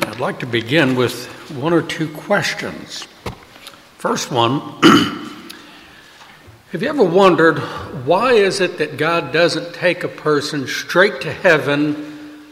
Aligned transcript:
I'd 0.00 0.18
like 0.18 0.40
to 0.40 0.46
begin 0.46 0.96
with 0.96 1.26
one 1.52 1.72
or 1.72 1.80
two 1.80 2.08
questions. 2.08 3.06
First 3.98 4.32
one 4.32 4.58
Have 6.72 6.82
you 6.82 6.88
ever 6.88 7.04
wondered 7.04 7.60
why 8.04 8.32
is 8.32 8.60
it 8.60 8.78
that 8.78 8.96
God 8.96 9.32
doesn't 9.32 9.76
take 9.76 10.02
a 10.02 10.08
person 10.08 10.66
straight 10.66 11.20
to 11.20 11.32
heaven 11.32 12.42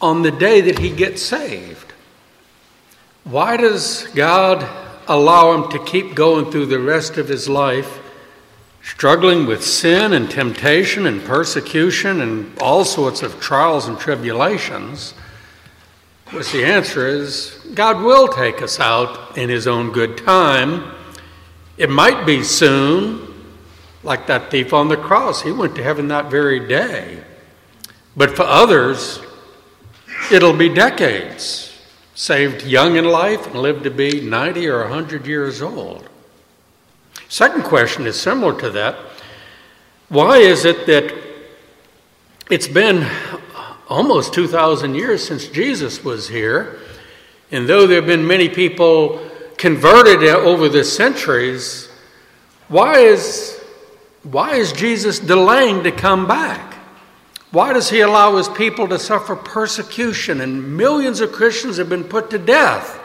on 0.00 0.22
the 0.22 0.30
day 0.30 0.62
that 0.62 0.78
he 0.78 0.88
gets 0.88 1.20
saved? 1.20 1.92
Why 3.24 3.58
does 3.58 4.06
God 4.14 4.66
allow 5.06 5.52
him 5.52 5.70
to 5.72 5.84
keep 5.84 6.14
going 6.14 6.50
through 6.50 6.64
the 6.64 6.80
rest 6.80 7.18
of 7.18 7.28
his 7.28 7.46
life 7.46 8.00
struggling 8.84 9.46
with 9.46 9.64
sin 9.64 10.12
and 10.12 10.30
temptation 10.30 11.06
and 11.06 11.24
persecution 11.24 12.20
and 12.20 12.56
all 12.60 12.84
sorts 12.84 13.22
of 13.22 13.40
trials 13.40 13.88
and 13.88 13.98
tribulations, 13.98 15.14
which 16.30 16.52
the 16.52 16.64
answer 16.64 17.08
is 17.08 17.66
God 17.74 18.04
will 18.04 18.28
take 18.28 18.60
us 18.60 18.78
out 18.78 19.38
in 19.38 19.48
His 19.48 19.66
own 19.66 19.90
good 19.90 20.18
time. 20.18 20.92
It 21.78 21.90
might 21.90 22.26
be 22.26 22.44
soon, 22.44 23.32
like 24.02 24.26
that 24.26 24.50
thief 24.50 24.74
on 24.74 24.88
the 24.88 24.98
cross. 24.98 25.40
He 25.40 25.50
went 25.50 25.74
to 25.76 25.82
heaven 25.82 26.08
that 26.08 26.30
very 26.30 26.68
day. 26.68 27.24
But 28.16 28.36
for 28.36 28.42
others, 28.42 29.20
it'll 30.30 30.52
be 30.52 30.68
decades. 30.68 31.70
Saved 32.14 32.62
young 32.64 32.96
in 32.96 33.06
life 33.06 33.46
and 33.46 33.56
lived 33.56 33.84
to 33.84 33.90
be 33.90 34.20
90 34.20 34.68
or 34.68 34.80
100 34.82 35.26
years 35.26 35.62
old. 35.62 36.08
Second 37.34 37.64
question 37.64 38.06
is 38.06 38.14
similar 38.20 38.56
to 38.60 38.70
that. 38.70 38.94
Why 40.08 40.36
is 40.36 40.64
it 40.64 40.86
that 40.86 41.12
it's 42.48 42.68
been 42.68 43.10
almost 43.88 44.32
2,000 44.34 44.94
years 44.94 45.26
since 45.26 45.48
Jesus 45.48 46.04
was 46.04 46.28
here, 46.28 46.78
and 47.50 47.68
though 47.68 47.88
there 47.88 47.96
have 47.96 48.06
been 48.06 48.24
many 48.24 48.48
people 48.48 49.18
converted 49.56 50.22
over 50.28 50.68
the 50.68 50.84
centuries, 50.84 51.88
why 52.68 53.00
is, 53.00 53.60
why 54.22 54.54
is 54.54 54.72
Jesus 54.72 55.18
delaying 55.18 55.82
to 55.82 55.90
come 55.90 56.28
back? 56.28 56.74
Why 57.50 57.72
does 57.72 57.90
he 57.90 57.98
allow 57.98 58.36
his 58.36 58.48
people 58.48 58.86
to 58.86 58.98
suffer 59.00 59.34
persecution 59.34 60.40
and 60.40 60.76
millions 60.76 61.18
of 61.18 61.32
Christians 61.32 61.78
have 61.78 61.88
been 61.88 62.04
put 62.04 62.30
to 62.30 62.38
death? 62.38 62.96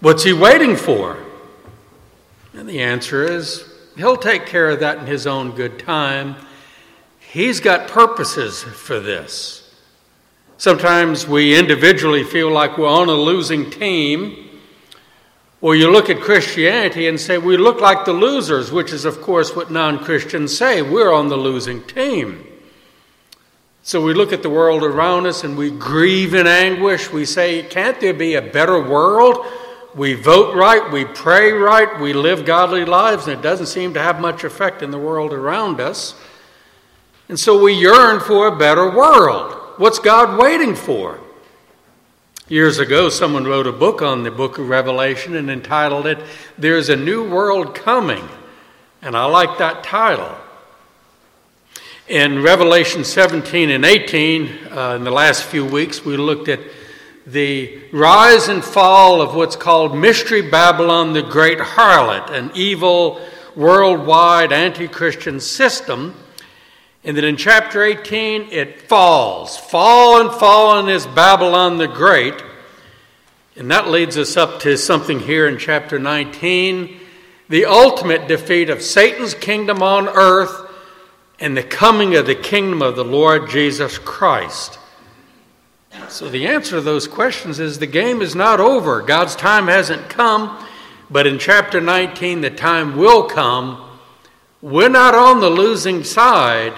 What's 0.00 0.24
he 0.24 0.34
waiting 0.34 0.76
for? 0.76 1.25
And 2.56 2.66
the 2.66 2.80
answer 2.80 3.22
is 3.22 3.70
he'll 3.96 4.16
take 4.16 4.46
care 4.46 4.70
of 4.70 4.80
that 4.80 4.98
in 4.98 5.06
his 5.06 5.26
own 5.26 5.52
good 5.52 5.78
time. 5.78 6.36
He's 7.18 7.60
got 7.60 7.88
purposes 7.88 8.62
for 8.62 8.98
this. 8.98 9.74
Sometimes 10.56 11.26
we 11.26 11.58
individually 11.58 12.24
feel 12.24 12.50
like 12.50 12.78
we're 12.78 12.88
on 12.88 13.10
a 13.10 13.14
losing 13.14 13.70
team. 13.70 14.42
Or 15.60 15.76
you 15.76 15.90
look 15.90 16.08
at 16.08 16.20
Christianity 16.20 17.08
and 17.08 17.20
say, 17.20 17.36
we 17.36 17.58
look 17.58 17.80
like 17.80 18.06
the 18.06 18.14
losers, 18.14 18.72
which 18.72 18.90
is, 18.90 19.04
of 19.04 19.20
course, 19.20 19.54
what 19.54 19.70
non 19.70 19.98
Christians 19.98 20.56
say. 20.56 20.80
We're 20.80 21.12
on 21.12 21.28
the 21.28 21.36
losing 21.36 21.82
team. 21.82 22.46
So 23.82 24.02
we 24.02 24.14
look 24.14 24.32
at 24.32 24.42
the 24.42 24.50
world 24.50 24.82
around 24.82 25.26
us 25.26 25.44
and 25.44 25.58
we 25.58 25.70
grieve 25.70 26.32
in 26.32 26.46
anguish. 26.46 27.12
We 27.12 27.26
say, 27.26 27.64
can't 27.64 28.00
there 28.00 28.14
be 28.14 28.34
a 28.34 28.42
better 28.42 28.80
world? 28.82 29.46
We 29.96 30.12
vote 30.12 30.54
right, 30.54 30.92
we 30.92 31.06
pray 31.06 31.52
right, 31.52 31.98
we 31.98 32.12
live 32.12 32.44
godly 32.44 32.84
lives, 32.84 33.26
and 33.26 33.38
it 33.38 33.42
doesn't 33.42 33.66
seem 33.66 33.94
to 33.94 34.02
have 34.02 34.20
much 34.20 34.44
effect 34.44 34.82
in 34.82 34.90
the 34.90 34.98
world 34.98 35.32
around 35.32 35.80
us. 35.80 36.14
And 37.30 37.40
so 37.40 37.62
we 37.62 37.72
yearn 37.72 38.20
for 38.20 38.46
a 38.46 38.56
better 38.56 38.90
world. 38.90 39.54
What's 39.78 39.98
God 39.98 40.38
waiting 40.38 40.74
for? 40.74 41.18
Years 42.46 42.78
ago, 42.78 43.08
someone 43.08 43.44
wrote 43.44 43.66
a 43.66 43.72
book 43.72 44.02
on 44.02 44.22
the 44.22 44.30
book 44.30 44.58
of 44.58 44.68
Revelation 44.68 45.34
and 45.34 45.50
entitled 45.50 46.06
it, 46.06 46.18
There's 46.58 46.90
a 46.90 46.96
New 46.96 47.28
World 47.28 47.74
Coming. 47.74 48.28
And 49.00 49.16
I 49.16 49.24
like 49.24 49.58
that 49.58 49.82
title. 49.82 50.36
In 52.06 52.42
Revelation 52.42 53.02
17 53.02 53.70
and 53.70 53.84
18, 53.84 54.48
uh, 54.70 54.94
in 54.94 55.04
the 55.04 55.10
last 55.10 55.44
few 55.44 55.64
weeks, 55.64 56.04
we 56.04 56.18
looked 56.18 56.48
at 56.48 56.60
the 57.26 57.80
rise 57.92 58.48
and 58.48 58.64
fall 58.64 59.20
of 59.20 59.34
what's 59.34 59.56
called 59.56 59.96
Mystery 59.96 60.42
Babylon, 60.42 61.12
the 61.12 61.22
great 61.22 61.58
harlot, 61.58 62.30
an 62.30 62.52
evil 62.54 63.20
worldwide 63.56 64.52
anti 64.52 64.86
Christian 64.86 65.40
system. 65.40 66.14
And 67.02 67.16
that 67.16 67.24
in 67.24 67.36
chapter 67.36 67.84
18 67.84 68.48
it 68.50 68.82
falls. 68.82 69.56
Fallen, 69.56 70.36
fallen 70.38 70.88
is 70.88 71.06
Babylon 71.06 71.78
the 71.78 71.86
Great. 71.86 72.34
And 73.56 73.70
that 73.70 73.88
leads 73.88 74.18
us 74.18 74.36
up 74.36 74.60
to 74.60 74.76
something 74.76 75.20
here 75.20 75.46
in 75.46 75.58
chapter 75.58 75.98
19 75.98 77.00
the 77.48 77.64
ultimate 77.64 78.26
defeat 78.26 78.70
of 78.70 78.82
Satan's 78.82 79.34
kingdom 79.34 79.82
on 79.82 80.08
earth 80.08 80.68
and 81.38 81.56
the 81.56 81.62
coming 81.62 82.16
of 82.16 82.26
the 82.26 82.34
kingdom 82.34 82.82
of 82.82 82.96
the 82.96 83.04
Lord 83.04 83.48
Jesus 83.48 83.98
Christ. 83.98 84.78
So 86.08 86.28
the 86.28 86.46
answer 86.46 86.76
to 86.76 86.80
those 86.80 87.08
questions 87.08 87.58
is 87.58 87.78
the 87.78 87.86
game 87.86 88.22
is 88.22 88.34
not 88.34 88.60
over. 88.60 89.02
God's 89.02 89.34
time 89.36 89.66
hasn't 89.66 90.08
come, 90.08 90.64
but 91.10 91.26
in 91.26 91.38
chapter 91.38 91.80
19, 91.80 92.40
the 92.40 92.50
time 92.50 92.96
will 92.96 93.24
come. 93.24 93.82
We're 94.62 94.88
not 94.88 95.14
on 95.14 95.40
the 95.40 95.50
losing 95.50 96.04
side. 96.04 96.74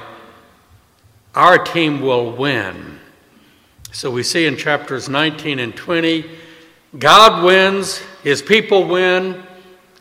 Our 1.34 1.59
team 1.59 2.00
will 2.00 2.33
win. 2.33 2.99
So 3.93 4.11
we 4.11 4.22
see 4.22 4.47
in 4.47 4.56
chapters 4.56 5.09
19 5.09 5.59
and 5.59 5.75
20, 5.75 6.25
God 6.99 7.45
wins, 7.45 7.99
his 8.22 8.43
people 8.43 8.87
win, 8.87 9.43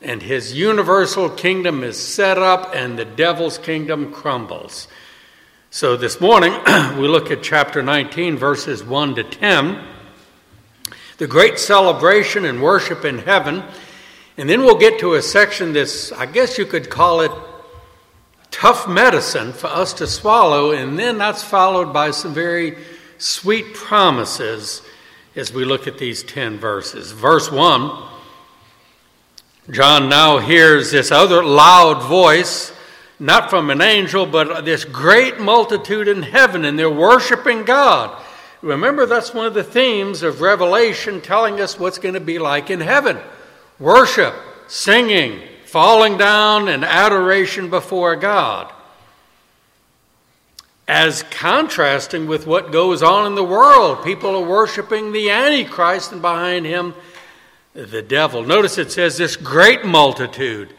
and 0.02 0.22
his 0.22 0.54
universal 0.54 1.30
kingdom 1.30 1.84
is 1.84 1.98
set 1.98 2.38
up, 2.38 2.74
and 2.74 2.98
the 2.98 3.06
devil's 3.06 3.58
kingdom 3.58 4.14
crumbles. 4.14 4.88
So 5.70 5.98
this 5.98 6.22
morning, 6.22 6.54
we 6.98 7.10
look 7.10 7.30
at 7.30 7.44
chapter 7.44 7.84
19, 7.84 8.38
verses 8.38 8.86
1 8.86 9.16
to 9.16 9.24
10, 9.26 9.84
the 11.18 11.28
great 11.28 11.60
celebration 11.60 12.46
and 12.46 12.64
worship 12.64 13.04
in 13.04 13.18
heaven. 13.18 13.64
And 14.38 14.50
then 14.50 14.62
we'll 14.62 14.78
get 14.78 14.98
to 15.02 15.16
a 15.16 15.22
section 15.22 15.74
that's, 15.74 16.14
I 16.14 16.26
guess 16.26 16.58
you 16.58 16.66
could 16.66 16.90
call 16.90 17.20
it 17.20 17.32
tough 18.50 18.88
medicine 18.88 19.52
for 19.52 19.68
us 19.68 19.92
to 19.96 20.08
swallow. 20.08 20.72
And 20.72 20.98
then 20.98 21.18
that's 21.18 21.44
followed 21.44 21.92
by 21.92 22.12
some 22.12 22.34
very 22.34 22.78
sweet 23.18 23.74
promises 23.74 24.82
as 25.36 25.52
we 25.52 25.66
look 25.66 25.86
at 25.86 25.98
these 25.98 26.24
10 26.24 26.60
verses. 26.60 27.12
Verse 27.12 27.52
1 27.52 27.92
John 29.70 30.08
now 30.08 30.38
hears 30.38 30.92
this 30.92 31.12
other 31.12 31.44
loud 31.44 32.08
voice 32.08 32.72
not 33.20 33.50
from 33.50 33.70
an 33.70 33.82
angel, 33.82 34.26
but 34.26 34.66
this 34.66 34.86
great 34.86 35.40
multitude 35.40 36.08
in 36.08 36.24
heaven, 36.24 36.66
and 36.66 36.78
they're 36.78 36.90
worshiping 36.90 37.64
God. 37.64 38.22
Remember, 38.62 39.06
that's 39.06 39.34
one 39.34 39.46
of 39.46 39.54
the 39.54 39.64
themes 39.64 40.24
of 40.24 40.42
Revelation 40.42 41.22
telling 41.22 41.60
us 41.60 41.80
what's 41.80 42.00
going 42.00 42.14
to 42.14 42.20
be 42.20 42.40
like 42.40 42.70
in 42.70 42.80
heaven 42.80 43.20
worship, 43.80 44.34
singing, 44.68 45.40
falling 45.66 46.18
down, 46.18 46.68
and 46.68 46.84
adoration 46.84 47.70
before 47.70 48.16
God. 48.16 48.74
As 50.88 51.24
contrasting 51.24 52.28
with 52.28 52.48
what 52.48 52.72
goes 52.72 53.04
on 53.04 53.28
in 53.28 53.36
the 53.36 53.44
world, 53.44 54.04
people 54.04 54.36
are 54.36 54.48
worshiping 54.48 55.12
the 55.12 55.30
Antichrist, 55.30 56.12
and 56.12 56.22
behind 56.22 56.66
him, 56.66 56.96
the 57.74 58.02
devil. 58.02 58.44
Notice 58.44 58.78
it 58.78 58.92
says 58.92 59.18
this 59.18 59.36
great 59.36 59.86
multitude 59.86 60.74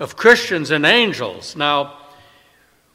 of 0.00 0.16
Christians 0.16 0.70
and 0.70 0.84
angels. 0.84 1.54
Now, 1.54 1.98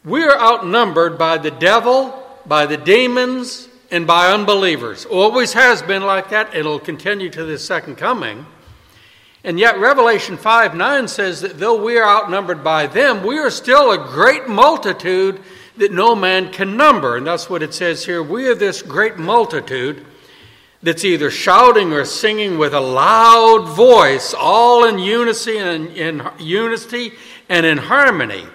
we 0.04 0.24
are 0.24 0.38
outnumbered 0.38 1.18
by 1.18 1.38
the 1.38 1.52
devil, 1.52 2.22
by 2.46 2.66
the 2.66 2.78
demons, 2.78 3.70
and 3.92 4.06
by 4.06 4.32
unbelievers. 4.32 5.06
Always 5.06 5.54
has 5.54 5.82
been 5.82 6.04
like 6.04 6.30
that. 6.30 6.54
It'll 6.54 6.80
continue 6.80 7.30
to 7.30 7.46
the 7.46 7.58
second 7.58 7.96
coming. 7.96 8.46
And 9.44 9.60
yet, 9.60 9.78
Revelation 9.78 10.38
5 10.38 10.76
9 10.76 11.08
says 11.08 11.42
that 11.42 11.60
though 11.60 11.82
we 11.82 11.98
are 11.98 12.24
outnumbered 12.24 12.64
by 12.64 12.88
them, 12.88 13.24
we 13.24 13.38
are 13.38 13.52
still 13.52 13.92
a 13.92 13.98
great 13.98 14.50
multitude 14.50 15.40
that 15.78 15.92
no 15.92 16.16
man 16.16 16.52
can 16.52 16.76
number. 16.76 17.16
And 17.16 17.28
that's 17.28 17.50
what 17.50 17.62
it 17.62 17.74
says 17.74 18.04
here. 18.06 18.24
We 18.24 18.48
are 18.48 18.56
this 18.56 18.82
great 18.82 19.18
multitude 19.18 20.04
that's 20.86 21.04
either 21.04 21.32
shouting 21.32 21.92
or 21.92 22.06
singing 22.06 22.60
with 22.60 22.74
a 22.74 22.80
loud 22.80 23.68
voice, 23.70 24.36
all 24.38 24.86
in 24.86 25.00
unity 25.00 25.58
and 25.58 25.88
in 25.88 26.22
unity 26.38 27.12
and 27.50 27.66
in 27.66 27.80
harmony. 27.80 28.46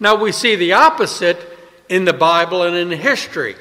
Now 0.00 0.16
we 0.16 0.32
see 0.32 0.56
the 0.56 0.72
opposite 0.72 1.38
in 1.88 2.04
the 2.04 2.12
Bible 2.12 2.64
and 2.64 2.76
in 2.76 2.98
history. 2.98 3.54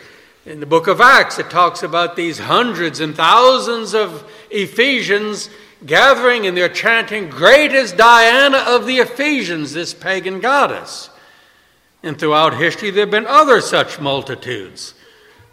In 0.48 0.60
the 0.60 0.66
book 0.66 0.88
of 0.88 1.00
Acts, 1.00 1.38
it 1.38 1.52
talks 1.52 1.84
about 1.84 2.16
these 2.16 2.40
hundreds 2.40 3.00
and 3.00 3.16
thousands 3.16 3.94
of 3.94 4.28
Ephesians 4.50 5.52
gathering 5.86 6.48
and 6.48 6.58
they're 6.58 6.70
chanting, 6.70 7.30
Great 7.30 7.74
is 7.74 7.92
Diana 7.92 8.58
of 8.58 8.88
the 8.88 8.98
Ephesians, 8.98 9.74
this 9.74 9.94
pagan 9.94 10.40
goddess. 10.40 11.12
And 12.02 12.18
throughout 12.18 12.58
history, 12.58 12.90
there 12.90 13.04
have 13.04 13.12
been 13.12 13.28
other 13.28 13.62
such 13.62 14.00
multitudes. 14.00 14.96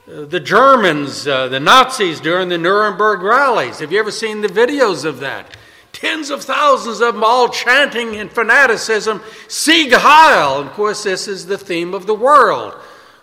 The 0.07 0.41
Germans, 0.41 1.27
uh, 1.27 1.49
the 1.49 1.61
Nazis 1.61 2.21
during 2.21 2.51
the 2.51 2.59
Nuremberg 2.59 3.23
rallies. 3.23 3.79
Have 3.79 3.91
you 3.91 3.99
ever 3.99 4.11
seen 4.11 4.43
the 4.43 4.49
videos 4.49 5.07
of 5.07 5.21
that? 5.21 5.57
Tens 5.93 6.29
of 6.29 6.43
thousands 6.43 7.01
of 7.01 7.15
them 7.15 7.25
all 7.25 7.49
chanting 7.49 8.15
in 8.15 8.29
fanaticism, 8.29 9.23
Sieg 9.49 9.93
Heil. 9.93 10.59
Of 10.61 10.73
course, 10.73 11.05
this 11.05 11.27
is 11.27 11.47
the 11.47 11.57
theme 11.57 11.95
of 11.95 12.07
the 12.07 12.15
world 12.15 12.75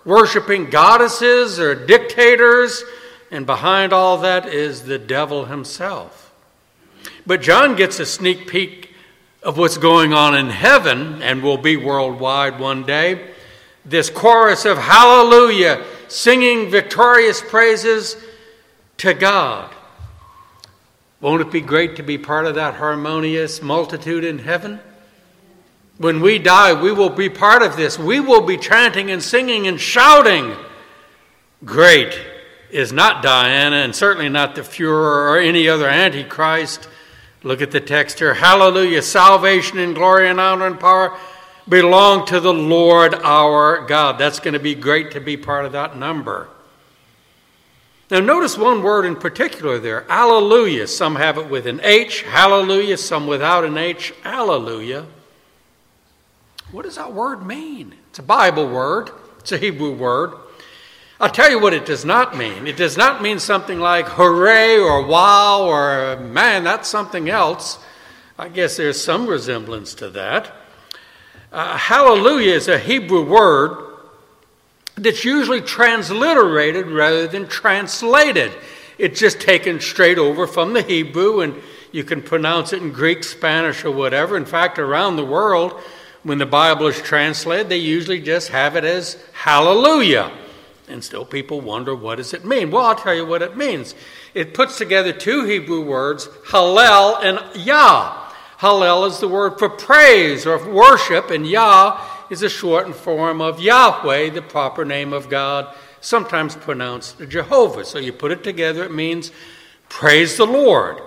worshiping 0.04 0.70
goddesses 0.70 1.60
or 1.60 1.76
dictators, 1.76 2.84
and 3.30 3.46
behind 3.46 3.94
all 3.94 4.18
that 4.18 4.48
is 4.48 4.84
the 4.84 4.98
devil 4.98 5.46
himself. 5.46 6.34
But 7.26 7.42
John 7.42 7.76
gets 7.76 8.00
a 8.00 8.06
sneak 8.06 8.48
peek 8.48 8.96
of 9.44 9.58
what's 9.58 9.78
going 9.78 10.14
on 10.14 10.36
in 10.36 10.50
heaven 10.50 11.22
and 11.22 11.44
will 11.44 11.58
be 11.58 11.78
worldwide 11.78 12.60
one 12.60 12.84
day. 12.84 13.32
This 13.86 14.10
chorus 14.10 14.66
of 14.66 14.78
hallelujah, 14.78 15.84
singing 16.12 16.70
victorious 16.70 17.42
praises 17.42 18.18
to 18.98 19.14
God. 19.14 19.74
Won't 21.22 21.42
it 21.42 21.52
be 21.52 21.62
great 21.62 21.96
to 21.96 22.04
be 22.04 22.18
part 22.18 22.46
of 22.46 22.56
that 22.56 22.76
harmonious 22.76 23.62
multitude 23.62 24.24
in 24.24 24.40
heaven? 24.40 24.80
When 25.98 26.20
we 26.20 26.40
die, 26.40 26.80
we 26.80 26.92
will 26.92 27.10
be 27.10 27.30
part 27.30 27.62
of 27.62 27.78
this. 27.78 27.98
We 27.98 28.20
will 28.20 28.42
be 28.42 28.58
chanting 28.58 29.10
and 29.12 29.22
singing 29.22 29.68
and 29.68 29.80
shouting. 29.80 30.56
Great 31.64 32.20
is 32.72 32.92
not 32.92 33.22
Diana 33.22 33.78
and 33.78 33.96
certainly 33.96 34.30
not 34.30 34.56
the 34.56 34.62
Fuhrer 34.62 35.30
or 35.30 35.38
any 35.38 35.70
other 35.70 35.88
Antichrist. 35.88 36.90
Look 37.44 37.62
at 37.62 37.72
the 37.72 37.80
text 37.80 38.20
here. 38.20 38.34
Hallelujah. 38.34 39.02
Salvation 39.02 39.78
and 39.78 39.96
glory 39.96 40.28
and 40.28 40.40
honor 40.40 40.68
and 40.68 40.80
power 40.80 41.18
belong 41.68 42.26
to 42.28 42.40
the 42.40 42.54
Lord 42.54 43.14
our 43.16 43.86
God. 43.86 44.18
That's 44.18 44.40
going 44.40 44.54
to 44.54 44.60
be 44.60 44.76
great 44.76 45.12
to 45.12 45.20
be 45.20 45.38
part 45.38 45.66
of 45.66 45.72
that 45.74 45.98
number. 45.98 46.48
Now, 48.10 48.20
notice 48.20 48.58
one 48.58 48.84
word 48.84 49.06
in 49.06 49.16
particular 49.16 49.80
there 49.80 50.06
Alleluia. 50.10 50.88
Some 50.88 51.16
have 51.16 51.38
it 51.38 51.50
with 51.50 51.66
an 51.66 51.80
H, 51.82 52.24
hallelujah, 52.24 52.98
some 52.98 53.26
without 53.26 53.64
an 53.64 53.78
H, 53.78 54.14
alleluia. 54.26 55.06
What 56.72 56.84
does 56.84 56.96
that 56.96 57.14
word 57.14 57.46
mean? 57.46 57.96
It's 58.10 58.20
a 58.20 58.24
Bible 58.24 58.68
word, 58.68 59.12
it's 59.40 59.54
a 59.54 59.58
Hebrew 59.58 59.94
word. 59.94 60.34
I'll 61.22 61.30
tell 61.30 61.50
you 61.50 61.60
what 61.60 61.74
it 61.74 61.86
does 61.86 62.04
not 62.04 62.36
mean. 62.36 62.66
It 62.66 62.78
does 62.78 62.98
not 62.98 63.22
mean 63.22 63.40
something 63.40 63.80
like 63.80 64.08
hooray 64.08 64.78
or 64.78 65.06
wow 65.06 65.62
or 65.64 66.20
man, 66.20 66.64
that's 66.64 66.90
something 66.90 67.30
else. 67.30 67.80
I 68.40 68.50
guess 68.50 68.76
there's 68.76 69.02
some 69.02 69.28
resemblance 69.28 69.94
to 69.96 70.10
that. 70.10 70.52
Uh, 71.52 71.78
hallelujah 71.78 72.54
is 72.54 72.70
a 72.70 72.80
Hebrew 72.80 73.26
word 73.26 73.78
that's 74.96 75.26
usually 75.26 75.60
transliterated 75.60 76.88
rather 76.88 77.28
than 77.28 77.46
translated. 77.48 78.54
It's 78.98 79.20
just 79.20 79.42
taken 79.42 79.82
straight 79.82 80.18
over 80.18 80.48
from 80.48 80.72
the 80.72 80.82
Hebrew, 80.82 81.42
and 81.42 81.56
you 81.92 82.06
can 82.06 82.22
pronounce 82.22 82.72
it 82.72 82.82
in 82.82 82.94
Greek, 82.94 83.26
Spanish, 83.26 83.84
or 83.84 83.92
whatever. 83.92 84.38
In 84.38 84.46
fact, 84.46 84.80
around 84.80 85.18
the 85.18 85.26
world, 85.26 85.74
when 86.24 86.38
the 86.38 86.46
Bible 86.46 86.88
is 86.88 87.02
translated, 87.02 87.68
they 87.68 87.78
usually 87.78 88.22
just 88.22 88.48
have 88.50 88.78
it 88.78 88.86
as 88.86 89.22
hallelujah. 89.34 90.32
And 90.88 91.04
still 91.04 91.26
people 91.26 91.60
wonder, 91.60 91.94
what 91.94 92.16
does 92.16 92.34
it 92.34 92.46
mean? 92.46 92.72
Well, 92.72 92.86
I'll 92.86 92.96
tell 92.96 93.16
you 93.16 93.26
what 93.26 93.42
it 93.42 93.58
means. 93.58 93.94
It 94.34 94.54
puts 94.54 94.78
together 94.78 95.12
two 95.12 95.44
Hebrew 95.44 95.84
words, 95.84 96.28
hallel 96.48 97.22
and 97.22 97.66
yah. 97.66 98.31
Hallel 98.62 99.08
is 99.08 99.18
the 99.18 99.28
word 99.28 99.58
for 99.58 99.70
praise 99.70 100.46
or 100.46 100.72
worship, 100.72 101.32
and 101.32 101.48
yah 101.48 102.00
is 102.30 102.44
a 102.44 102.50
shortened 102.50 102.94
form 102.94 103.42
of 103.42 103.60
Yahweh, 103.60 104.30
the 104.30 104.44
proper 104.44 104.86
name 104.86 105.14
of 105.14 105.30
God, 105.30 105.76
sometimes 106.00 106.56
pronounced 106.56 107.28
Jehovah. 107.28 107.84
So 107.84 107.98
you 107.98 108.14
put 108.14 108.32
it 108.32 108.44
together, 108.44 108.84
it 108.84 108.94
means 108.94 109.32
praise 109.90 110.38
the 110.38 110.46
Lord. 110.46 111.02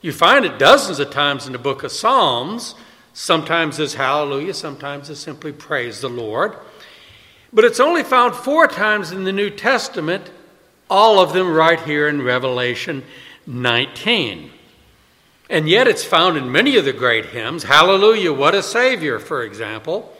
You 0.00 0.12
find 0.12 0.46
it 0.46 0.58
dozens 0.58 0.98
of 0.98 1.10
times 1.10 1.46
in 1.46 1.52
the 1.52 1.58
book 1.58 1.82
of 1.82 1.92
Psalms. 1.92 2.74
Sometimes 3.12 3.78
it's 3.78 3.92
hallelujah, 3.92 4.54
sometimes 4.54 5.10
it's 5.10 5.20
simply 5.20 5.52
praise 5.52 6.00
the 6.00 6.08
Lord. 6.08 6.56
But 7.52 7.66
it's 7.66 7.80
only 7.80 8.02
found 8.02 8.34
four 8.34 8.66
times 8.66 9.12
in 9.12 9.24
the 9.24 9.32
New 9.32 9.50
Testament, 9.50 10.30
all 10.88 11.20
of 11.20 11.34
them 11.34 11.52
right 11.52 11.80
here 11.80 12.08
in 12.08 12.22
Revelation 12.22 13.04
19. 13.46 14.52
And 15.50 15.68
yet 15.68 15.86
it's 15.86 16.04
found 16.04 16.36
in 16.36 16.50
many 16.50 16.76
of 16.76 16.84
the 16.84 16.92
great 16.92 17.26
hymns. 17.26 17.64
Hallelujah, 17.64 18.32
what 18.32 18.54
a 18.54 18.62
Savior, 18.62 19.18
for 19.18 19.42
example. 19.42 20.10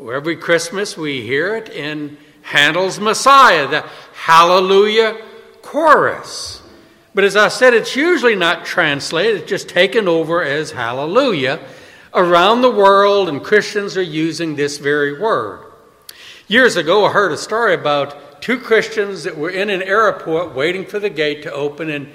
Every 0.00 0.36
Christmas 0.36 0.96
we 0.96 1.22
hear 1.22 1.56
it 1.56 1.68
in 1.68 2.16
Handel's 2.42 2.98
Messiah, 2.98 3.68
the 3.68 3.84
Hallelujah 4.14 5.20
chorus. 5.60 6.62
But 7.14 7.24
as 7.24 7.36
I 7.36 7.48
said, 7.48 7.74
it's 7.74 7.96
usually 7.96 8.36
not 8.36 8.64
translated, 8.64 9.42
it's 9.42 9.50
just 9.50 9.68
taken 9.68 10.08
over 10.08 10.42
as 10.42 10.70
Hallelujah 10.70 11.60
around 12.14 12.62
the 12.62 12.70
world, 12.70 13.28
and 13.28 13.42
Christians 13.42 13.96
are 13.96 14.02
using 14.02 14.56
this 14.56 14.78
very 14.78 15.20
word. 15.20 15.64
Years 16.46 16.76
ago, 16.76 17.04
I 17.04 17.12
heard 17.12 17.32
a 17.32 17.36
story 17.36 17.74
about 17.74 18.40
two 18.40 18.58
Christians 18.58 19.24
that 19.24 19.36
were 19.36 19.50
in 19.50 19.68
an 19.68 19.82
airport 19.82 20.54
waiting 20.54 20.86
for 20.86 20.98
the 20.98 21.10
gate 21.10 21.42
to 21.42 21.52
open, 21.52 21.90
and 21.90 22.08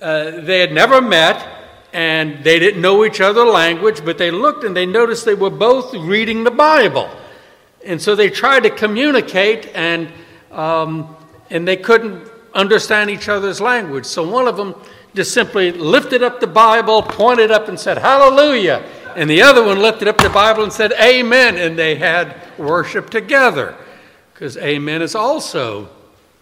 uh, 0.00 0.42
they 0.42 0.60
had 0.60 0.72
never 0.72 1.00
met, 1.00 1.61
and 1.92 2.42
they 2.42 2.58
didn't 2.58 2.80
know 2.80 3.04
each 3.04 3.20
other's 3.20 3.52
language, 3.52 4.04
but 4.04 4.18
they 4.18 4.30
looked 4.30 4.64
and 4.64 4.76
they 4.76 4.86
noticed 4.86 5.24
they 5.24 5.34
were 5.34 5.50
both 5.50 5.94
reading 5.94 6.44
the 6.44 6.50
Bible. 6.50 7.10
And 7.84 8.00
so 8.00 8.14
they 8.14 8.30
tried 8.30 8.62
to 8.62 8.70
communicate, 8.70 9.70
and, 9.74 10.08
um, 10.50 11.16
and 11.50 11.66
they 11.66 11.76
couldn't 11.76 12.30
understand 12.54 13.10
each 13.10 13.28
other's 13.28 13.60
language. 13.60 14.06
So 14.06 14.28
one 14.28 14.46
of 14.46 14.56
them 14.56 14.74
just 15.14 15.34
simply 15.34 15.72
lifted 15.72 16.22
up 16.22 16.40
the 16.40 16.46
Bible, 16.46 17.02
pointed 17.02 17.50
up, 17.50 17.68
and 17.68 17.78
said, 17.78 17.98
Hallelujah. 17.98 18.84
And 19.16 19.28
the 19.28 19.42
other 19.42 19.62
one 19.64 19.80
lifted 19.80 20.08
up 20.08 20.16
the 20.18 20.30
Bible 20.30 20.62
and 20.62 20.72
said, 20.72 20.92
Amen. 20.92 21.58
And 21.58 21.78
they 21.78 21.96
had 21.96 22.36
worship 22.58 23.10
together. 23.10 23.76
Because 24.32 24.56
Amen 24.56 25.02
is 25.02 25.14
also 25.14 25.90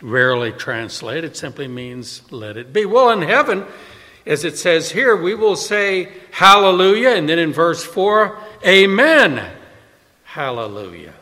rarely 0.01 0.53
translated, 0.53 1.25
it 1.25 1.37
simply 1.37 1.69
means 1.69 2.23
let 2.31 2.57
it 2.57 2.73
be. 2.73 2.87
Well, 2.87 3.11
in 3.11 3.23
heaven, 3.23 3.67
as 4.27 4.45
it 4.45 4.59
says 4.59 4.91
here, 4.91 5.17
we 5.17 5.35
will 5.35 5.57
say 5.57 6.13
hallelujah, 6.31 7.11
and 7.11 7.29
then 7.29 7.39
in 7.39 7.53
verse 7.53 7.85
4, 7.85 8.39
amen, 8.65 9.51
hallelujah. 10.25 11.15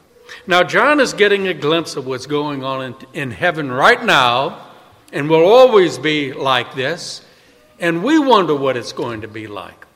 Now, 0.46 0.62
John 0.62 1.00
is 1.00 1.12
getting 1.12 1.48
a 1.48 1.54
glimpse 1.54 1.96
of 1.96 2.06
what's 2.06 2.26
going 2.26 2.64
on 2.64 2.84
in, 2.84 2.94
in 3.14 3.30
heaven 3.30 3.70
right 3.70 4.02
now, 4.02 4.66
and 5.12 5.28
will 5.28 5.46
always 5.46 5.98
be 5.98 6.32
like 6.32 6.74
this, 6.74 7.24
and 7.78 8.02
we 8.02 8.18
wonder 8.18 8.54
what 8.54 8.76
it's 8.76 8.92
going 8.92 9.22
to 9.22 9.28
be 9.28 9.46
like. 9.46 9.86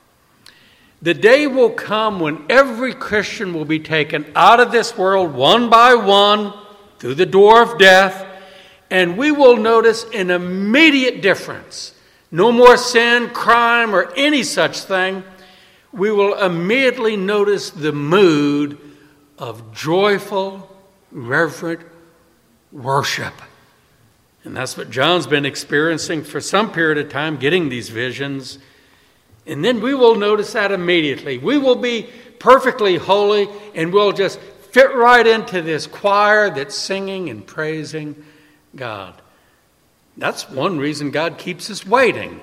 The 1.01 1.13
day 1.13 1.47
will 1.47 1.69
come 1.69 2.21
when 2.21 2.45
every 2.49 2.93
Christian 2.93 3.53
will 3.53 3.65
be 3.65 3.79
taken 3.79 4.25
out 4.35 4.61
of 4.61 4.71
this 4.71 4.97
world 4.97 5.33
one 5.33 5.69
by 5.69 5.95
one 5.95 6.53
through 6.97 7.15
the 7.15 7.25
door 7.25 7.61
of 7.61 7.77
death, 7.77 8.25
and 8.89 9.17
we 9.17 9.31
will 9.31 9.57
notice 9.57 10.05
an 10.13 10.31
immediate 10.31 11.21
difference. 11.21 11.92
No 12.33 12.51
more 12.51 12.77
sin, 12.77 13.29
crime, 13.29 13.93
or 13.93 14.11
any 14.15 14.41
such 14.41 14.79
thing. 14.79 15.23
We 15.91 16.11
will 16.11 16.33
immediately 16.33 17.15
notice 17.15 17.69
the 17.69 17.91
mood 17.91 18.79
of 19.37 19.71
joyful, 19.71 20.67
reverent 21.11 21.81
worship. 22.71 23.35
And 24.43 24.57
that's 24.57 24.75
what 24.75 24.89
John's 24.89 25.27
been 25.27 25.45
experiencing 25.45 26.23
for 26.23 26.41
some 26.41 26.71
period 26.71 26.97
of 26.97 27.11
time, 27.11 27.37
getting 27.37 27.69
these 27.69 27.89
visions. 27.89 28.57
And 29.45 29.63
then 29.63 29.79
we 29.79 29.93
will 29.93 30.15
notice 30.15 30.53
that 30.53 30.71
immediately. 30.71 31.37
We 31.37 31.59
will 31.59 31.75
be 31.75 32.09
perfectly 32.39 32.95
holy 32.95 33.47
and 33.75 33.93
we'll 33.93 34.11
just 34.11 34.39
fit 34.39 34.95
right 34.95 35.27
into 35.27 35.61
this 35.61 35.85
choir 35.85 36.49
that's 36.49 36.73
singing 36.73 37.29
and 37.29 37.45
praising 37.45 38.25
God. 38.75 39.21
That's 40.17 40.49
one 40.49 40.77
reason 40.77 41.11
God 41.11 41.37
keeps 41.37 41.69
us 41.69 41.85
waiting 41.85 42.39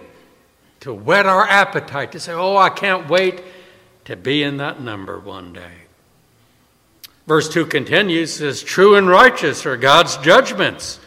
to 0.80 0.92
whet 0.92 1.26
our 1.26 1.46
appetite, 1.46 2.12
to 2.12 2.20
say, 2.20 2.32
Oh, 2.32 2.56
I 2.56 2.70
can't 2.70 3.08
wait 3.08 3.42
to 4.06 4.16
be 4.16 4.42
in 4.42 4.56
that 4.56 4.80
number 4.80 5.18
one 5.18 5.52
day. 5.52 5.72
Verse 7.26 7.48
2 7.48 7.66
continues 7.66 8.34
says, 8.34 8.62
True 8.62 8.96
and 8.96 9.08
righteous 9.08 9.66
are 9.66 9.76
God's 9.76 10.16
judgments. 10.16 10.98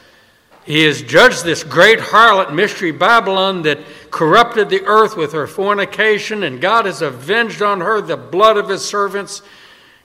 He 0.66 0.86
has 0.86 1.02
judged 1.02 1.44
this 1.44 1.64
great 1.64 2.00
harlot 2.00 2.54
mystery 2.54 2.92
Babylon 2.92 3.64
that 3.64 3.80
corrupted 4.12 4.70
the 4.70 4.86
earth 4.86 5.18
with 5.18 5.34
her 5.34 5.48
fornication, 5.48 6.44
and 6.44 6.62
God 6.62 6.86
has 6.86 7.02
avenged 7.02 7.62
on 7.62 7.82
her 7.82 8.00
the 8.00 8.16
blood 8.16 8.56
of 8.56 8.70
his 8.70 8.86
servants 8.86 9.42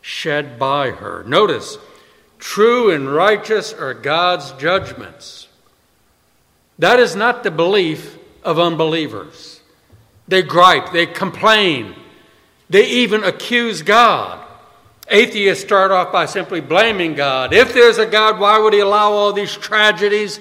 shed 0.01 0.59
by 0.59 0.91
her. 0.91 1.23
Notice, 1.25 1.79
true 2.39 2.91
and 2.91 3.13
righteous 3.13 3.73
are 3.73 3.95
God's 3.95 4.51
judgments. 4.53 5.48
That 6.79 7.01
is 7.01 7.17
not 7.17 7.43
the 7.43 7.51
belief 7.51 8.17
of 8.43 8.59
unbelievers. 8.59 9.61
They 10.29 10.43
gripe, 10.43 10.93
they 10.93 11.07
complain, 11.07 11.95
they 12.71 12.87
even 12.87 13.25
accuse 13.25 13.83
God. 13.83 14.45
Atheists 15.11 15.65
start 15.65 15.91
off 15.91 16.13
by 16.13 16.27
simply 16.27 16.61
blaming 16.61 17.15
God. 17.15 17.55
If 17.55 17.73
there's 17.73 17.97
a 17.97 18.05
God, 18.05 18.39
why 18.39 18.59
would 18.59 18.75
He 18.75 18.81
allow 18.81 19.13
all 19.13 19.33
these 19.33 19.57
tragedies? 19.57 20.39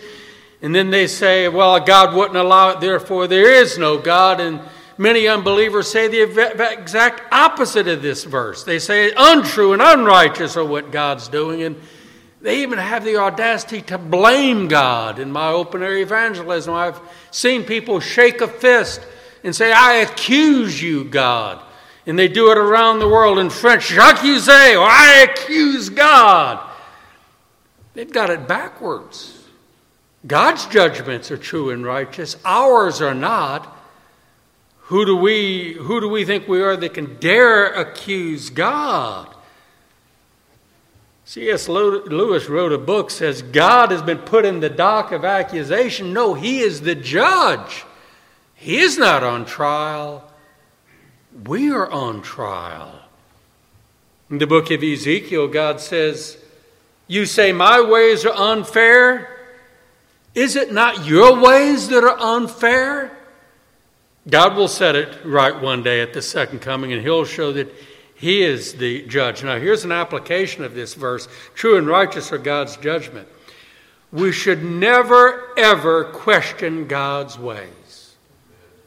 And 0.61 0.75
then 0.75 0.89
they 0.89 1.07
say, 1.07 1.47
well, 1.47 1.79
God 1.79 2.13
wouldn't 2.13 2.35
allow 2.35 2.71
it, 2.71 2.81
therefore 2.81 3.27
there 3.27 3.49
is 3.61 3.77
no 3.77 3.97
God. 3.97 4.41
And 4.41 4.59
many 4.97 5.25
unbelievers 5.27 5.89
say 5.89 6.09
the 6.09 6.21
exact 6.73 7.21
opposite 7.31 7.87
of 7.87 8.01
this 8.01 8.25
verse. 8.25 8.65
They 8.65 8.79
say 8.79 9.13
untrue 9.15 9.71
and 9.71 9.81
unrighteous 9.81 10.57
are 10.57 10.65
what 10.65 10.91
God's 10.91 11.29
doing. 11.29 11.63
And 11.63 11.77
they 12.47 12.61
even 12.61 12.79
have 12.79 13.03
the 13.03 13.17
audacity 13.17 13.81
to 13.81 13.97
blame 13.97 14.69
God. 14.69 15.19
In 15.19 15.33
my 15.33 15.49
open 15.49 15.83
air 15.83 15.97
evangelism, 15.97 16.73
I've 16.73 16.97
seen 17.29 17.65
people 17.65 17.99
shake 17.99 18.39
a 18.39 18.47
fist 18.47 19.01
and 19.43 19.53
say, 19.53 19.73
I 19.73 19.95
accuse 19.95 20.81
you, 20.81 21.03
God. 21.03 21.61
And 22.05 22.17
they 22.17 22.29
do 22.29 22.49
it 22.49 22.57
around 22.57 22.99
the 22.99 23.09
world 23.09 23.37
in 23.37 23.49
French, 23.49 23.89
j'accuse, 23.89 24.47
or 24.47 24.87
I 24.87 25.27
accuse 25.29 25.89
God. 25.89 26.65
They've 27.95 28.13
got 28.13 28.29
it 28.29 28.47
backwards. 28.47 29.45
God's 30.25 30.67
judgments 30.67 31.29
are 31.31 31.37
true 31.37 31.71
and 31.71 31.83
righteous, 31.83 32.37
ours 32.45 33.01
are 33.01 33.13
not. 33.13 33.77
Who 34.83 35.05
do 35.05 35.17
we, 35.17 35.73
who 35.73 35.99
do 35.99 36.07
we 36.07 36.23
think 36.23 36.47
we 36.47 36.61
are 36.61 36.77
that 36.77 36.93
can 36.93 37.19
dare 37.19 37.73
accuse 37.73 38.49
God? 38.49 39.35
C.S. 41.27 41.67
Lewis 41.67 42.47
wrote 42.47 42.71
a 42.71 42.77
book 42.77 43.11
says 43.11 43.41
God 43.41 43.91
has 43.91 44.01
been 44.01 44.19
put 44.19 44.45
in 44.45 44.61
the 44.61 44.69
dock 44.69 45.11
of 45.11 45.25
accusation. 45.25 46.13
No, 46.13 46.35
he 46.35 46.61
is 46.61 46.79
the 46.79 46.95
judge. 46.95 47.83
He 48.55 48.77
is 48.77 48.97
not 48.97 49.25
on 49.25 49.43
trial. 49.43 50.23
We 51.45 51.69
are 51.69 51.91
on 51.91 52.21
trial. 52.21 52.97
In 54.29 54.37
the 54.37 54.47
book 54.47 54.71
of 54.71 54.81
Ezekiel, 54.81 55.49
God 55.49 55.81
says, 55.81 56.37
You 57.07 57.25
say 57.25 57.51
my 57.51 57.81
ways 57.81 58.25
are 58.25 58.33
unfair. 58.33 59.49
Is 60.33 60.55
it 60.55 60.71
not 60.71 61.05
your 61.05 61.41
ways 61.41 61.89
that 61.89 62.05
are 62.05 62.17
unfair? 62.17 63.11
God 64.29 64.55
will 64.55 64.69
set 64.69 64.95
it 64.95 65.25
right 65.25 65.61
one 65.61 65.83
day 65.83 65.99
at 65.99 66.13
the 66.13 66.21
second 66.21 66.61
coming, 66.61 66.93
and 66.93 67.01
He'll 67.01 67.25
show 67.25 67.51
that 67.51 67.69
He 68.17 68.41
is 68.41 68.73
the 68.73 69.03
judge. 69.03 69.43
Now, 69.43 69.59
here's 69.59 69.85
an 69.85 69.91
application 69.91 70.63
of 70.63 70.73
this 70.73 70.93
verse 70.93 71.27
True 71.55 71.77
and 71.77 71.87
righteous 71.87 72.31
are 72.31 72.37
God's 72.37 72.77
judgment. 72.77 73.27
We 74.11 74.31
should 74.31 74.63
never, 74.63 75.57
ever 75.57 76.05
question 76.05 76.87
God's 76.87 77.37
ways. 77.37 78.15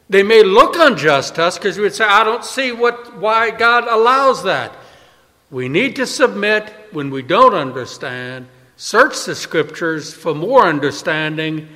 They 0.08 0.22
may 0.22 0.42
look 0.42 0.74
unjust 0.76 1.36
to 1.36 1.44
us 1.44 1.58
because 1.58 1.76
we 1.76 1.84
would 1.84 1.94
say, 1.94 2.04
I 2.04 2.24
don't 2.24 2.44
see 2.44 2.72
what, 2.72 3.16
why 3.18 3.50
God 3.50 3.86
allows 3.86 4.42
that. 4.44 4.72
We 5.50 5.68
need 5.68 5.96
to 5.96 6.06
submit 6.06 6.72
when 6.90 7.10
we 7.10 7.22
don't 7.22 7.54
understand, 7.54 8.48
search 8.76 9.24
the 9.24 9.34
scriptures 9.34 10.12
for 10.12 10.34
more 10.34 10.66
understanding 10.66 11.68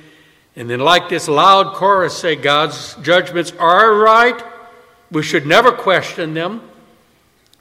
and 0.55 0.69
then, 0.69 0.79
like 0.79 1.09
this 1.09 1.27
loud 1.27 1.73
chorus, 1.73 2.17
say, 2.17 2.35
God's 2.35 2.95
judgments 2.95 3.51
are 3.59 3.93
right. 3.93 4.41
We 5.11 5.21
should 5.21 5.45
never 5.45 5.71
question 5.71 6.33
them. 6.33 6.61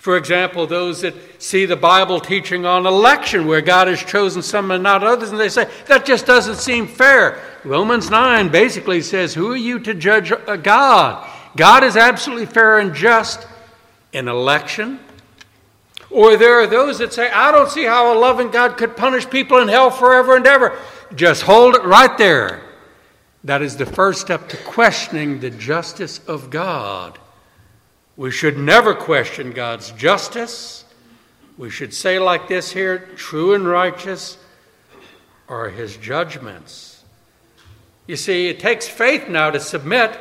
For 0.05 0.19
example, 0.19 0.67
those 0.67 1.01
that 1.01 1.15
see 1.43 1.65
the 1.65 1.77
Bible 1.77 2.21
teaching 2.21 2.67
on 2.67 2.85
election, 2.85 3.47
where 3.47 3.63
God 3.63 3.89
has 3.89 4.05
chosen 4.05 4.43
some 4.43 4.71
and 4.71 4.83
not 4.83 5.03
others, 5.03 5.31
and 5.31 5.41
they 5.41 5.49
say, 5.49 5.67
that 5.87 6.05
just 6.05 6.27
doesn't 6.27 6.57
seem 6.57 6.87
fair. 6.87 7.41
Romans 7.65 8.11
9 8.11 8.51
basically 8.51 9.01
says, 9.01 9.33
Who 9.33 9.51
are 9.53 9.57
you 9.57 9.79
to 9.79 9.95
judge 9.95 10.31
uh, 10.31 10.57
God? 10.57 11.27
God 11.57 11.85
is 11.85 11.97
absolutely 11.97 12.45
fair 12.45 12.81
and 12.81 12.95
just 12.95 13.49
in 14.13 14.29
election. 14.29 15.01
Or 16.11 16.37
there 16.37 16.61
are 16.61 16.67
those 16.67 16.99
that 16.99 17.15
say, 17.15 17.31
I 17.31 17.51
don't 17.51 17.71
see 17.71 17.85
how 17.85 18.13
a 18.13 18.21
loving 18.21 18.51
God 18.51 18.77
could 18.77 18.99
punish 18.99 19.31
people 19.31 19.57
in 19.61 19.69
hell 19.69 19.91
forever 19.91 20.37
and 20.37 20.47
ever. 20.47 20.79
Just 21.15 21.45
hold 21.45 21.77
it 21.77 21.83
right 21.83 22.19
there. 22.19 22.61
That 23.43 23.63
is 23.63 23.79
the 23.79 23.87
first 23.87 24.21
step 24.21 24.51
to 24.51 24.59
questioning 24.65 25.41
the 25.41 25.49
justice 25.49 26.21
of 26.29 26.51
God. 26.51 27.19
We 28.17 28.31
should 28.31 28.57
never 28.57 28.95
question 28.95 29.53
God's 29.53 29.91
justice. 29.93 30.85
We 31.59 31.71
should 31.71 31.93
say, 31.93 32.19
like 32.19 32.49
this 32.49 32.71
here, 32.71 32.99
true 33.17 33.55
and 33.55 33.67
righteous 33.67 34.39
are 35.49 35.69
his 35.69 35.97
judgments. 35.97 37.03
You 38.07 38.17
see, 38.17 38.49
it 38.49 38.61
takes 38.61 38.87
faith 38.87 39.29
now 39.29 39.51
to 39.51 39.59
submit, 39.59 40.19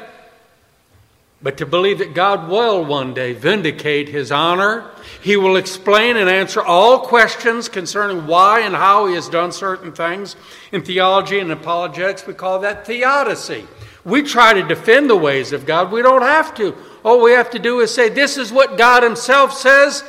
but 1.42 1.58
to 1.58 1.66
believe 1.66 2.00
that 2.00 2.14
God 2.14 2.50
will 2.50 2.84
one 2.86 3.14
day 3.14 3.34
vindicate 3.34 4.10
his 4.10 4.32
honor. 4.32 4.90
He 5.22 5.38
will 5.38 5.58
explain 5.58 6.18
and 6.18 6.30
answer 6.30 6.62
all 6.62 7.00
questions 7.00 7.68
concerning 7.68 8.26
why 8.26 8.62
and 8.62 8.74
how 8.74 9.08
he 9.08 9.16
has 9.16 9.28
done 9.28 9.52
certain 9.52 9.92
things. 9.92 10.36
In 10.72 10.82
theology 10.84 11.40
and 11.40 11.52
apologetics, 11.52 12.26
we 12.26 12.34
call 12.34 12.60
that 12.60 12.88
theodicy. 12.88 13.68
We 14.06 14.24
try 14.24 14.54
to 14.54 14.64
defend 14.64 15.10
the 15.10 15.16
ways 15.16 15.52
of 15.52 15.66
God. 15.66 15.92
We 15.92 16.02
don't 16.02 16.22
have 16.22 16.56
to. 16.56 16.76
All 17.04 17.22
we 17.22 17.32
have 17.32 17.50
to 17.52 17.60
do 17.60 17.80
is 17.80 17.94
say, 17.94 18.10
This 18.10 18.38
is 18.38 18.52
what 18.52 18.78
God 18.78 19.04
Himself 19.04 19.54
says. 19.54 20.04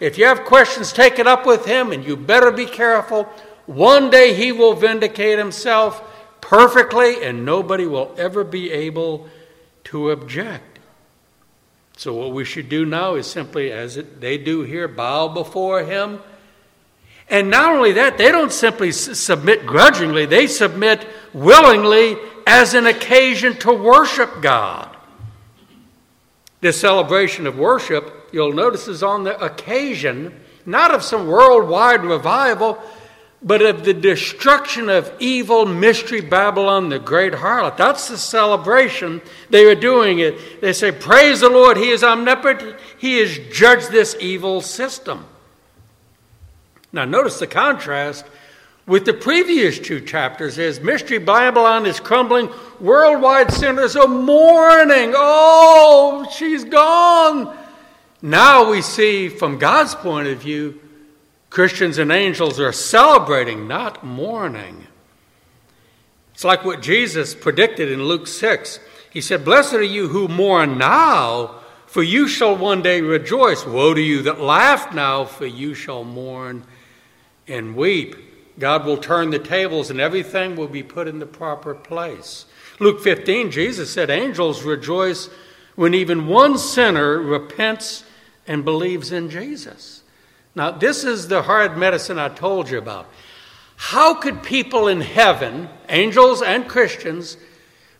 If 0.00 0.18
you 0.18 0.24
have 0.24 0.44
questions, 0.44 0.92
take 0.92 1.18
it 1.18 1.26
up 1.26 1.46
with 1.46 1.66
Him, 1.66 1.92
and 1.92 2.04
you 2.04 2.16
better 2.16 2.50
be 2.50 2.66
careful. 2.66 3.24
One 3.66 4.10
day 4.10 4.34
He 4.34 4.52
will 4.52 4.74
vindicate 4.74 5.38
Himself 5.38 6.02
perfectly, 6.40 7.22
and 7.22 7.44
nobody 7.44 7.86
will 7.86 8.14
ever 8.16 8.44
be 8.44 8.70
able 8.70 9.28
to 9.84 10.10
object. 10.10 10.78
So, 11.96 12.14
what 12.14 12.32
we 12.32 12.44
should 12.44 12.68
do 12.68 12.84
now 12.86 13.14
is 13.14 13.26
simply, 13.26 13.70
as 13.70 13.96
they 14.18 14.38
do 14.38 14.62
here, 14.62 14.88
bow 14.88 15.28
before 15.28 15.84
Him 15.84 16.20
and 17.30 17.48
not 17.48 17.72
only 17.72 17.92
that, 17.92 18.18
they 18.18 18.32
don't 18.32 18.52
simply 18.52 18.90
submit 18.90 19.64
grudgingly, 19.64 20.26
they 20.26 20.48
submit 20.48 21.06
willingly 21.32 22.16
as 22.44 22.74
an 22.74 22.86
occasion 22.86 23.56
to 23.58 23.72
worship 23.72 24.42
God. 24.42 24.89
This 26.60 26.80
celebration 26.80 27.46
of 27.46 27.58
worship, 27.58 28.28
you'll 28.32 28.52
notice, 28.52 28.86
is 28.88 29.02
on 29.02 29.24
the 29.24 29.42
occasion 29.42 30.40
not 30.66 30.94
of 30.94 31.02
some 31.02 31.26
worldwide 31.26 32.04
revival, 32.04 32.78
but 33.42 33.62
of 33.62 33.84
the 33.84 33.94
destruction 33.94 34.90
of 34.90 35.10
evil 35.18 35.64
mystery 35.64 36.20
Babylon, 36.20 36.90
the 36.90 36.98
great 36.98 37.32
harlot. 37.32 37.78
That's 37.78 38.08
the 38.08 38.18
celebration 38.18 39.22
they 39.48 39.64
are 39.64 39.74
doing 39.74 40.18
it. 40.18 40.60
They 40.60 40.74
say, 40.74 40.92
Praise 40.92 41.40
the 41.40 41.48
Lord, 41.48 41.78
He 41.78 41.90
is 41.90 42.04
omnipotent, 42.04 42.76
He 42.98 43.18
has 43.18 43.38
judged 43.50 43.90
this 43.90 44.14
evil 44.20 44.60
system. 44.60 45.24
Now, 46.92 47.06
notice 47.06 47.38
the 47.38 47.46
contrast 47.46 48.26
with 48.86 49.04
the 49.04 49.12
previous 49.12 49.78
two 49.78 50.00
chapters 50.00 50.58
as 50.58 50.80
Mystery 50.80 51.18
Babylon 51.18 51.86
is 51.86 52.00
crumbling, 52.00 52.50
worldwide 52.80 53.52
sinners 53.52 53.96
are 53.96 54.08
mourning. 54.08 55.12
Oh, 55.14 56.28
she's 56.36 56.64
gone. 56.64 57.56
Now 58.22 58.70
we 58.70 58.82
see 58.82 59.28
from 59.28 59.58
God's 59.58 59.94
point 59.94 60.28
of 60.28 60.38
view, 60.38 60.80
Christians 61.50 61.98
and 61.98 62.12
angels 62.12 62.60
are 62.60 62.72
celebrating, 62.72 63.66
not 63.66 64.04
mourning. 64.04 64.86
It's 66.32 66.44
like 66.44 66.64
what 66.64 66.80
Jesus 66.80 67.34
predicted 67.34 67.90
in 67.90 68.04
Luke 68.04 68.26
6. 68.26 68.80
He 69.10 69.20
said, 69.20 69.44
Blessed 69.44 69.74
are 69.74 69.82
you 69.82 70.08
who 70.08 70.28
mourn 70.28 70.78
now, 70.78 71.60
for 71.86 72.02
you 72.02 72.28
shall 72.28 72.56
one 72.56 72.82
day 72.82 73.00
rejoice. 73.00 73.66
Woe 73.66 73.94
to 73.94 74.00
you 74.00 74.22
that 74.22 74.40
laugh 74.40 74.94
now, 74.94 75.24
for 75.24 75.44
you 75.44 75.74
shall 75.74 76.04
mourn 76.04 76.64
and 77.48 77.74
weep. 77.74 78.29
God 78.60 78.84
will 78.84 78.98
turn 78.98 79.30
the 79.30 79.38
tables 79.38 79.90
and 79.90 79.98
everything 79.98 80.54
will 80.54 80.68
be 80.68 80.82
put 80.82 81.08
in 81.08 81.18
the 81.18 81.26
proper 81.26 81.74
place. 81.74 82.44
Luke 82.78 83.02
15, 83.02 83.50
Jesus 83.50 83.90
said, 83.90 84.10
Angels 84.10 84.62
rejoice 84.62 85.30
when 85.76 85.94
even 85.94 86.26
one 86.26 86.58
sinner 86.58 87.18
repents 87.18 88.04
and 88.46 88.64
believes 88.64 89.12
in 89.12 89.30
Jesus. 89.30 90.02
Now, 90.54 90.72
this 90.72 91.04
is 91.04 91.28
the 91.28 91.42
hard 91.42 91.78
medicine 91.78 92.18
I 92.18 92.28
told 92.28 92.68
you 92.68 92.76
about. 92.76 93.08
How 93.76 94.14
could 94.14 94.42
people 94.42 94.88
in 94.88 95.00
heaven, 95.00 95.70
angels 95.88 96.42
and 96.42 96.68
Christians, 96.68 97.38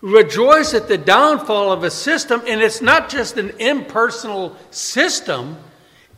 rejoice 0.03 0.75
at 0.75 0.89
the 0.89 0.99
downfall 0.99 1.73
of 1.73 1.85
a 1.85 1.91
system? 1.91 2.43
And 2.47 2.61
it's 2.61 2.83
not 2.83 3.09
just 3.09 3.39
an 3.39 3.51
impersonal 3.59 4.57
system, 4.71 5.57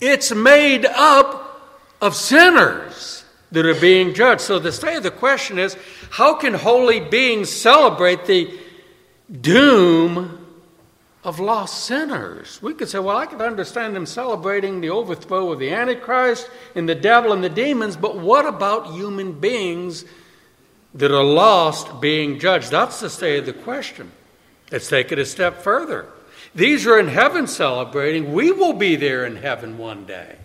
it's 0.00 0.34
made 0.34 0.84
up 0.84 1.78
of 2.00 2.16
sinners 2.16 3.21
that 3.52 3.66
are 3.66 3.80
being 3.80 4.14
judged. 4.14 4.40
So 4.40 4.58
the 4.58 4.72
state 4.72 4.96
of 4.96 5.02
the 5.02 5.10
question 5.10 5.58
is 5.58 5.76
how 6.10 6.34
can 6.34 6.54
holy 6.54 7.00
beings 7.00 7.50
celebrate 7.50 8.24
the 8.26 8.58
doom 9.30 10.46
of 11.22 11.38
lost 11.38 11.84
sinners? 11.84 12.60
We 12.60 12.74
could 12.74 12.88
say, 12.88 12.98
well, 12.98 13.16
I 13.16 13.26
could 13.26 13.40
understand 13.40 13.94
them 13.94 14.06
celebrating 14.06 14.80
the 14.80 14.90
overthrow 14.90 15.52
of 15.52 15.58
the 15.58 15.70
Antichrist 15.70 16.50
and 16.74 16.88
the 16.88 16.94
devil 16.94 17.32
and 17.32 17.44
the 17.44 17.50
demons, 17.50 17.96
but 17.96 18.18
what 18.18 18.46
about 18.46 18.94
human 18.94 19.38
beings 19.38 20.04
that 20.94 21.12
are 21.12 21.24
lost 21.24 22.00
being 22.00 22.38
judged? 22.38 22.70
That's 22.70 23.00
the 23.00 23.10
state 23.10 23.38
of 23.38 23.46
the 23.46 23.52
question. 23.52 24.10
Let's 24.70 24.88
take 24.88 25.12
it 25.12 25.18
a 25.18 25.26
step 25.26 25.62
further. 25.62 26.06
These 26.54 26.86
are 26.86 26.98
in 26.98 27.08
heaven 27.08 27.46
celebrating. 27.46 28.32
We 28.32 28.50
will 28.50 28.74
be 28.74 28.96
there 28.96 29.24
in 29.24 29.36
heaven 29.36 29.78
one 29.78 30.04
day. 30.06 30.36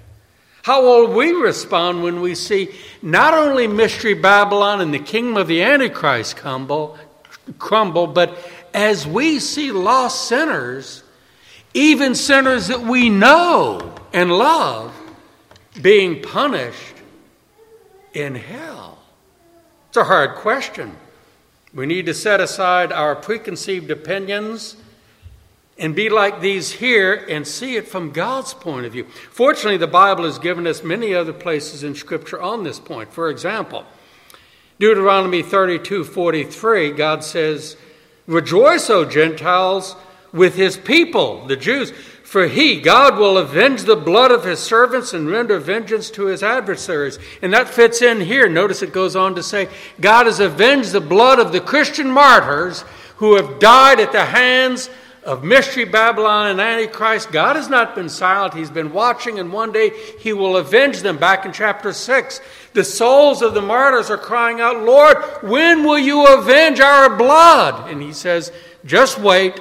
How 0.67 0.81
will 0.81 1.07
we 1.07 1.31
respond 1.31 2.03
when 2.03 2.19
we 2.19 2.35
see 2.35 2.75
not 3.01 3.33
only 3.33 3.67
Mystery 3.67 4.13
Babylon 4.13 4.81
and 4.81 4.93
the 4.93 4.99
kingdom 4.99 5.37
of 5.37 5.47
the 5.47 5.63
Antichrist 5.63 6.35
crumble, 6.35 6.97
crumble 7.57 8.05
but 8.05 8.37
as 8.73 9.07
we 9.07 9.39
see 9.39 9.71
lost 9.71 10.27
sinners, 10.27 11.03
even 11.73 12.15
sinners 12.15 12.67
that 12.67 12.81
we 12.81 13.09
know 13.09 13.95
and 14.11 14.29
love, 14.29 14.93
being 15.81 16.21
punished 16.21 16.95
in 18.13 18.35
hell? 18.35 18.99
It's 19.87 19.95
a 19.95 20.03
hard 20.03 20.35
question. 20.35 20.97
We 21.73 21.85
need 21.85 22.07
to 22.07 22.13
set 22.13 22.41
aside 22.41 22.91
our 22.91 23.15
preconceived 23.15 23.89
opinions 23.89 24.75
and 25.79 25.95
be 25.95 26.09
like 26.09 26.41
these 26.41 26.71
here 26.71 27.13
and 27.29 27.47
see 27.47 27.75
it 27.75 27.87
from 27.87 28.11
God's 28.11 28.53
point 28.53 28.85
of 28.85 28.91
view. 28.91 29.05
Fortunately, 29.31 29.77
the 29.77 29.87
Bible 29.87 30.23
has 30.23 30.39
given 30.39 30.65
us 30.65 30.83
many 30.83 31.13
other 31.13 31.33
places 31.33 31.83
in 31.83 31.93
Scripture 31.93 32.41
on 32.41 32.63
this 32.63 32.79
point. 32.79 33.13
For 33.13 33.29
example, 33.29 33.85
Deuteronomy 34.79 35.43
32 35.43 36.03
43, 36.03 36.91
God 36.91 37.23
says, 37.23 37.77
Rejoice, 38.25 38.89
O 38.89 39.05
Gentiles, 39.05 39.95
with 40.33 40.55
his 40.55 40.77
people, 40.77 41.45
the 41.45 41.55
Jews, 41.55 41.91
for 42.23 42.47
he, 42.47 42.81
God, 42.81 43.17
will 43.17 43.37
avenge 43.37 43.83
the 43.83 43.95
blood 43.95 44.31
of 44.31 44.43
his 44.43 44.59
servants 44.59 45.13
and 45.13 45.29
render 45.29 45.59
vengeance 45.59 46.11
to 46.11 46.25
his 46.25 46.43
adversaries. 46.43 47.17
And 47.41 47.53
that 47.53 47.69
fits 47.69 48.01
in 48.01 48.19
here. 48.19 48.49
Notice 48.49 48.81
it 48.81 48.91
goes 48.91 49.15
on 49.15 49.35
to 49.35 49.43
say, 49.43 49.69
God 50.01 50.25
has 50.25 50.41
avenged 50.41 50.91
the 50.91 50.99
blood 50.99 51.39
of 51.39 51.53
the 51.53 51.61
Christian 51.61 52.11
martyrs 52.11 52.83
who 53.17 53.35
have 53.35 53.59
died 53.59 54.01
at 54.01 54.11
the 54.11 54.25
hands 54.25 54.89
of 55.27 55.43
Mystery 55.43 55.83
Babylon 55.83 56.47
and 56.47 56.61
Antichrist, 56.61 57.33
God 57.33 57.57
has 57.57 57.69
not 57.69 57.95
been 57.95 58.07
silent. 58.07 58.53
He's 58.53 58.71
been 58.71 58.93
watching, 58.93 59.39
and 59.39 59.51
one 59.51 59.73
day 59.73 59.91
He 60.19 60.31
will 60.31 60.55
avenge 60.55 61.01
them. 61.01 61.17
Back 61.17 61.45
in 61.45 61.51
chapter 61.51 61.91
6, 61.91 62.39
the 62.73 62.85
souls 62.85 63.41
of 63.41 63.53
the 63.53 63.61
martyrs 63.61 64.09
are 64.09 64.17
crying 64.17 64.61
out, 64.61 64.83
Lord, 64.83 65.17
when 65.43 65.83
will 65.83 65.99
you 65.99 66.25
avenge 66.25 66.79
our 66.79 67.13
blood? 67.13 67.91
And 67.91 68.01
He 68.01 68.13
says, 68.13 68.53
Just 68.85 69.19
wait, 69.19 69.59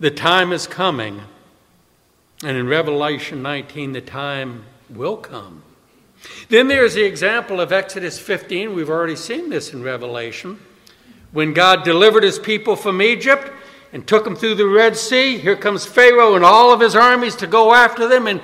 the 0.00 0.10
time 0.10 0.52
is 0.52 0.66
coming. 0.66 1.22
And 2.44 2.56
in 2.56 2.68
Revelation 2.68 3.42
19, 3.42 3.92
the 3.92 4.02
time 4.02 4.64
will 4.90 5.16
come. 5.16 5.62
Then 6.50 6.68
there's 6.68 6.94
the 6.94 7.04
example 7.04 7.58
of 7.58 7.72
Exodus 7.72 8.18
15. 8.18 8.74
We've 8.74 8.90
already 8.90 9.16
seen 9.16 9.48
this 9.48 9.72
in 9.72 9.82
Revelation. 9.82 10.60
When 11.32 11.54
God 11.54 11.84
delivered 11.84 12.22
his 12.22 12.38
people 12.38 12.76
from 12.76 13.00
Egypt, 13.00 13.50
and 13.92 14.06
took 14.06 14.24
them 14.24 14.36
through 14.36 14.54
the 14.54 14.66
Red 14.66 14.96
Sea. 14.96 15.38
Here 15.38 15.56
comes 15.56 15.86
Pharaoh 15.86 16.34
and 16.34 16.44
all 16.44 16.72
of 16.72 16.80
his 16.80 16.94
armies 16.94 17.36
to 17.36 17.46
go 17.46 17.72
after 17.72 18.06
them. 18.06 18.26
And 18.26 18.40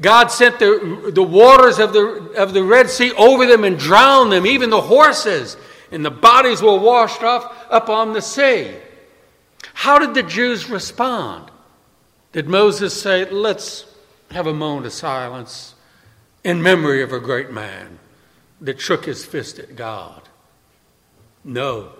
God 0.00 0.28
sent 0.28 0.58
the, 0.58 1.10
the 1.12 1.22
waters 1.22 1.78
of 1.78 1.92
the, 1.92 2.32
of 2.36 2.54
the 2.54 2.62
Red 2.62 2.90
Sea 2.90 3.12
over 3.12 3.46
them 3.46 3.64
and 3.64 3.78
drowned 3.78 4.32
them, 4.32 4.46
even 4.46 4.70
the 4.70 4.80
horses. 4.80 5.56
And 5.92 6.04
the 6.04 6.10
bodies 6.10 6.62
were 6.62 6.78
washed 6.78 7.22
off 7.22 7.66
up 7.70 7.88
on 7.88 8.12
the 8.12 8.22
sea. 8.22 8.74
How 9.74 9.98
did 9.98 10.14
the 10.14 10.22
Jews 10.22 10.68
respond? 10.68 11.50
Did 12.32 12.48
Moses 12.48 13.00
say, 13.00 13.28
Let's 13.28 13.86
have 14.30 14.46
a 14.46 14.54
moment 14.54 14.86
of 14.86 14.92
silence 14.92 15.74
in 16.44 16.62
memory 16.62 17.02
of 17.02 17.12
a 17.12 17.20
great 17.20 17.50
man 17.50 17.98
that 18.60 18.80
shook 18.80 19.04
his 19.04 19.24
fist 19.24 19.58
at 19.58 19.76
God? 19.76 20.22
No. 21.44 21.92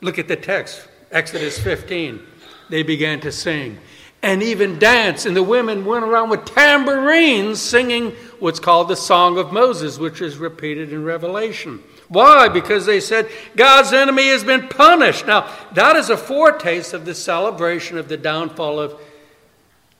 Look 0.00 0.18
at 0.18 0.28
the 0.28 0.36
text, 0.36 0.88
Exodus 1.10 1.58
15 1.58 2.20
they 2.68 2.82
began 2.82 3.20
to 3.20 3.32
sing 3.32 3.78
and 4.22 4.42
even 4.42 4.78
dance. 4.78 5.24
And 5.24 5.36
the 5.36 5.42
women 5.42 5.84
went 5.84 6.04
around 6.04 6.30
with 6.30 6.44
tambourines 6.44 7.60
singing 7.60 8.10
what's 8.40 8.60
called 8.60 8.88
the 8.88 8.96
Song 8.96 9.38
of 9.38 9.52
Moses, 9.52 9.98
which 9.98 10.20
is 10.20 10.36
repeated 10.36 10.92
in 10.92 11.04
Revelation. 11.04 11.82
Why? 12.08 12.48
Because 12.48 12.86
they 12.86 13.00
said 13.00 13.28
God's 13.56 13.92
enemy 13.92 14.28
has 14.28 14.44
been 14.44 14.68
punished. 14.68 15.26
Now, 15.26 15.52
that 15.74 15.96
is 15.96 16.10
a 16.10 16.16
foretaste 16.16 16.92
of 16.92 17.04
the 17.04 17.14
celebration 17.14 17.98
of 17.98 18.08
the 18.08 18.16
downfall 18.16 18.80
of 18.80 19.00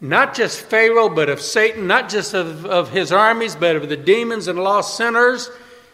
not 0.01 0.35
just 0.35 0.61
Pharaoh, 0.61 1.09
but 1.09 1.29
of 1.29 1.41
Satan, 1.41 1.87
not 1.87 2.09
just 2.09 2.35
of, 2.35 2.67
of 2.67 2.91
his 2.91 3.13
armies, 3.13 3.57
but 3.57 3.77
of 3.77 3.89
the 3.89 3.97
demons 3.97 4.47
and 4.47 4.59
lost 4.59 4.97
sinners. 4.97 5.51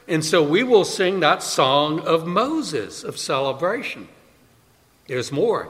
And 0.09 0.25
so 0.25 0.42
we 0.42 0.64
will 0.64 0.85
sing 0.85 1.20
that 1.20 1.42
song 1.42 2.01
of 2.01 2.27
Moses, 2.27 3.05
of 3.05 3.16
celebration. 3.16 4.09
There's 5.07 5.31
more. 5.31 5.68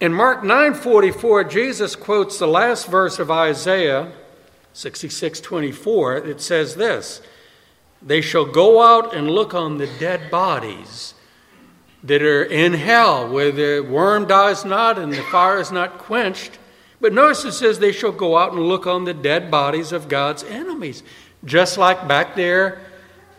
In 0.00 0.12
Mark 0.12 0.42
9:44, 0.42 1.44
Jesus 1.44 1.94
quotes 1.94 2.38
the 2.38 2.48
last 2.48 2.88
verse 2.88 3.18
of 3.18 3.30
Isaiah 3.30 4.12
66:24. 4.72 6.16
It 6.16 6.40
says 6.40 6.74
this: 6.74 7.20
"They 8.02 8.20
shall 8.20 8.44
go 8.44 8.82
out 8.82 9.14
and 9.14 9.30
look 9.30 9.54
on 9.54 9.78
the 9.78 9.86
dead 9.86 10.30
bodies 10.30 11.14
that 12.02 12.22
are 12.22 12.42
in 12.42 12.74
hell, 12.74 13.28
where 13.28 13.52
the 13.52 13.80
worm 13.80 14.26
dies 14.26 14.64
not 14.64 14.98
and 14.98 15.12
the 15.12 15.22
fire 15.22 15.58
is 15.58 15.70
not 15.70 15.98
quenched." 15.98 16.58
But 17.00 17.12
notice 17.12 17.44
it 17.44 17.52
says 17.52 17.78
they 17.78 17.92
shall 17.92 18.12
go 18.12 18.36
out 18.36 18.52
and 18.52 18.62
look 18.62 18.86
on 18.86 19.04
the 19.04 19.14
dead 19.14 19.50
bodies 19.50 19.92
of 19.92 20.08
God's 20.08 20.42
enemies, 20.42 21.02
just 21.44 21.78
like 21.78 22.08
back 22.08 22.34
there 22.34 22.80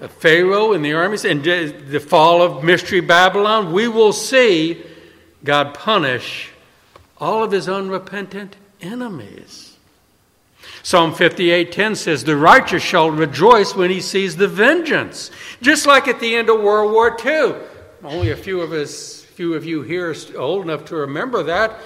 uh, 0.02 0.08
Pharaoh 0.08 0.74
and 0.74 0.84
the 0.84 0.94
armies 0.94 1.26
and 1.26 1.44
the 1.44 2.00
fall 2.00 2.42
of 2.42 2.64
Mystery 2.64 3.00
Babylon, 3.02 3.74
we 3.74 3.88
will 3.88 4.14
see 4.14 4.84
God 5.46 5.74
punish 5.74 6.50
all 7.18 7.44
of 7.44 7.52
his 7.52 7.70
unrepentant 7.70 8.58
enemies. 8.82 9.78
Psalm 10.84 11.14
58:10 11.14 11.96
says, 11.96 12.24
"The 12.24 12.36
righteous 12.36 12.84
shall 12.84 13.10
rejoice 13.10 13.76
when 13.76 13.90
he 13.90 14.02
sees 14.02 14.36
the 14.36 14.48
vengeance." 14.48 15.32
Just 15.62 15.86
like 15.86 16.08
at 16.08 16.20
the 16.20 16.36
end 16.36 16.50
of 16.50 16.60
World 16.60 16.92
War 16.92 17.16
II. 17.24 17.56
Only 18.04 18.32
a 18.32 18.36
few 18.36 18.62
of 18.62 18.74
us, 18.74 19.26
few 19.36 19.54
of 19.54 19.66
you 19.66 19.82
here 19.82 20.12
are 20.12 20.40
old 20.40 20.64
enough 20.64 20.86
to 20.86 20.96
remember 20.96 21.44
that. 21.44 21.80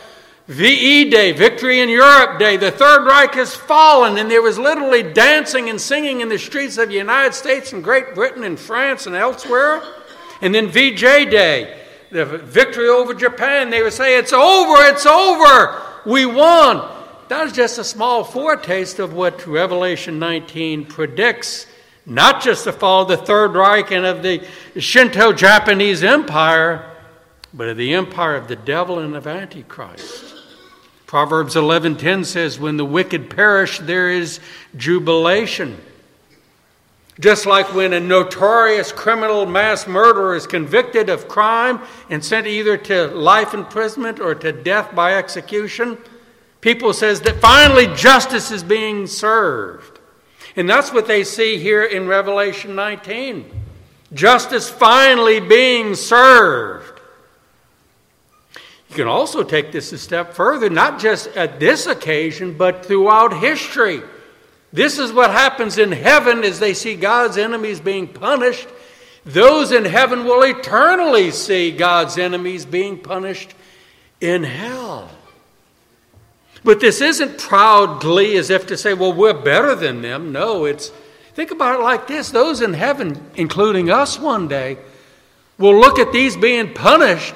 VE 0.48 1.10
Day, 1.12 1.32
Victory 1.32 1.80
in 1.80 1.90
Europe 1.90 2.40
Day, 2.40 2.58
the 2.58 2.72
Third 2.72 3.06
Reich 3.06 3.36
has 3.36 3.56
fallen, 3.56 4.18
and 4.18 4.32
there 4.32 4.42
was 4.42 4.58
literally 4.58 5.04
dancing 5.04 5.70
and 5.70 5.80
singing 5.80 6.22
in 6.22 6.30
the 6.30 6.40
streets 6.40 6.78
of 6.78 6.90
the 6.90 6.96
United 6.96 7.36
States 7.36 7.72
and 7.72 7.84
Great 7.84 8.16
Britain 8.16 8.44
and 8.44 8.60
France 8.60 9.06
and 9.06 9.16
elsewhere. 9.16 9.82
And 10.42 10.56
then 10.56 10.68
VJ 10.68 11.26
Day, 11.26 11.76
the 12.12 12.26
victory 12.26 12.88
over 12.88 13.14
Japan, 13.14 13.70
they 13.70 13.82
would 13.82 13.94
say, 13.94 14.18
It's 14.18 14.34
over, 14.34 14.76
it's 14.86 15.06
over, 15.06 15.82
we 16.06 16.26
won. 16.26 16.96
That 17.28 17.48
is 17.48 17.54
just 17.54 17.78
a 17.78 17.84
small 17.84 18.24
foretaste 18.24 19.00
of 19.00 19.14
what 19.14 19.46
Revelation 19.46 20.18
19 20.18 20.86
predicts 20.86 21.68
not 22.10 22.42
just 22.42 22.66
the 22.66 22.74
fall 22.74 23.04
of 23.04 23.08
the 23.08 23.18
Third 23.18 23.54
Reich 23.54 23.92
and 23.92 24.06
of 24.06 24.24
the 24.24 24.44
Shinto 24.78 25.32
Japanese 25.32 26.04
Empire, 26.04 26.90
but 27.54 27.70
of 27.70 27.78
the 27.78 27.94
empire 27.94 28.36
of 28.36 28.48
the 28.48 28.56
devil 28.56 29.00
and 29.00 29.16
of 29.16 29.28
Antichrist. 29.28 30.36
Proverbs 31.06 31.56
11:10 31.56 32.24
says, 32.24 32.60
"When 32.60 32.78
the 32.78 32.86
wicked 32.86 33.30
perish, 33.30 33.80
there 33.80 34.10
is 34.10 34.40
jubilation." 34.76 35.78
Just 37.20 37.46
like 37.46 37.74
when 37.74 37.92
a 37.92 38.00
notorious 38.00 38.94
criminal 38.94 39.46
mass 39.46 39.88
murderer 39.88 40.36
is 40.36 40.48
convicted 40.48 41.10
of 41.10 41.28
crime 41.28 41.82
and 42.10 42.24
sent 42.24 42.48
either 42.48 42.78
to 42.78 43.08
life 43.08 43.54
imprisonment 43.54 44.22
or 44.22 44.34
to 44.36 44.54
death 44.54 44.96
by 44.96 45.16
execution, 45.16 45.98
people 46.62 46.94
says 46.94 47.20
that 47.22 47.42
finally 47.42 47.88
justice 47.94 48.52
is 48.52 48.64
being 48.64 49.06
served. 49.06 50.00
And 50.56 50.70
that's 50.70 50.94
what 50.94 51.08
they 51.08 51.26
see 51.26 51.58
here 51.58 51.84
in 51.84 52.08
Revelation 52.08 52.74
19. 52.74 53.52
Justice 54.14 54.70
finally 54.70 55.42
being 55.42 55.96
served. 55.96 57.02
You 58.90 58.96
can 58.96 59.08
also 59.08 59.44
take 59.44 59.72
this 59.72 59.92
a 59.92 59.98
step 59.98 60.34
further, 60.34 60.70
not 60.70 61.00
just 61.00 61.28
at 61.36 61.60
this 61.60 61.86
occasion, 61.86 62.58
but 62.58 62.86
throughout 62.86 63.40
history. 63.40 64.02
This 64.72 65.00
is 65.00 65.12
what 65.12 65.32
happens 65.32 65.78
in 65.78 65.92
heaven 65.92 66.44
as 66.44 66.60
they 66.60 66.74
see 66.74 66.96
God's 66.96 67.38
enemies 67.38 67.80
being 67.80 68.08
punished. 68.08 68.68
Those 69.26 69.72
in 69.72 69.86
heaven 69.86 70.26
will 70.26 70.44
eternally 70.44 71.32
see 71.32 71.72
God's 71.72 72.18
enemies 72.18 72.66
being 72.66 73.00
punished 73.00 73.54
in 74.22 74.44
hell. 74.44 75.10
But 76.64 76.80
this 76.80 77.02
isn't 77.02 77.38
proud 77.38 78.02
glee 78.02 78.38
as 78.38 78.50
if 78.50 78.68
to 78.68 78.78
say, 78.78 78.94
well, 78.94 79.14
we're 79.14 79.34
better 79.34 79.76
than 79.76 80.02
them. 80.02 80.32
No, 80.32 80.66
it's 80.66 80.90
think 81.34 81.52
about 81.52 81.80
it 81.80 81.84
like 81.84 82.08
this 82.08 82.32
those 82.32 82.62
in 82.62 82.74
heaven, 82.74 83.32
including 83.36 83.90
us 83.90 84.20
one 84.20 84.48
day, 84.48 84.78
will 85.58 85.78
look 85.78 86.00
at 86.00 86.12
these 86.12 86.36
being 86.36 86.74
punished 86.74 87.36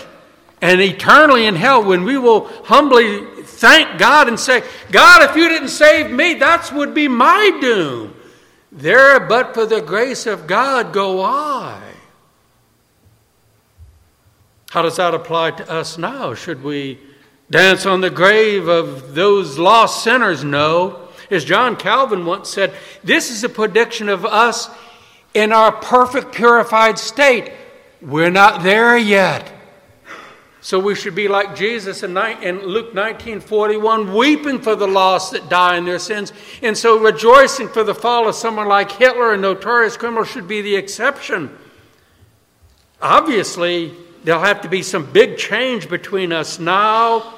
and 0.61 0.81
eternally 0.81 1.45
in 1.45 1.55
hell 1.55 1.83
when 1.83 2.03
we 2.03 2.17
will 2.17 2.47
humbly 2.65 3.25
thank 3.63 3.97
God 3.97 4.27
and 4.27 4.37
say, 4.37 4.61
God, 4.91 5.29
if 5.29 5.37
you 5.37 5.47
didn't 5.47 5.69
save 5.69 6.11
me, 6.11 6.33
that 6.33 6.73
would 6.73 6.93
be 6.93 7.07
my 7.07 7.57
doom. 7.61 8.13
There, 8.73 9.21
but 9.21 9.53
for 9.53 9.65
the 9.65 9.79
grace 9.79 10.25
of 10.25 10.47
God, 10.47 10.91
go 10.91 11.21
I. 11.21 11.81
How 14.71 14.81
does 14.81 14.97
that 14.97 15.13
apply 15.13 15.51
to 15.51 15.71
us 15.71 15.97
now? 15.97 16.33
Should 16.33 16.61
we 16.61 16.99
dance 17.49 17.85
on 17.85 18.01
the 18.01 18.09
grave 18.09 18.67
of 18.67 19.15
those 19.15 19.57
lost 19.57 20.03
sinners? 20.03 20.43
No. 20.43 21.07
As 21.31 21.45
John 21.45 21.77
Calvin 21.77 22.25
once 22.25 22.49
said, 22.49 22.73
this 23.01 23.31
is 23.31 23.45
a 23.45 23.49
prediction 23.49 24.09
of 24.09 24.25
us 24.25 24.69
in 25.33 25.53
our 25.53 25.71
perfect 25.71 26.33
purified 26.33 26.99
state. 26.99 27.53
We're 28.01 28.29
not 28.29 28.61
there 28.61 28.97
yet. 28.97 29.52
So 30.63 30.79
we 30.79 30.95
should 30.95 31.13
be 31.13 31.27
like 31.27 31.57
Jesus 31.57 32.03
in, 32.03 32.13
Luke 32.13 32.93
19:41, 32.93 34.15
weeping 34.15 34.61
for 34.61 34.77
the 34.77 34.87
lost 34.87 35.33
that 35.33 35.49
die 35.49 35.75
in 35.75 35.83
their 35.83 35.99
sins. 35.99 36.31
And 36.61 36.77
so 36.77 36.97
rejoicing 36.97 37.67
for 37.67 37.83
the 37.83 37.93
fall 37.93 38.29
of 38.29 38.35
someone 38.35 38.69
like 38.69 38.93
Hitler, 38.93 39.33
a 39.33 39.37
notorious 39.37 39.97
criminal, 39.97 40.23
should 40.23 40.47
be 40.47 40.61
the 40.61 40.77
exception. 40.77 41.49
Obviously, 43.01 43.93
there'll 44.23 44.41
have 44.41 44.61
to 44.61 44.69
be 44.69 44.83
some 44.83 45.05
big 45.11 45.37
change 45.37 45.89
between 45.89 46.31
us 46.31 46.59
now 46.59 47.33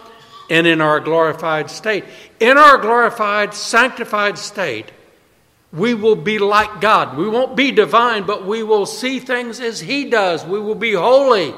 and 0.51 0.67
in 0.67 0.79
our 0.79 0.99
glorified 0.99 1.71
state. 1.71 2.03
In 2.39 2.59
our 2.59 2.77
glorified, 2.77 3.55
sanctified 3.55 4.38
state, 4.38 4.91
we 5.73 5.95
will 5.95 6.15
be 6.15 6.38
like 6.38 6.79
God. 6.79 7.17
We 7.17 7.27
won't 7.27 7.55
be 7.55 7.71
divine, 7.71 8.27
but 8.27 8.45
we 8.45 8.61
will 8.61 8.85
see 8.85 9.19
things 9.19 9.59
as 9.59 9.79
He 9.79 10.11
does. 10.11 10.45
We 10.45 10.59
will 10.59 10.75
be 10.75 10.93
holy. 10.93 11.55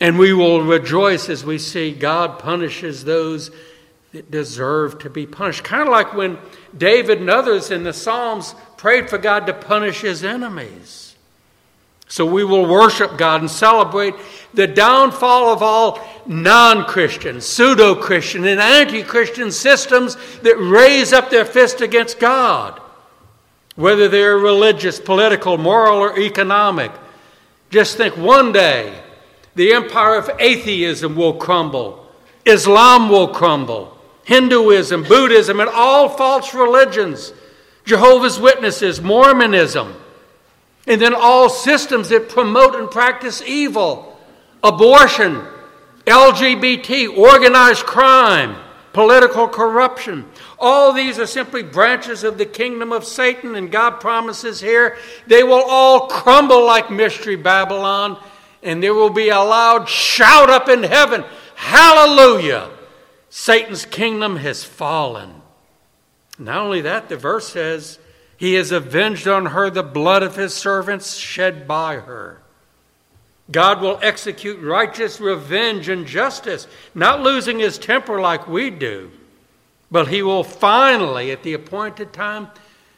And 0.00 0.18
we 0.18 0.32
will 0.32 0.62
rejoice 0.62 1.28
as 1.28 1.44
we 1.44 1.58
see 1.58 1.92
God 1.92 2.38
punishes 2.38 3.04
those 3.04 3.50
that 4.12 4.30
deserve 4.30 5.00
to 5.00 5.10
be 5.10 5.26
punished. 5.26 5.64
Kind 5.64 5.82
of 5.82 5.88
like 5.88 6.14
when 6.14 6.38
David 6.76 7.20
and 7.20 7.28
others 7.28 7.70
in 7.70 7.82
the 7.82 7.92
Psalms 7.92 8.54
prayed 8.76 9.10
for 9.10 9.18
God 9.18 9.46
to 9.46 9.52
punish 9.52 10.00
his 10.00 10.24
enemies. 10.24 11.08
So 12.10 12.24
we 12.24 12.42
will 12.42 12.66
worship 12.66 13.18
God 13.18 13.42
and 13.42 13.50
celebrate 13.50 14.14
the 14.54 14.66
downfall 14.66 15.52
of 15.52 15.62
all 15.62 16.00
non 16.26 16.84
Christian, 16.84 17.42
pseudo 17.42 17.94
Christian, 17.94 18.46
and 18.46 18.60
anti 18.60 19.02
Christian 19.02 19.52
systems 19.52 20.16
that 20.42 20.56
raise 20.56 21.12
up 21.12 21.28
their 21.28 21.44
fist 21.44 21.82
against 21.82 22.18
God, 22.18 22.80
whether 23.76 24.08
they're 24.08 24.38
religious, 24.38 24.98
political, 24.98 25.58
moral, 25.58 25.98
or 25.98 26.18
economic. 26.18 26.92
Just 27.68 27.98
think 27.98 28.16
one 28.16 28.52
day 28.52 28.98
the 29.58 29.72
empire 29.72 30.14
of 30.14 30.30
atheism 30.38 31.16
will 31.16 31.34
crumble, 31.34 32.06
Islam 32.44 33.08
will 33.08 33.26
crumble, 33.26 33.98
Hinduism, 34.22 35.02
Buddhism, 35.02 35.58
and 35.58 35.68
all 35.68 36.08
false 36.08 36.54
religions, 36.54 37.32
Jehovah's 37.84 38.38
Witnesses, 38.38 39.00
Mormonism, 39.00 39.96
and 40.86 41.00
then 41.00 41.12
all 41.12 41.48
systems 41.48 42.10
that 42.10 42.28
promote 42.28 42.76
and 42.76 42.88
practice 42.88 43.42
evil, 43.42 44.16
abortion, 44.62 45.42
LGBT, 46.06 47.18
organized 47.18 47.84
crime, 47.84 48.54
political 48.92 49.48
corruption. 49.48 50.24
All 50.60 50.92
these 50.92 51.18
are 51.18 51.26
simply 51.26 51.64
branches 51.64 52.22
of 52.22 52.38
the 52.38 52.46
kingdom 52.46 52.92
of 52.92 53.04
Satan, 53.04 53.56
and 53.56 53.72
God 53.72 53.98
promises 53.98 54.60
here 54.60 54.96
they 55.26 55.42
will 55.42 55.64
all 55.66 56.06
crumble 56.06 56.64
like 56.64 56.92
Mystery 56.92 57.34
Babylon 57.34 58.22
and 58.62 58.82
there 58.82 58.94
will 58.94 59.10
be 59.10 59.28
a 59.28 59.40
loud 59.40 59.88
shout 59.88 60.50
up 60.50 60.68
in 60.68 60.82
heaven 60.82 61.24
Hallelujah! 61.58 62.70
Satan's 63.30 63.84
kingdom 63.84 64.36
has 64.36 64.62
fallen. 64.62 65.42
Not 66.38 66.58
only 66.58 66.82
that, 66.82 67.08
the 67.08 67.16
verse 67.16 67.48
says, 67.48 67.98
He 68.36 68.54
has 68.54 68.70
avenged 68.70 69.26
on 69.26 69.46
her 69.46 69.68
the 69.68 69.82
blood 69.82 70.22
of 70.22 70.36
His 70.36 70.54
servants 70.54 71.16
shed 71.16 71.66
by 71.66 71.96
her. 71.96 72.40
God 73.50 73.80
will 73.80 73.98
execute 74.02 74.60
righteous 74.60 75.20
revenge 75.20 75.88
and 75.88 76.06
justice, 76.06 76.68
not 76.94 77.22
losing 77.22 77.58
His 77.58 77.76
temper 77.76 78.20
like 78.20 78.46
we 78.46 78.70
do, 78.70 79.10
but 79.90 80.06
He 80.06 80.22
will 80.22 80.44
finally, 80.44 81.32
at 81.32 81.42
the 81.42 81.54
appointed 81.54 82.12
time, 82.12 82.48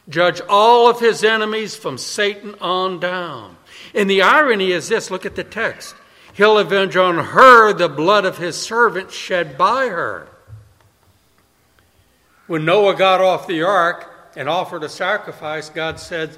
judge 0.07 0.39
all 0.47 0.87
of 0.87 0.99
His 0.99 1.23
enemies 1.23 1.75
from 1.75 1.97
Satan 1.97 2.53
on 2.61 2.99
down. 2.99 3.57
And 3.93 4.09
the 4.09 4.21
irony 4.21 4.71
is 4.71 4.87
this 4.87 5.11
look 5.11 5.25
at 5.25 5.35
the 5.35 5.43
text. 5.43 5.95
He'll 6.33 6.57
avenge 6.57 6.95
on 6.95 7.17
her 7.17 7.73
the 7.73 7.89
blood 7.89 8.25
of 8.25 8.37
his 8.37 8.55
servant 8.55 9.11
shed 9.11 9.57
by 9.57 9.87
her. 9.87 10.27
When 12.47 12.65
Noah 12.65 12.95
got 12.95 13.21
off 13.21 13.47
the 13.47 13.63
ark 13.63 14.09
and 14.35 14.47
offered 14.47 14.83
a 14.83 14.89
sacrifice, 14.89 15.69
God 15.69 15.99
said, 15.99 16.37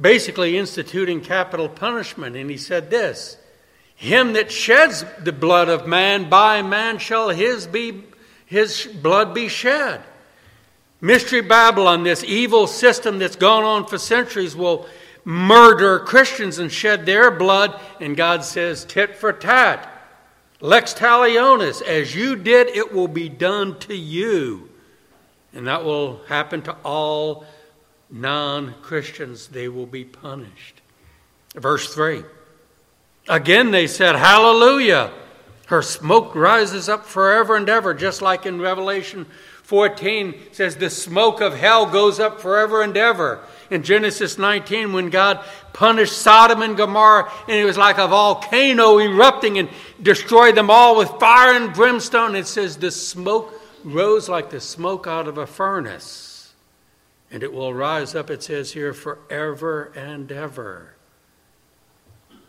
basically 0.00 0.58
instituting 0.58 1.20
capital 1.20 1.68
punishment. 1.68 2.36
And 2.36 2.50
he 2.50 2.56
said 2.56 2.90
this 2.90 3.36
Him 3.94 4.32
that 4.34 4.50
sheds 4.50 5.04
the 5.22 5.32
blood 5.32 5.68
of 5.68 5.86
man, 5.86 6.28
by 6.28 6.62
man 6.62 6.98
shall 6.98 7.28
his, 7.28 7.66
be, 7.66 8.04
his 8.46 8.86
blood 8.86 9.34
be 9.34 9.48
shed. 9.48 10.02
Mystery 11.00 11.42
Babylon, 11.42 12.02
this 12.02 12.24
evil 12.24 12.66
system 12.66 13.18
that's 13.18 13.36
gone 13.36 13.62
on 13.62 13.86
for 13.86 13.98
centuries, 13.98 14.56
will 14.56 14.86
murder 15.24 15.98
Christians 16.00 16.58
and 16.58 16.70
shed 16.70 17.06
their 17.06 17.30
blood. 17.30 17.78
And 18.00 18.16
God 18.16 18.44
says, 18.44 18.84
tit 18.84 19.16
for 19.16 19.32
tat. 19.32 19.90
Lex 20.60 20.94
talionis, 20.94 21.82
as 21.82 22.14
you 22.14 22.36
did, 22.36 22.68
it 22.68 22.92
will 22.92 23.08
be 23.08 23.28
done 23.28 23.78
to 23.80 23.94
you. 23.94 24.70
And 25.52 25.66
that 25.66 25.84
will 25.84 26.22
happen 26.26 26.62
to 26.62 26.76
all 26.84 27.44
non 28.10 28.74
Christians. 28.82 29.48
They 29.48 29.68
will 29.68 29.86
be 29.86 30.04
punished. 30.04 30.80
Verse 31.54 31.92
3. 31.92 32.24
Again 33.28 33.70
they 33.70 33.86
said, 33.86 34.16
Hallelujah. 34.16 35.12
Her 35.66 35.82
smoke 35.82 36.34
rises 36.34 36.88
up 36.88 37.06
forever 37.06 37.56
and 37.56 37.68
ever, 37.68 37.94
just 37.94 38.20
like 38.20 38.44
in 38.44 38.60
Revelation 38.60 39.26
14 39.62 40.34
says, 40.52 40.76
The 40.76 40.90
smoke 40.90 41.40
of 41.40 41.56
hell 41.56 41.86
goes 41.86 42.20
up 42.20 42.40
forever 42.40 42.82
and 42.82 42.96
ever 42.96 43.40
in 43.70 43.82
Genesis 43.82 44.38
19 44.38 44.92
when 44.92 45.10
God 45.10 45.44
punished 45.72 46.16
Sodom 46.16 46.62
and 46.62 46.76
Gomorrah, 46.76 47.30
and 47.48 47.56
it 47.56 47.64
was 47.64 47.78
like 47.78 47.98
a 47.98 48.08
volcano 48.08 48.98
erupting 48.98 49.58
and 49.58 49.68
destroyed 50.00 50.54
them 50.54 50.70
all 50.70 50.96
with 50.96 51.08
fire 51.20 51.54
and 51.54 51.72
brimstone. 51.72 52.36
It 52.36 52.46
says 52.46 52.76
the 52.76 52.90
smoke 52.90 53.60
rose 53.84 54.28
like 54.28 54.50
the 54.50 54.60
smoke 54.60 55.06
out 55.06 55.28
of 55.28 55.38
a 55.38 55.46
furnace, 55.46 56.54
and 57.30 57.42
it 57.42 57.52
will 57.52 57.74
rise 57.74 58.14
up, 58.14 58.30
it 58.30 58.42
says 58.42 58.72
here, 58.72 58.92
forever 58.92 59.92
and 59.94 60.30
ever. 60.32 60.94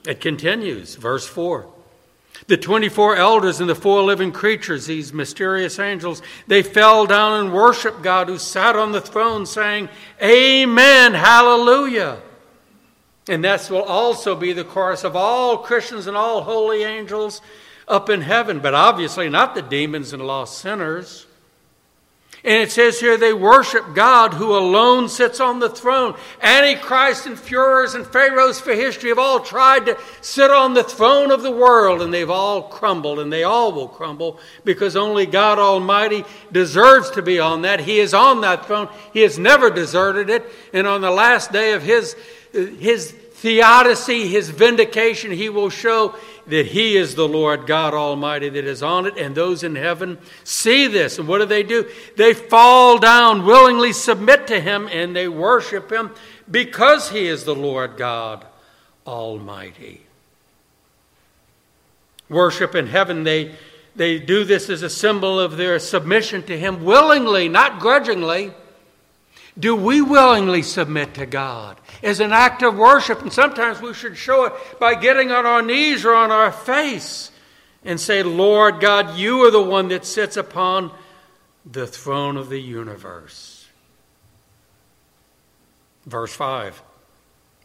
It 0.07 0.21
continues, 0.21 0.95
verse 0.95 1.27
4. 1.27 1.74
The 2.47 2.57
24 2.57 3.15
elders 3.15 3.59
and 3.59 3.67
the 3.67 3.75
four 3.75 4.03
living 4.03 4.31
creatures, 4.31 4.85
these 4.85 5.11
mysterious 5.11 5.79
angels, 5.79 6.21
they 6.45 6.61
fell 6.61 7.07
down 7.07 7.39
and 7.39 7.53
worshiped 7.53 8.03
God 8.03 8.27
who 8.27 8.37
sat 8.37 8.75
on 8.75 8.91
the 8.91 9.01
throne, 9.01 9.47
saying, 9.47 9.89
Amen, 10.21 11.13
hallelujah. 11.13 12.21
And 13.27 13.43
that 13.43 13.67
will 13.71 13.81
also 13.81 14.35
be 14.35 14.53
the 14.53 14.63
chorus 14.63 15.03
of 15.03 15.15
all 15.15 15.57
Christians 15.57 16.05
and 16.05 16.15
all 16.15 16.43
holy 16.43 16.83
angels 16.83 17.41
up 17.87 18.09
in 18.09 18.21
heaven, 18.21 18.59
but 18.59 18.75
obviously 18.75 19.29
not 19.29 19.55
the 19.55 19.61
demons 19.63 20.13
and 20.13 20.25
lost 20.25 20.59
sinners. 20.59 21.25
And 22.45 22.61
it 22.61 22.71
says 22.71 22.99
here 22.99 23.17
they 23.17 23.33
worship 23.33 23.95
God 23.95 24.35
who 24.35 24.55
alone 24.55 25.09
sits 25.09 25.39
on 25.39 25.57
the 25.57 25.69
throne. 25.69 26.15
Antichrist 26.43 27.25
and 27.25 27.37
Fuhrers 27.37 27.95
and 27.95 28.05
Pharaohs 28.05 28.59
for 28.59 28.73
history 28.73 29.09
have 29.09 29.17
all 29.17 29.39
tried 29.39 29.87
to 29.87 29.97
sit 30.21 30.51
on 30.51 30.75
the 30.75 30.83
throne 30.83 31.31
of 31.31 31.41
the 31.41 31.49
world 31.49 32.03
and 32.03 32.13
they've 32.13 32.29
all 32.29 32.61
crumbled 32.61 33.17
and 33.17 33.33
they 33.33 33.43
all 33.43 33.71
will 33.71 33.87
crumble 33.87 34.39
because 34.63 34.95
only 34.95 35.25
God 35.25 35.57
Almighty 35.57 36.23
deserves 36.51 37.09
to 37.11 37.23
be 37.23 37.39
on 37.39 37.63
that. 37.63 37.79
He 37.79 37.99
is 37.99 38.13
on 38.13 38.41
that 38.41 38.67
throne. 38.67 38.89
He 39.11 39.21
has 39.21 39.39
never 39.39 39.71
deserted 39.71 40.29
it. 40.29 40.45
And 40.71 40.85
on 40.85 41.01
the 41.01 41.09
last 41.09 41.51
day 41.51 41.73
of 41.73 41.81
his, 41.81 42.15
his 42.53 43.11
theodicy, 43.11 44.27
his 44.27 44.51
vindication, 44.51 45.31
he 45.31 45.49
will 45.49 45.71
show 45.71 46.15
that 46.47 46.67
He 46.67 46.95
is 46.95 47.15
the 47.15 47.27
Lord 47.27 47.65
God 47.65 47.93
Almighty 47.93 48.49
that 48.49 48.65
is 48.65 48.83
on 48.83 49.05
it, 49.05 49.17
and 49.17 49.35
those 49.35 49.63
in 49.63 49.75
heaven 49.75 50.17
see 50.43 50.87
this. 50.87 51.17
And 51.17 51.27
what 51.27 51.39
do 51.39 51.45
they 51.45 51.63
do? 51.63 51.89
They 52.17 52.33
fall 52.33 52.99
down, 52.99 53.45
willingly 53.45 53.93
submit 53.93 54.47
to 54.47 54.59
Him, 54.59 54.87
and 54.91 55.15
they 55.15 55.27
worship 55.27 55.91
Him 55.91 56.11
because 56.49 57.09
He 57.09 57.27
is 57.27 57.43
the 57.43 57.55
Lord 57.55 57.97
God 57.97 58.45
Almighty. 59.07 60.01
Worship 62.29 62.75
in 62.75 62.87
heaven, 62.87 63.23
they, 63.23 63.55
they 63.95 64.19
do 64.19 64.43
this 64.43 64.69
as 64.69 64.81
a 64.81 64.89
symbol 64.89 65.39
of 65.39 65.57
their 65.57 65.79
submission 65.79 66.43
to 66.43 66.57
Him 66.57 66.83
willingly, 66.83 67.49
not 67.49 67.79
grudgingly. 67.79 68.53
Do 69.57 69.75
we 69.75 70.01
willingly 70.01 70.61
submit 70.61 71.13
to 71.15 71.25
God 71.25 71.79
as 72.03 72.19
an 72.19 72.33
act 72.33 72.61
of 72.61 72.75
worship? 72.75 73.21
And 73.21 73.31
sometimes 73.31 73.81
we 73.81 73.93
should 73.93 74.17
show 74.17 74.45
it 74.45 74.53
by 74.79 74.95
getting 74.95 75.31
on 75.31 75.45
our 75.45 75.61
knees 75.61 76.05
or 76.05 76.13
on 76.13 76.29
our 76.29 76.51
face 76.51 77.31
and 77.85 77.99
say, 77.99 78.21
Lord 78.21 78.81
God, 78.81 79.17
you 79.17 79.45
are 79.45 79.51
the 79.51 79.61
one 79.61 79.87
that 79.89 80.05
sits 80.05 80.35
upon 80.35 80.91
the 81.65 81.87
throne 81.87 82.37
of 82.37 82.49
the 82.49 82.61
universe. 82.61 83.67
Verse 86.05 86.33
5 86.33 86.83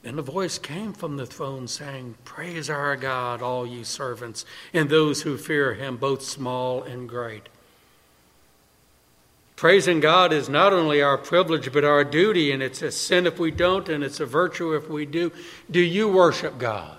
And 0.04 0.16
the 0.16 0.22
voice 0.22 0.58
came 0.58 0.92
from 0.92 1.16
the 1.16 1.26
throne 1.26 1.68
saying, 1.68 2.14
Praise 2.24 2.70
our 2.70 2.96
God, 2.96 3.42
all 3.42 3.66
you 3.66 3.84
servants, 3.84 4.44
and 4.72 4.88
those 4.88 5.22
who 5.22 5.36
fear 5.36 5.74
him, 5.74 5.96
both 5.96 6.22
small 6.22 6.82
and 6.82 7.08
great. 7.08 7.49
Praising 9.60 10.00
God 10.00 10.32
is 10.32 10.48
not 10.48 10.72
only 10.72 11.02
our 11.02 11.18
privilege, 11.18 11.70
but 11.70 11.84
our 11.84 12.02
duty, 12.02 12.50
and 12.50 12.62
it's 12.62 12.80
a 12.80 12.90
sin 12.90 13.26
if 13.26 13.38
we 13.38 13.50
don't, 13.50 13.90
and 13.90 14.02
it's 14.02 14.18
a 14.18 14.24
virtue 14.24 14.72
if 14.72 14.88
we 14.88 15.04
do. 15.04 15.30
Do 15.70 15.80
you 15.80 16.08
worship 16.08 16.56
God? 16.56 16.96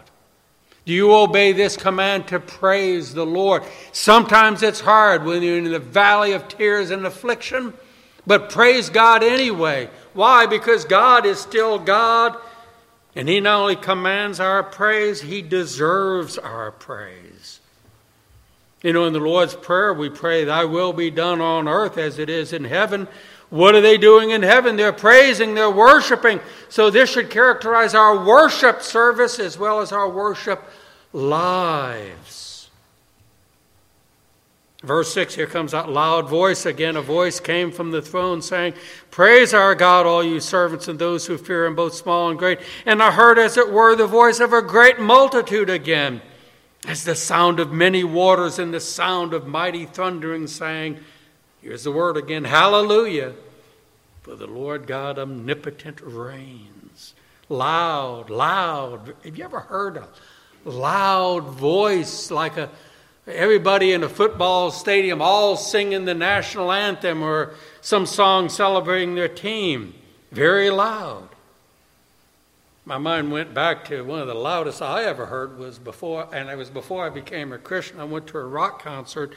Do 0.86 0.94
you 0.94 1.12
obey 1.12 1.54
this 1.54 1.76
command 1.76 2.28
to 2.28 2.40
praise 2.40 3.16
the 3.16 3.26
Lord? 3.26 3.64
Sometimes 3.94 4.62
it's 4.62 4.80
hard 4.80 5.26
when 5.26 5.42
you're 5.42 5.58
in 5.58 5.72
the 5.72 5.80
valley 5.80 6.34
of 6.34 6.48
tears 6.50 6.92
and 6.92 7.04
affliction, 7.04 7.74
but 8.28 8.52
praise 8.52 8.92
God 8.92 9.24
anyway. 9.24 9.90
Why? 10.14 10.46
Because 10.46 10.86
God 10.86 11.26
is 11.26 11.40
still 11.40 11.80
God, 11.80 12.38
and 13.16 13.28
He 13.28 13.40
not 13.40 13.60
only 13.60 13.76
commands 13.76 14.40
our 14.40 14.62
praise, 14.62 15.22
He 15.22 15.42
deserves 15.42 16.38
our 16.38 16.72
praise. 16.72 17.61
You 18.84 18.94
know, 18.94 19.06
in 19.06 19.14
the 19.14 19.20
Lord's 19.20 19.54
Prayer, 19.54 19.94
we 19.94 20.10
pray, 20.10 20.44
Thy 20.44 20.66
will 20.66 20.92
be 20.92 21.12
done 21.12 21.40
on 21.40 21.68
earth 21.68 21.98
as 21.98 22.18
it 22.18 22.30
is 22.30 22.52
in 22.52 22.64
heaven. 22.64 23.08
What 23.52 23.76
are 23.76 23.82
they 23.82 23.98
doing 23.98 24.32
in 24.32 24.42
heaven? 24.44 24.76
They're 24.76 24.94
praising, 24.94 25.54
they're 25.54 25.70
worshiping. 25.70 26.40
So 26.70 26.90
this 26.90 27.12
should 27.12 27.30
characterize 27.30 27.94
our 27.94 28.26
worship 28.26 28.82
service 28.82 29.40
as 29.40 29.58
well 29.58 29.82
as 29.82 29.92
our 29.92 30.10
worship 30.10 30.64
lives. 31.14 32.70
Verse 34.84 35.14
6 35.14 35.36
here 35.36 35.46
comes 35.46 35.74
that 35.74 35.90
loud 35.90 36.28
voice 36.28 36.66
again. 36.66 36.96
A 36.96 37.04
voice 37.04 37.40
came 37.40 37.72
from 37.72 37.92
the 37.92 38.02
throne 38.02 38.42
saying, 38.42 38.74
Praise 39.12 39.54
our 39.54 39.76
God, 39.76 40.08
all 40.08 40.24
you 40.24 40.40
servants 40.40 40.88
and 40.88 40.98
those 40.98 41.28
who 41.28 41.38
fear 41.38 41.66
him, 41.66 41.76
both 41.76 41.94
small 41.94 42.30
and 42.30 42.40
great. 42.40 42.58
And 42.88 43.04
I 43.04 43.12
heard, 43.12 43.38
as 43.38 43.58
it 43.58 43.72
were, 43.72 43.96
the 43.96 44.08
voice 44.08 44.40
of 44.40 44.54
a 44.54 44.62
great 44.64 45.00
multitude 45.00 45.70
again 45.70 46.22
as 46.88 47.04
the 47.04 47.16
sound 47.16 47.60
of 47.60 47.72
many 47.72 48.04
waters 48.04 48.58
and 48.58 48.74
the 48.74 48.80
sound 48.80 49.34
of 49.34 49.48
mighty 49.48 49.86
thundering, 49.86 50.48
saying, 50.48 51.00
Here's 51.62 51.84
the 51.84 51.92
word 51.92 52.18
again, 52.18 52.44
Hallelujah, 52.44 53.34
for 54.24 54.36
the 54.36 54.48
Lord 54.48 54.88
God 54.88 55.20
omnipotent 55.20 56.02
reigns. 56.02 57.14
Loud, 57.50 58.30
loud. 58.30 59.14
Have 59.24 59.38
you 59.38 59.44
ever 59.44 59.60
heard 59.60 59.98
a 59.98 60.08
loud 60.66 61.44
voice 61.50 62.32
like 62.32 62.58
a 62.58 62.70
everybody 63.28 63.92
in 63.92 64.04
a 64.04 64.10
football 64.10 64.72
stadium 64.72 65.22
all 65.22 65.56
singing 65.56 66.06
the 66.06 66.14
national 66.14 66.72
anthem 66.72 67.22
or 67.22 67.54
some 67.82 68.06
song 68.06 68.50
celebrating 68.50 69.14
their 69.14 69.28
team? 69.28 69.94
Very 70.32 70.70
loud 70.70 71.31
my 72.92 72.98
mind 72.98 73.32
went 73.32 73.54
back 73.54 73.86
to 73.86 74.02
one 74.02 74.20
of 74.20 74.28
the 74.28 74.34
loudest 74.34 74.82
I 74.82 75.06
ever 75.06 75.26
heard 75.26 75.58
was 75.58 75.80
before, 75.80 76.28
and 76.34 76.50
it 76.50 76.58
was 76.58 76.70
before 76.70 77.06
I 77.06 77.10
became 77.10 77.54
a 77.54 77.58
Christian. 77.58 78.02
I 78.02 78.04
went 78.04 78.28
to 78.28 78.38
a 78.38 78.44
rock 78.44 78.82
concert 78.82 79.34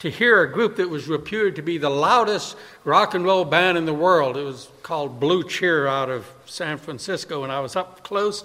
to 0.00 0.10
hear 0.10 0.42
a 0.42 0.52
group 0.52 0.74
that 0.78 0.90
was 0.90 1.06
reputed 1.06 1.54
to 1.54 1.62
be 1.62 1.78
the 1.78 1.88
loudest 1.88 2.56
rock 2.82 3.14
and 3.14 3.24
roll 3.24 3.44
band 3.44 3.78
in 3.78 3.86
the 3.86 3.94
world. 3.94 4.36
It 4.36 4.42
was 4.42 4.68
called 4.82 5.20
Blue 5.20 5.44
Cheer 5.44 5.86
out 5.86 6.10
of 6.10 6.26
San 6.46 6.78
Francisco, 6.78 7.44
and 7.44 7.52
I 7.52 7.60
was 7.60 7.76
up 7.76 8.02
close. 8.02 8.42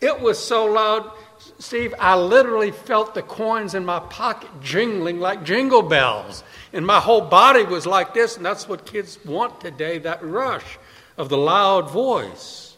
It 0.00 0.20
was 0.20 0.38
so 0.38 0.66
loud, 0.66 1.10
Steve, 1.58 1.92
I 1.98 2.16
literally 2.16 2.70
felt 2.70 3.16
the 3.16 3.22
coins 3.22 3.74
in 3.74 3.84
my 3.84 3.98
pocket 3.98 4.50
jingling 4.62 5.18
like 5.18 5.42
jingle 5.42 5.82
bells. 5.82 6.44
And 6.72 6.86
my 6.86 7.00
whole 7.00 7.22
body 7.22 7.64
was 7.64 7.84
like 7.84 8.14
this, 8.14 8.36
and 8.36 8.46
that's 8.46 8.68
what 8.68 8.86
kids 8.86 9.18
want 9.24 9.60
today 9.60 9.98
that 9.98 10.24
rush 10.24 10.78
of 11.16 11.30
the 11.30 11.36
loud 11.36 11.90
voice. 11.90 12.73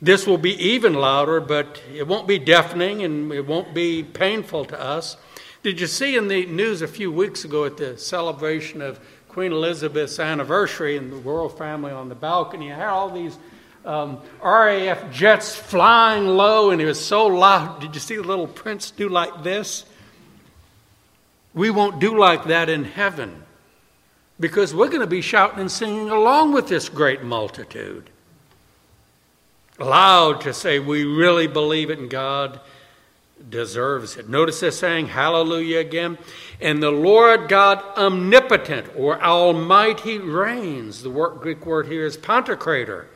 This 0.00 0.26
will 0.26 0.38
be 0.38 0.52
even 0.62 0.92
louder, 0.94 1.40
but 1.40 1.82
it 1.92 2.06
won't 2.06 2.28
be 2.28 2.38
deafening 2.38 3.02
and 3.02 3.32
it 3.32 3.46
won't 3.46 3.72
be 3.72 4.02
painful 4.02 4.66
to 4.66 4.80
us. 4.80 5.16
Did 5.62 5.80
you 5.80 5.86
see 5.86 6.16
in 6.16 6.28
the 6.28 6.44
news 6.46 6.82
a 6.82 6.86
few 6.86 7.10
weeks 7.10 7.44
ago 7.44 7.64
at 7.64 7.78
the 7.78 7.96
celebration 7.96 8.82
of 8.82 9.00
Queen 9.28 9.52
Elizabeth's 9.52 10.20
anniversary 10.20 10.96
and 10.96 11.10
the 11.10 11.16
royal 11.16 11.48
family 11.48 11.92
on 11.92 12.08
the 12.08 12.14
balcony? 12.14 12.68
had 12.68 12.88
all 12.88 13.10
these 13.10 13.38
um, 13.86 14.20
RAF 14.42 15.10
jets 15.10 15.54
flying 15.54 16.26
low, 16.26 16.70
and 16.70 16.80
it 16.82 16.86
was 16.86 17.02
so 17.02 17.26
loud. 17.26 17.80
Did 17.80 17.94
you 17.94 18.00
see 18.00 18.16
the 18.16 18.22
little 18.22 18.46
prince 18.46 18.90
do 18.90 19.08
like 19.08 19.42
this? 19.42 19.86
We 21.54 21.70
won't 21.70 22.00
do 22.00 22.18
like 22.18 22.44
that 22.44 22.68
in 22.68 22.84
heaven 22.84 23.44
because 24.38 24.74
we're 24.74 24.88
going 24.88 25.00
to 25.00 25.06
be 25.06 25.22
shouting 25.22 25.60
and 25.60 25.72
singing 25.72 26.10
along 26.10 26.52
with 26.52 26.68
this 26.68 26.90
great 26.90 27.22
multitude 27.22 28.10
loud 29.78 30.40
to 30.42 30.52
say 30.52 30.78
we 30.78 31.04
really 31.04 31.46
believe 31.46 31.90
it 31.90 31.98
and 31.98 32.10
God 32.10 32.60
deserves 33.50 34.16
it. 34.16 34.28
Notice 34.28 34.60
this 34.60 34.78
saying, 34.78 35.08
Hallelujah 35.08 35.78
again. 35.78 36.18
And 36.60 36.82
the 36.82 36.90
Lord 36.90 37.48
God 37.48 37.82
omnipotent 37.96 38.88
or 38.96 39.22
almighty 39.22 40.18
reigns. 40.18 41.02
The 41.02 41.10
Greek 41.10 41.66
word 41.66 41.86
here 41.86 42.06
is 42.06 42.16
pantocrator. 42.16 43.06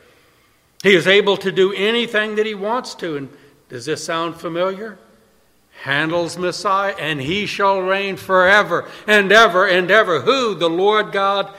He 0.83 0.95
is 0.95 1.07
able 1.07 1.37
to 1.37 1.51
do 1.51 1.73
anything 1.73 2.35
that 2.35 2.45
he 2.45 2.55
wants 2.55 2.95
to. 2.95 3.17
And 3.17 3.29
does 3.69 3.85
this 3.85 4.03
sound 4.03 4.35
familiar? 4.35 4.97
Handel's 5.83 6.37
Messiah, 6.37 6.95
and 6.99 7.19
he 7.19 7.47
shall 7.47 7.81
reign 7.81 8.15
forever 8.15 8.87
and 9.07 9.31
ever 9.31 9.67
and 9.67 9.89
ever. 9.89 10.21
Who? 10.21 10.53
The 10.53 10.69
Lord 10.69 11.11
God 11.11 11.51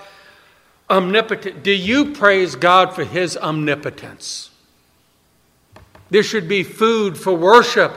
omnipotent. 0.88 1.64
Do 1.64 1.72
you 1.72 2.12
praise 2.12 2.54
God 2.54 2.94
for 2.94 3.04
his 3.04 3.36
omnipotence? 3.36 4.51
This 6.12 6.26
should 6.26 6.46
be 6.46 6.62
food 6.62 7.16
for 7.16 7.32
worship 7.32 7.90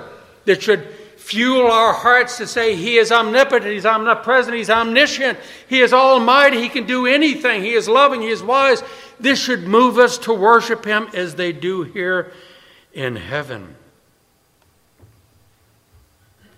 that 0.45 0.63
should 0.63 0.88
fuel 1.17 1.69
our 1.69 1.91
hearts 1.91 2.38
to 2.38 2.47
say, 2.47 2.73
He 2.73 2.95
is 2.95 3.12
omnipotent, 3.12 3.69
He's 3.73 3.86
omnipresent, 3.86 4.56
He's 4.56 4.69
omniscient, 4.69 5.38
He 5.67 5.82
is 5.82 5.91
almighty, 5.91 6.62
He 6.62 6.69
can 6.69 6.86
do 6.86 7.08
anything, 7.08 7.62
He 7.62 7.73
is 7.73 7.89
loving, 7.89 8.21
He 8.21 8.30
is 8.30 8.41
wise. 8.41 8.82
This 9.19 9.38
should 9.38 9.67
move 9.67 9.97
us 9.97 10.17
to 10.19 10.34
worship 10.34 10.86
Him 10.86 11.10
as 11.13 11.36
they 11.36 11.51
do 11.51 11.84
here 11.84 12.32
in 12.93 13.17
heaven. 13.17 13.75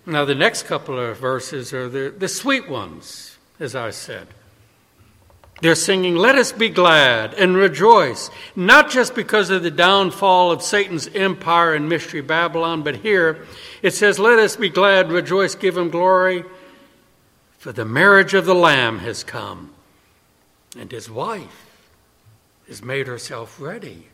Now, 0.06 0.26
the 0.26 0.36
next 0.36 0.68
couple 0.68 1.00
of 1.00 1.18
verses 1.18 1.74
are 1.74 1.90
the, 1.90 2.14
the 2.16 2.28
sweet 2.28 2.70
ones, 2.70 3.36
as 3.60 3.74
I 3.74 3.90
said. 3.90 4.28
They're 5.62 5.76
singing, 5.76 6.16
Let 6.16 6.36
us 6.36 6.52
be 6.52 6.70
glad 6.70 7.34
and 7.34 7.56
rejoice, 7.56 8.30
not 8.56 8.92
just 8.92 9.16
because 9.16 9.50
of 9.50 9.64
the 9.64 9.72
downfall 9.72 10.52
of 10.52 10.62
Satan's 10.62 11.08
empire 11.08 11.74
and 11.74 11.90
mystery 11.90 12.22
Babylon, 12.22 12.84
but 12.84 12.98
here 12.98 13.46
it 13.82 13.92
says, 13.92 14.20
Let 14.20 14.38
us 14.38 14.56
be 14.56 14.70
glad, 14.70 15.12
rejoice, 15.12 15.56
give 15.56 15.76
him 15.76 15.90
glory, 15.90 16.44
for 17.58 17.72
the 17.72 17.86
marriage 17.86 18.34
of 18.34 18.46
the 18.46 18.56
Lamb 18.56 19.00
has 19.00 19.24
come, 19.24 19.72
and 20.78 20.92
his 20.92 21.10
wife 21.10 21.66
has 22.68 22.84
made 22.84 23.08
herself 23.08 23.60
ready. 23.60 24.08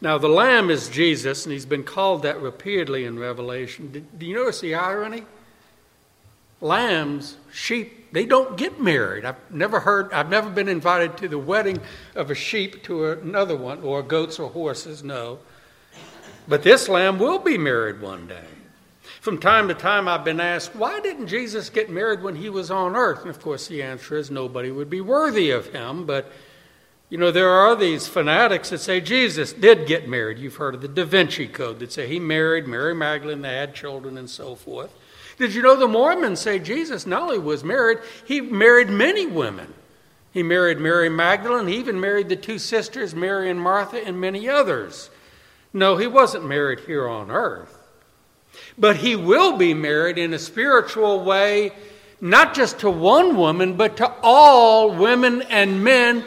Now, 0.00 0.18
the 0.18 0.28
Lamb 0.28 0.70
is 0.70 0.88
Jesus, 0.88 1.46
and 1.46 1.52
he's 1.52 1.66
been 1.66 1.84
called 1.84 2.22
that 2.22 2.40
repeatedly 2.40 3.04
in 3.04 3.18
Revelation. 3.18 4.06
Do 4.16 4.26
you 4.26 4.34
notice 4.34 4.60
the 4.60 4.74
irony? 4.74 5.24
Lambs, 6.60 7.36
sheep, 7.52 7.95
they 8.12 8.24
don't 8.24 8.56
get 8.56 8.80
married. 8.80 9.24
I've 9.24 9.50
never 9.50 9.80
heard, 9.80 10.12
I've 10.12 10.30
never 10.30 10.48
been 10.50 10.68
invited 10.68 11.16
to 11.18 11.28
the 11.28 11.38
wedding 11.38 11.80
of 12.14 12.30
a 12.30 12.34
sheep 12.34 12.82
to 12.84 13.12
another 13.12 13.56
one, 13.56 13.82
or 13.82 14.02
goats 14.02 14.38
or 14.38 14.50
horses, 14.50 15.02
no. 15.02 15.38
But 16.48 16.62
this 16.62 16.88
lamb 16.88 17.18
will 17.18 17.38
be 17.38 17.58
married 17.58 18.00
one 18.00 18.26
day. 18.26 18.44
From 19.20 19.38
time 19.38 19.66
to 19.66 19.74
time, 19.74 20.06
I've 20.06 20.24
been 20.24 20.38
asked, 20.38 20.76
why 20.76 21.00
didn't 21.00 21.26
Jesus 21.26 21.68
get 21.68 21.90
married 21.90 22.22
when 22.22 22.36
he 22.36 22.48
was 22.48 22.70
on 22.70 22.94
earth? 22.94 23.22
And 23.22 23.30
of 23.30 23.40
course, 23.40 23.66
the 23.66 23.82
answer 23.82 24.16
is 24.16 24.30
nobody 24.30 24.70
would 24.70 24.88
be 24.88 25.00
worthy 25.00 25.50
of 25.50 25.66
him. 25.66 26.06
But, 26.06 26.30
you 27.10 27.18
know, 27.18 27.32
there 27.32 27.48
are 27.48 27.74
these 27.74 28.06
fanatics 28.06 28.70
that 28.70 28.78
say 28.78 29.00
Jesus 29.00 29.52
did 29.52 29.88
get 29.88 30.08
married. 30.08 30.38
You've 30.38 30.54
heard 30.54 30.76
of 30.76 30.80
the 30.80 30.86
Da 30.86 31.04
Vinci 31.04 31.48
Code 31.48 31.80
that 31.80 31.90
say 31.90 32.06
he 32.06 32.20
married 32.20 32.68
Mary 32.68 32.94
Magdalene, 32.94 33.42
they 33.42 33.56
had 33.56 33.74
children, 33.74 34.16
and 34.16 34.30
so 34.30 34.54
forth. 34.54 34.94
Did 35.38 35.54
you 35.54 35.62
know 35.62 35.76
the 35.76 35.88
Mormons 35.88 36.40
say 36.40 36.58
Jesus 36.58 37.06
not 37.06 37.22
only 37.22 37.38
was 37.38 37.62
married, 37.62 37.98
he 38.24 38.40
married 38.40 38.88
many 38.88 39.26
women. 39.26 39.74
He 40.32 40.42
married 40.42 40.78
Mary 40.78 41.08
Magdalene, 41.08 41.66
he 41.66 41.76
even 41.76 41.98
married 41.98 42.28
the 42.28 42.36
two 42.36 42.58
sisters, 42.58 43.14
Mary 43.14 43.50
and 43.50 43.60
Martha, 43.60 44.04
and 44.04 44.20
many 44.20 44.48
others. 44.48 45.08
No, 45.72 45.96
he 45.96 46.06
wasn't 46.06 46.46
married 46.46 46.80
here 46.80 47.08
on 47.08 47.30
earth. 47.30 47.74
But 48.78 48.96
he 48.96 49.16
will 49.16 49.56
be 49.56 49.74
married 49.74 50.18
in 50.18 50.34
a 50.34 50.38
spiritual 50.38 51.24
way, 51.24 51.72
not 52.20 52.54
just 52.54 52.80
to 52.80 52.90
one 52.90 53.36
woman, 53.36 53.76
but 53.76 53.96
to 53.98 54.12
all 54.22 54.94
women 54.94 55.42
and 55.42 55.82
men 55.82 56.24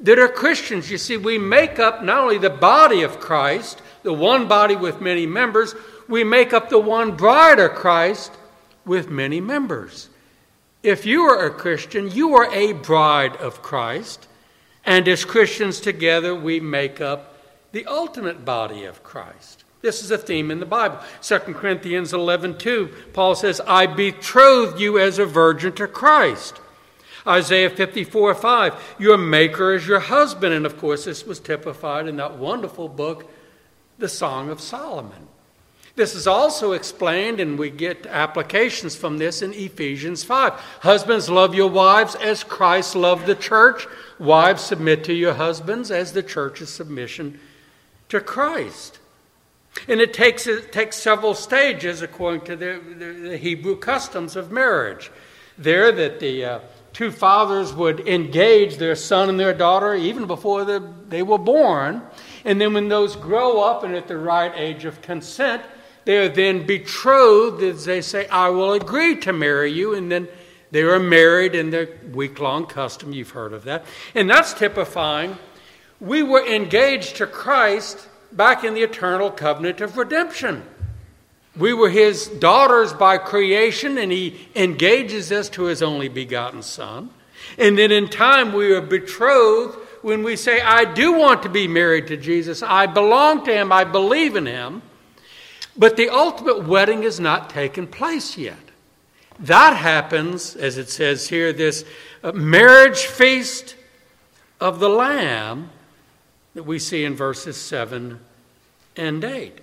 that 0.00 0.18
are 0.18 0.28
Christians. 0.28 0.90
You 0.90 0.98
see, 0.98 1.16
we 1.16 1.38
make 1.38 1.78
up 1.78 2.02
not 2.02 2.18
only 2.18 2.38
the 2.38 2.50
body 2.50 3.02
of 3.02 3.20
Christ, 3.20 3.80
the 4.02 4.12
one 4.12 4.46
body 4.48 4.76
with 4.76 5.00
many 5.00 5.26
members, 5.26 5.74
we 6.08 6.24
make 6.24 6.52
up 6.52 6.68
the 6.68 6.78
one 6.78 7.16
bride 7.16 7.58
of 7.58 7.74
Christ 7.74 8.32
with 8.84 9.10
many 9.10 9.40
members. 9.40 10.08
If 10.82 11.04
you 11.04 11.22
are 11.22 11.46
a 11.46 11.50
Christian, 11.50 12.10
you 12.10 12.34
are 12.34 12.52
a 12.54 12.72
bride 12.72 13.36
of 13.36 13.62
Christ, 13.62 14.28
and 14.84 15.08
as 15.08 15.24
Christians 15.24 15.80
together, 15.80 16.34
we 16.34 16.60
make 16.60 17.00
up 17.00 17.36
the 17.72 17.86
ultimate 17.86 18.44
body 18.44 18.84
of 18.84 19.02
Christ. 19.02 19.64
This 19.82 20.02
is 20.02 20.10
a 20.10 20.18
theme 20.18 20.50
in 20.50 20.60
the 20.60 20.66
Bible. 20.66 20.98
2 21.22 21.38
Corinthians 21.38 22.12
11 22.12 22.58
2, 22.58 22.90
Paul 23.12 23.34
says, 23.34 23.60
I 23.66 23.86
betrothed 23.86 24.80
you 24.80 24.98
as 24.98 25.18
a 25.18 25.26
virgin 25.26 25.72
to 25.74 25.86
Christ. 25.86 26.60
Isaiah 27.26 27.70
54 27.70 28.34
5, 28.34 28.96
your 28.98 29.18
maker 29.18 29.74
is 29.74 29.86
your 29.86 30.00
husband. 30.00 30.54
And 30.54 30.64
of 30.64 30.78
course, 30.78 31.04
this 31.04 31.26
was 31.26 31.40
typified 31.40 32.06
in 32.06 32.16
that 32.16 32.38
wonderful 32.38 32.88
book, 32.88 33.30
The 33.98 34.08
Song 34.08 34.48
of 34.48 34.60
Solomon. 34.60 35.25
This 35.96 36.14
is 36.14 36.26
also 36.26 36.72
explained, 36.72 37.40
and 37.40 37.58
we 37.58 37.70
get 37.70 38.06
applications 38.06 38.94
from 38.94 39.16
this 39.16 39.40
in 39.40 39.54
Ephesians 39.54 40.22
5. 40.24 40.52
Husbands, 40.80 41.30
love 41.30 41.54
your 41.54 41.70
wives 41.70 42.14
as 42.16 42.44
Christ 42.44 42.94
loved 42.94 43.24
the 43.24 43.34
church. 43.34 43.86
Wives, 44.18 44.62
submit 44.62 45.04
to 45.04 45.14
your 45.14 45.32
husbands 45.32 45.90
as 45.90 46.12
the 46.12 46.22
church's 46.22 46.68
submission 46.68 47.40
to 48.10 48.20
Christ. 48.20 48.98
And 49.88 50.00
it 50.02 50.12
takes, 50.12 50.46
it 50.46 50.70
takes 50.70 50.96
several 50.96 51.32
stages 51.32 52.02
according 52.02 52.42
to 52.42 52.56
the, 52.56 52.80
the, 52.98 53.28
the 53.30 53.36
Hebrew 53.38 53.76
customs 53.76 54.36
of 54.36 54.52
marriage. 54.52 55.10
There, 55.56 55.90
that 55.92 56.20
the 56.20 56.44
uh, 56.44 56.58
two 56.92 57.10
fathers 57.10 57.72
would 57.72 58.06
engage 58.06 58.76
their 58.76 58.96
son 58.96 59.30
and 59.30 59.40
their 59.40 59.54
daughter 59.54 59.94
even 59.94 60.26
before 60.26 60.66
the, 60.66 60.86
they 61.08 61.22
were 61.22 61.38
born. 61.38 62.02
And 62.44 62.60
then, 62.60 62.74
when 62.74 62.88
those 62.88 63.16
grow 63.16 63.62
up 63.62 63.82
and 63.82 63.94
at 63.94 64.08
the 64.08 64.18
right 64.18 64.52
age 64.54 64.84
of 64.84 65.00
consent, 65.00 65.62
they 66.06 66.18
are 66.18 66.28
then 66.28 66.64
betrothed 66.64 67.62
as 67.64 67.84
they 67.84 68.00
say, 68.00 68.28
I 68.28 68.48
will 68.50 68.72
agree 68.72 69.16
to 69.16 69.32
marry 69.32 69.72
you. 69.72 69.92
And 69.92 70.10
then 70.10 70.28
they 70.70 70.82
are 70.82 71.00
married 71.00 71.56
in 71.56 71.70
their 71.70 71.88
week 72.12 72.38
long 72.38 72.66
custom. 72.66 73.12
You've 73.12 73.30
heard 73.30 73.52
of 73.52 73.64
that. 73.64 73.84
And 74.14 74.30
that's 74.30 74.54
typifying. 74.54 75.36
We 76.00 76.22
were 76.22 76.46
engaged 76.46 77.16
to 77.16 77.26
Christ 77.26 78.08
back 78.30 78.62
in 78.62 78.74
the 78.74 78.82
eternal 78.82 79.32
covenant 79.32 79.80
of 79.80 79.96
redemption. 79.96 80.62
We 81.56 81.72
were 81.72 81.90
his 81.90 82.28
daughters 82.28 82.92
by 82.92 83.18
creation, 83.18 83.98
and 83.98 84.12
he 84.12 84.48
engages 84.54 85.32
us 85.32 85.48
to 85.50 85.64
his 85.64 85.82
only 85.82 86.08
begotten 86.08 86.62
Son. 86.62 87.10
And 87.58 87.76
then 87.76 87.90
in 87.90 88.08
time, 88.08 88.52
we 88.52 88.72
are 88.72 88.80
betrothed 88.80 89.76
when 90.02 90.22
we 90.22 90.36
say, 90.36 90.60
I 90.60 90.84
do 90.84 91.14
want 91.14 91.42
to 91.42 91.48
be 91.48 91.66
married 91.66 92.06
to 92.08 92.16
Jesus. 92.16 92.62
I 92.62 92.86
belong 92.86 93.44
to 93.46 93.52
him. 93.52 93.72
I 93.72 93.82
believe 93.82 94.36
in 94.36 94.46
him. 94.46 94.82
But 95.78 95.96
the 95.96 96.08
ultimate 96.08 96.66
wedding 96.66 97.02
has 97.02 97.20
not 97.20 97.50
taken 97.50 97.86
place 97.86 98.38
yet. 98.38 98.56
That 99.38 99.76
happens, 99.76 100.56
as 100.56 100.78
it 100.78 100.88
says 100.88 101.28
here, 101.28 101.52
this 101.52 101.84
uh, 102.22 102.32
marriage 102.32 103.06
feast 103.06 103.76
of 104.60 104.80
the 104.80 104.88
Lamb 104.88 105.70
that 106.54 106.62
we 106.62 106.78
see 106.78 107.04
in 107.04 107.14
verses 107.14 107.56
7 107.58 108.18
and 108.96 109.24
8. 109.24 109.60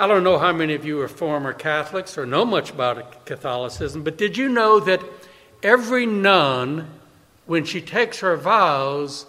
I 0.00 0.06
don't 0.06 0.24
know 0.24 0.38
how 0.38 0.52
many 0.52 0.74
of 0.74 0.84
you 0.84 1.00
are 1.00 1.08
former 1.08 1.52
Catholics 1.52 2.18
or 2.18 2.26
know 2.26 2.44
much 2.44 2.70
about 2.70 3.26
Catholicism, 3.26 4.02
but 4.02 4.18
did 4.18 4.36
you 4.36 4.48
know 4.48 4.80
that 4.80 5.02
every 5.62 6.06
nun, 6.06 6.90
when 7.46 7.64
she 7.64 7.80
takes 7.80 8.20
her 8.20 8.36
vows, 8.36 9.26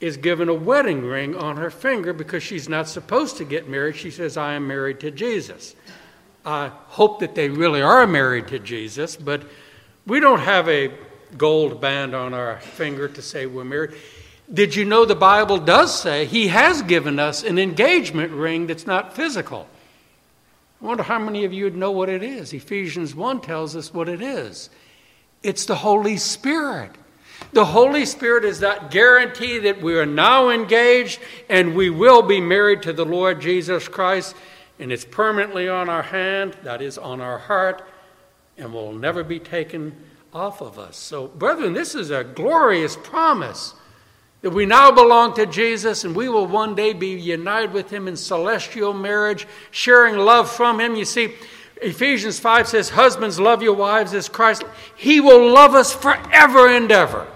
is 0.00 0.16
given 0.16 0.48
a 0.48 0.54
wedding 0.54 1.02
ring 1.04 1.36
on 1.36 1.56
her 1.56 1.70
finger 1.70 2.12
because 2.12 2.42
she's 2.42 2.68
not 2.68 2.88
supposed 2.88 3.36
to 3.38 3.44
get 3.44 3.68
married. 3.68 3.96
She 3.96 4.10
says, 4.10 4.36
I 4.36 4.54
am 4.54 4.66
married 4.66 5.00
to 5.00 5.10
Jesus. 5.10 5.74
I 6.44 6.68
hope 6.68 7.20
that 7.20 7.34
they 7.34 7.48
really 7.48 7.82
are 7.82 8.06
married 8.06 8.48
to 8.48 8.58
Jesus, 8.58 9.16
but 9.16 9.42
we 10.06 10.20
don't 10.20 10.40
have 10.40 10.68
a 10.68 10.92
gold 11.36 11.80
band 11.80 12.14
on 12.14 12.32
our 12.32 12.60
finger 12.60 13.08
to 13.08 13.22
say 13.22 13.46
we're 13.46 13.64
married. 13.64 13.94
Did 14.52 14.74
you 14.74 14.84
know 14.84 15.04
the 15.04 15.14
Bible 15.14 15.58
does 15.58 16.00
say 16.00 16.24
He 16.24 16.48
has 16.48 16.80
given 16.82 17.18
us 17.18 17.42
an 17.42 17.58
engagement 17.58 18.32
ring 18.32 18.66
that's 18.66 18.86
not 18.86 19.14
physical? 19.14 19.68
I 20.80 20.86
wonder 20.86 21.02
how 21.02 21.18
many 21.18 21.44
of 21.44 21.52
you 21.52 21.64
would 21.64 21.76
know 21.76 21.90
what 21.90 22.08
it 22.08 22.22
is. 22.22 22.52
Ephesians 22.54 23.14
1 23.14 23.40
tells 23.40 23.76
us 23.76 23.92
what 23.92 24.08
it 24.08 24.22
is 24.22 24.70
it's 25.42 25.66
the 25.66 25.76
Holy 25.76 26.16
Spirit. 26.16 26.92
The 27.52 27.64
Holy 27.64 28.04
Spirit 28.04 28.44
is 28.44 28.60
that 28.60 28.90
guarantee 28.90 29.58
that 29.60 29.80
we 29.80 29.98
are 29.98 30.06
now 30.06 30.50
engaged 30.50 31.20
and 31.48 31.74
we 31.74 31.88
will 31.88 32.22
be 32.22 32.40
married 32.40 32.82
to 32.82 32.92
the 32.92 33.06
Lord 33.06 33.40
Jesus 33.40 33.88
Christ, 33.88 34.36
and 34.78 34.92
it's 34.92 35.04
permanently 35.04 35.68
on 35.68 35.88
our 35.88 36.02
hand, 36.02 36.56
that 36.62 36.82
is, 36.82 36.98
on 36.98 37.20
our 37.20 37.38
heart, 37.38 37.82
and 38.58 38.72
will 38.72 38.92
never 38.92 39.24
be 39.24 39.38
taken 39.38 39.96
off 40.32 40.60
of 40.60 40.78
us. 40.78 40.96
So, 40.96 41.28
brethren, 41.28 41.72
this 41.72 41.94
is 41.94 42.10
a 42.10 42.22
glorious 42.22 42.96
promise 42.96 43.74
that 44.42 44.50
we 44.50 44.66
now 44.66 44.90
belong 44.90 45.34
to 45.34 45.46
Jesus 45.46 46.04
and 46.04 46.14
we 46.14 46.28
will 46.28 46.46
one 46.46 46.74
day 46.74 46.92
be 46.92 47.08
united 47.08 47.72
with 47.72 47.90
Him 47.90 48.06
in 48.06 48.16
celestial 48.16 48.92
marriage, 48.92 49.46
sharing 49.70 50.16
love 50.16 50.50
from 50.50 50.78
Him. 50.80 50.96
You 50.96 51.06
see, 51.06 51.34
Ephesians 51.80 52.38
5 52.38 52.68
says, 52.68 52.90
Husbands, 52.90 53.40
love 53.40 53.62
your 53.62 53.74
wives 53.74 54.12
as 54.12 54.28
Christ. 54.28 54.64
He 54.96 55.20
will 55.20 55.50
love 55.50 55.74
us 55.74 55.94
forever 55.94 56.68
and 56.68 56.90
ever. 56.92 57.26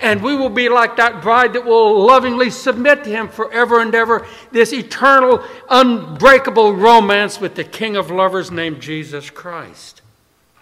And 0.00 0.22
we 0.22 0.36
will 0.36 0.50
be 0.50 0.68
like 0.68 0.96
that 0.96 1.22
bride 1.22 1.54
that 1.54 1.64
will 1.64 2.04
lovingly 2.04 2.50
submit 2.50 3.04
to 3.04 3.10
him 3.10 3.28
forever 3.28 3.80
and 3.80 3.94
ever. 3.94 4.26
This 4.52 4.72
eternal, 4.72 5.42
unbreakable 5.68 6.74
romance 6.74 7.40
with 7.40 7.56
the 7.56 7.64
King 7.64 7.96
of 7.96 8.10
lovers 8.10 8.50
named 8.50 8.80
Jesus 8.80 9.28
Christ. 9.28 10.02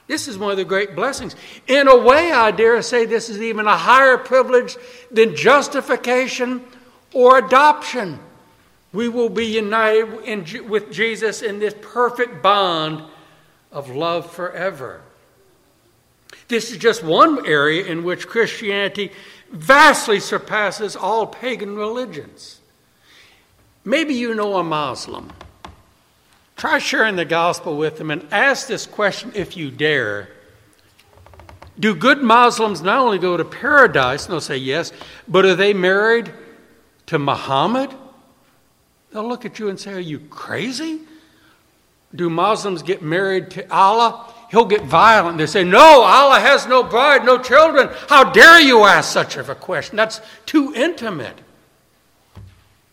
This 0.07 0.29
is 0.29 0.39
one 0.39 0.53
of 0.53 0.57
the 0.57 0.65
great 0.65 0.95
blessings. 0.95 1.35
In 1.67 1.89
a 1.89 1.99
way, 1.99 2.33
I 2.33 2.51
dare 2.51 2.81
say 2.81 3.05
this 3.05 3.29
is 3.29 3.43
even 3.43 3.67
a 3.67 3.77
higher 3.77 4.17
privilege 4.17 4.77
than 5.11 5.35
justification 5.35 6.63
or 7.13 7.39
adoption. 7.39 8.21
We 8.93 9.09
will 9.09 9.29
be 9.29 9.47
united 9.47 10.23
in, 10.25 10.69
with 10.69 10.93
Jesus 10.93 11.43
in 11.43 11.59
this 11.59 11.75
perfect 11.83 12.43
bond 12.43 13.03
of 13.73 13.91
love 13.91 14.31
forever. 14.31 15.03
This 16.49 16.71
is 16.71 16.79
just 16.79 17.03
one 17.03 17.47
area 17.47 17.85
in 17.85 18.05
which 18.05 18.29
Christianity 18.29 19.13
vastly 19.51 20.21
surpasses 20.21 20.97
all 20.97 21.27
pagan 21.27 21.77
religions. 21.77 22.61
Maybe 23.85 24.15
you 24.15 24.35
know 24.35 24.57
a 24.57 24.65
Muslim. 24.65 25.33
Try 26.57 26.79
sharing 26.79 27.17
the 27.17 27.25
gospel 27.25 27.77
with 27.77 27.99
them 27.99 28.11
and 28.11 28.27
ask 28.33 28.67
this 28.67 28.87
question 28.87 29.33
if 29.35 29.57
you 29.57 29.71
dare. 29.71 30.29
Do 31.79 31.95
good 31.95 32.23
Muslims 32.23 32.81
not 32.81 32.99
only 32.99 33.19
go 33.19 33.37
to 33.37 33.45
paradise, 33.45 34.25
and 34.25 34.33
they'll 34.33 34.41
say 34.41 34.57
yes, 34.57 34.93
but 35.29 35.45
are 35.45 35.55
they 35.55 35.75
married 35.75 36.33
to 37.07 37.19
Muhammad? 37.19 37.95
They'll 39.13 39.29
look 39.29 39.45
at 39.45 39.59
you 39.59 39.69
and 39.69 39.79
say, 39.79 39.93
Are 39.93 40.01
you 40.01 40.19
crazy? 40.19 41.01
Do 42.15 42.31
Muslims 42.31 42.83
get 42.83 43.03
married 43.03 43.51
to 43.53 43.71
Allah? 43.73 44.33
He'll 44.51 44.67
get 44.67 44.83
violent. 44.83 45.39
They 45.39 45.47
say, 45.47 45.65
No, 45.65 46.03
Allah 46.03 46.41
has 46.41 46.67
no 46.67 46.83
bride, 46.83 47.25
no 47.25 47.39
children. 47.39 47.89
How 48.09 48.31
dare 48.33 48.61
you 48.61 48.85
ask 48.85 49.13
such 49.13 49.37
of 49.37 49.49
a 49.49 49.55
question? 49.55 49.97
That's 49.97 50.21
too 50.45 50.73
intimate. 50.75 51.39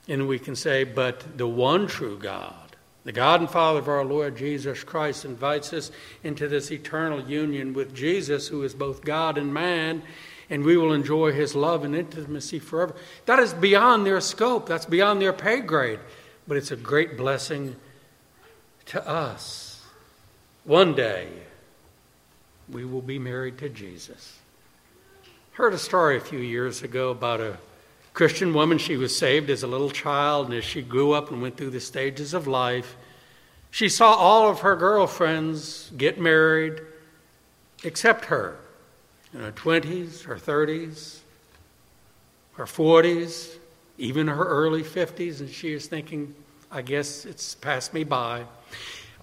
And 0.07 0.27
we 0.27 0.39
can 0.39 0.55
say, 0.55 0.83
But 0.83 1.37
the 1.37 1.47
one 1.47 1.87
true 1.87 2.17
God, 2.17 2.75
the 3.05 3.11
God 3.11 3.41
and 3.41 3.49
Father 3.49 3.79
of 3.79 3.87
our 3.87 4.05
Lord 4.05 4.37
Jesus 4.37 4.83
Christ, 4.83 5.25
invites 5.25 5.73
us 5.73 5.91
into 6.23 6.47
this 6.47 6.71
eternal 6.71 7.21
union 7.21 7.73
with 7.73 7.95
Jesus, 7.95 8.47
who 8.47 8.63
is 8.63 8.73
both 8.73 9.03
God 9.03 9.37
and 9.37 9.53
man, 9.53 10.03
and 10.49 10.63
we 10.63 10.77
will 10.77 10.93
enjoy 10.93 11.31
his 11.31 11.55
love 11.55 11.83
and 11.83 11.95
intimacy 11.95 12.59
forever. 12.59 12.95
That 13.25 13.39
is 13.39 13.53
beyond 13.53 14.05
their 14.05 14.21
scope, 14.21 14.67
that's 14.67 14.85
beyond 14.85 15.21
their 15.21 15.33
pay 15.33 15.61
grade, 15.61 15.99
but 16.47 16.57
it's 16.57 16.71
a 16.71 16.75
great 16.75 17.17
blessing 17.17 17.75
to 18.87 19.07
us. 19.07 19.81
One 20.65 20.95
day, 20.95 21.27
we 22.73 22.85
will 22.85 23.01
be 23.01 23.19
married 23.19 23.57
to 23.59 23.69
Jesus. 23.69 24.39
Heard 25.53 25.73
a 25.73 25.77
story 25.77 26.17
a 26.17 26.21
few 26.21 26.39
years 26.39 26.81
ago 26.81 27.11
about 27.11 27.39
a 27.39 27.57
Christian 28.13 28.53
woman. 28.53 28.79
She 28.79 28.97
was 28.97 29.15
saved 29.15 29.49
as 29.49 29.63
a 29.63 29.67
little 29.67 29.91
child, 29.91 30.47
and 30.47 30.55
as 30.55 30.63
she 30.63 30.81
grew 30.81 31.11
up 31.11 31.31
and 31.31 31.41
went 31.41 31.57
through 31.57 31.69
the 31.69 31.79
stages 31.79 32.33
of 32.33 32.47
life, 32.47 32.95
she 33.69 33.89
saw 33.89 34.13
all 34.13 34.49
of 34.49 34.61
her 34.61 34.75
girlfriends 34.75 35.91
get 35.95 36.19
married 36.19 36.81
except 37.83 38.25
her 38.25 38.57
in 39.33 39.39
her 39.41 39.51
20s, 39.51 40.23
her 40.23 40.35
30s, 40.35 41.19
her 42.53 42.65
40s, 42.65 43.57
even 43.97 44.27
her 44.27 44.43
early 44.43 44.83
50s, 44.83 45.39
and 45.39 45.49
she 45.49 45.73
was 45.73 45.87
thinking, 45.87 46.33
I 46.71 46.81
guess 46.81 47.25
it's 47.25 47.55
passed 47.55 47.93
me 47.93 48.03
by. 48.03 48.45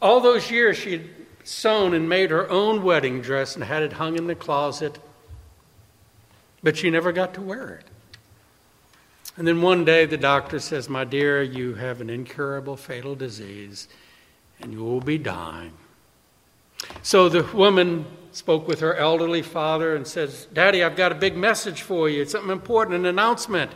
All 0.01 0.21
those 0.21 0.51
years 0.51 0.77
she 0.77 1.11
sewn 1.51 1.95
and 1.95 2.09
made 2.09 2.31
her 2.31 2.49
own 2.49 2.83
wedding 2.83 3.21
dress 3.21 3.57
and 3.57 3.65
had 3.65 3.83
it 3.83 3.95
hung 3.95 4.17
in 4.17 4.27
the 4.29 4.35
closet, 4.35 4.99
but 6.63 6.77
she 6.77 6.91
never 6.91 7.11
got 7.11 7.35
to 7.35 7.41
wear 7.41 7.71
it. 7.71 7.85
And 9.37 9.47
then 9.47 9.61
one 9.61 9.85
day 9.85 10.07
the 10.07 10.17
doctor 10.17 10.61
says, 10.61 10.89
My 10.89 11.05
dear, 11.05 11.43
you 11.43 11.75
have 11.75 12.01
an 12.01 12.09
incurable 12.09 12.77
fatal 12.77 13.15
disease 13.15 13.89
and 14.61 14.73
you 14.73 14.85
will 14.85 15.01
be 15.01 15.19
dying. 15.19 15.73
So 17.03 17.29
the 17.29 17.43
woman 17.57 18.07
spoke 18.33 18.69
with 18.69 18.81
her 18.81 18.95
elderly 18.95 19.43
father 19.43 19.97
and 19.97 20.07
says, 20.07 20.47
Daddy, 20.53 20.85
I've 20.85 20.97
got 20.97 21.11
a 21.11 21.17
big 21.17 21.37
message 21.37 21.83
for 21.83 22.09
you. 22.09 22.23
It's 22.23 22.33
something 22.33 22.51
important, 22.51 22.97
an 22.97 23.07
announcement. 23.07 23.73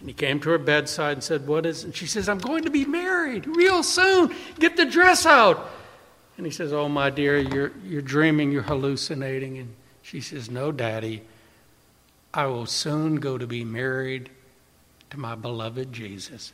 And 0.00 0.08
he 0.08 0.14
came 0.14 0.40
to 0.40 0.50
her 0.50 0.58
bedside 0.58 1.14
and 1.14 1.24
said, 1.24 1.46
What 1.46 1.66
is 1.66 1.82
it? 1.82 1.86
And 1.86 1.96
she 1.96 2.06
says, 2.06 2.28
I'm 2.28 2.38
going 2.38 2.64
to 2.64 2.70
be 2.70 2.86
married 2.86 3.46
real 3.46 3.82
soon. 3.82 4.34
Get 4.58 4.76
the 4.76 4.86
dress 4.86 5.26
out. 5.26 5.72
And 6.38 6.46
he 6.46 6.52
says, 6.52 6.72
Oh, 6.72 6.88
my 6.88 7.10
dear, 7.10 7.36
you're, 7.36 7.72
you're 7.84 8.00
dreaming, 8.00 8.52
you're 8.52 8.62
hallucinating. 8.62 9.58
And 9.58 9.74
She 10.02 10.20
says, 10.20 10.50
No, 10.50 10.72
Daddy, 10.72 11.22
I 12.32 12.46
will 12.46 12.64
soon 12.64 13.16
go 13.16 13.36
to 13.36 13.46
be 13.46 13.64
married 13.64 14.30
to 15.10 15.18
my 15.18 15.34
beloved 15.34 15.92
Jesus. 15.92 16.52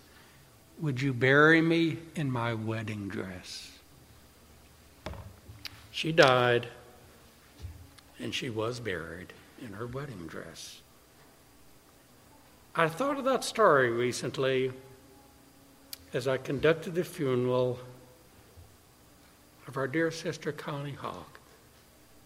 Would 0.81 1.03
you 1.03 1.13
bury 1.13 1.61
me 1.61 1.99
in 2.17 2.31
my 2.31 2.55
wedding 2.55 3.09
dress? 3.09 3.79
She 5.91 6.11
died, 6.11 6.67
and 8.19 8.35
she 8.35 8.51
was 8.51 8.81
buried 8.81 9.33
in 9.63 9.75
her 9.75 9.87
wedding 9.87 10.27
dress. 10.27 10.81
I 12.75 12.89
thought 12.89 13.19
of 13.19 13.25
that 13.27 13.45
story 13.45 13.91
recently 13.91 14.73
as 16.13 16.27
I 16.27 16.39
conducted 16.39 16.95
the 16.95 17.05
funeral 17.05 17.79
of 19.67 19.77
our 19.77 19.87
dear 19.87 20.11
sister 20.11 20.53
Connie 20.53 20.93
Hawk. 20.93 21.39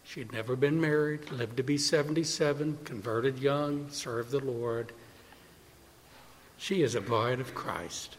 She 0.04 0.20
had 0.20 0.32
never 0.32 0.56
been 0.56 0.80
married, 0.80 1.30
lived 1.30 1.58
to 1.58 1.62
be 1.62 1.76
77, 1.76 2.78
converted 2.84 3.38
young, 3.38 3.90
served 3.90 4.30
the 4.30 4.40
Lord. 4.40 4.92
She 6.56 6.82
is 6.82 6.94
a 6.94 7.00
bride 7.00 7.40
of 7.40 7.54
Christ. 7.54 8.16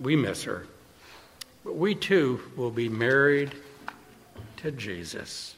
We 0.00 0.16
miss 0.16 0.44
her. 0.44 0.66
But 1.64 1.76
we 1.76 1.94
too 1.94 2.40
will 2.56 2.70
be 2.70 2.88
married 2.88 3.52
to 4.58 4.70
Jesus. 4.70 5.54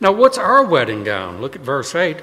Now, 0.00 0.12
what's 0.12 0.38
our 0.38 0.64
wedding 0.64 1.04
gown? 1.04 1.40
Look 1.40 1.56
at 1.56 1.62
verse 1.62 1.94
8. 1.94 2.18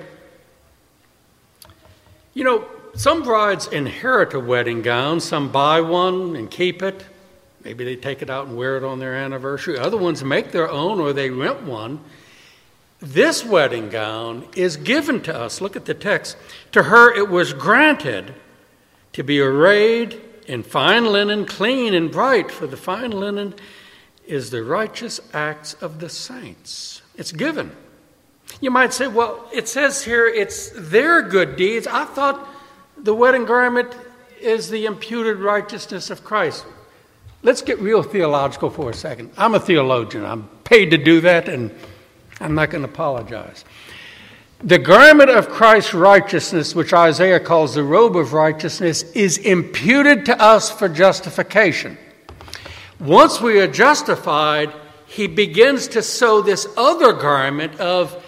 You 2.33 2.43
know, 2.43 2.65
some 2.95 3.23
brides 3.23 3.67
inherit 3.67 4.33
a 4.33 4.39
wedding 4.39 4.81
gown, 4.81 5.19
some 5.19 5.51
buy 5.51 5.81
one 5.81 6.35
and 6.35 6.49
keep 6.49 6.81
it. 6.81 7.05
Maybe 7.69 7.83
they 7.83 7.95
take 7.95 8.23
it 8.23 8.31
out 8.31 8.47
and 8.47 8.57
wear 8.57 8.77
it 8.77 8.83
on 8.83 8.97
their 8.97 9.13
anniversary. 9.13 9.77
Other 9.77 9.95
ones 9.95 10.23
make 10.23 10.51
their 10.51 10.67
own 10.67 10.99
or 10.99 11.13
they 11.13 11.29
rent 11.29 11.61
one. 11.61 11.99
This 12.99 13.45
wedding 13.45 13.89
gown 13.89 14.47
is 14.55 14.75
given 14.75 15.21
to 15.21 15.35
us. 15.39 15.61
Look 15.61 15.75
at 15.75 15.85
the 15.85 15.93
text. 15.93 16.35
To 16.71 16.81
her 16.81 17.15
it 17.15 17.29
was 17.29 17.53
granted 17.53 18.33
to 19.13 19.23
be 19.23 19.39
arrayed 19.39 20.19
in 20.47 20.63
fine 20.63 21.05
linen, 21.05 21.45
clean 21.45 21.93
and 21.93 22.11
bright, 22.11 22.49
for 22.49 22.65
the 22.65 22.75
fine 22.75 23.11
linen 23.11 23.53
is 24.25 24.49
the 24.49 24.63
righteous 24.63 25.21
acts 25.31 25.75
of 25.75 25.99
the 25.99 26.09
saints. 26.09 27.03
It's 27.17 27.31
given. 27.31 27.71
You 28.61 28.71
might 28.71 28.93
say, 28.93 29.05
well, 29.05 29.47
it 29.53 29.67
says 29.67 30.03
here 30.03 30.25
it's 30.25 30.71
their 30.75 31.21
good 31.21 31.55
deeds. 31.55 31.85
I 31.85 32.05
thought 32.05 32.49
the 32.97 33.13
wedding 33.13 33.45
garment 33.45 33.95
is 34.41 34.71
the 34.71 34.87
imputed 34.87 35.37
righteousness 35.37 36.09
of 36.09 36.23
Christ. 36.23 36.65
Let's 37.41 37.61
get 37.61 37.79
real 37.79 38.03
theological 38.03 38.69
for 38.69 38.89
a 38.89 38.93
second. 38.93 39.31
I'm 39.37 39.55
a 39.55 39.59
theologian, 39.59 40.25
I'm 40.25 40.49
paid 40.65 40.91
to 40.91 40.97
do 40.97 41.21
that, 41.21 41.47
and 41.47 41.73
I'm 42.41 42.53
not 42.53 42.69
going 42.69 42.83
to 42.83 42.89
apologize. 42.89 43.63
The 44.61 44.77
garment 44.77 45.29
of 45.29 45.47
Christ's 45.47 45.93
righteousness, 45.93 46.75
which 46.75 46.93
Isaiah 46.93 47.39
calls 47.39 47.75
the 47.75 47.83
robe 47.83 48.17
of 48.17 48.33
righteousness, 48.33 49.03
is 49.13 49.37
imputed 49.37 50.25
to 50.25 50.41
us 50.41 50.69
for 50.69 50.89
justification. 50.89 51.97
Once 52.99 53.39
we 53.39 53.61
are 53.61 53.67
justified, 53.67 54.73
he 55.05 55.27
begins 55.27 55.87
to 55.87 56.01
sew 56.03 56.41
this 56.41 56.67
other 56.75 57.13
garment 57.13 57.79
of 57.79 58.21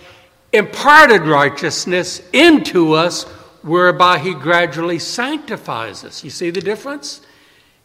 imparted 0.53 1.23
righteousness 1.23 2.21
into 2.31 2.93
us, 2.93 3.23
whereby 3.61 4.17
he 4.17 4.33
gradually 4.33 4.99
sanctifies 4.99 6.05
us. 6.05 6.23
You 6.23 6.29
see 6.29 6.49
the 6.49 6.61
difference? 6.61 7.19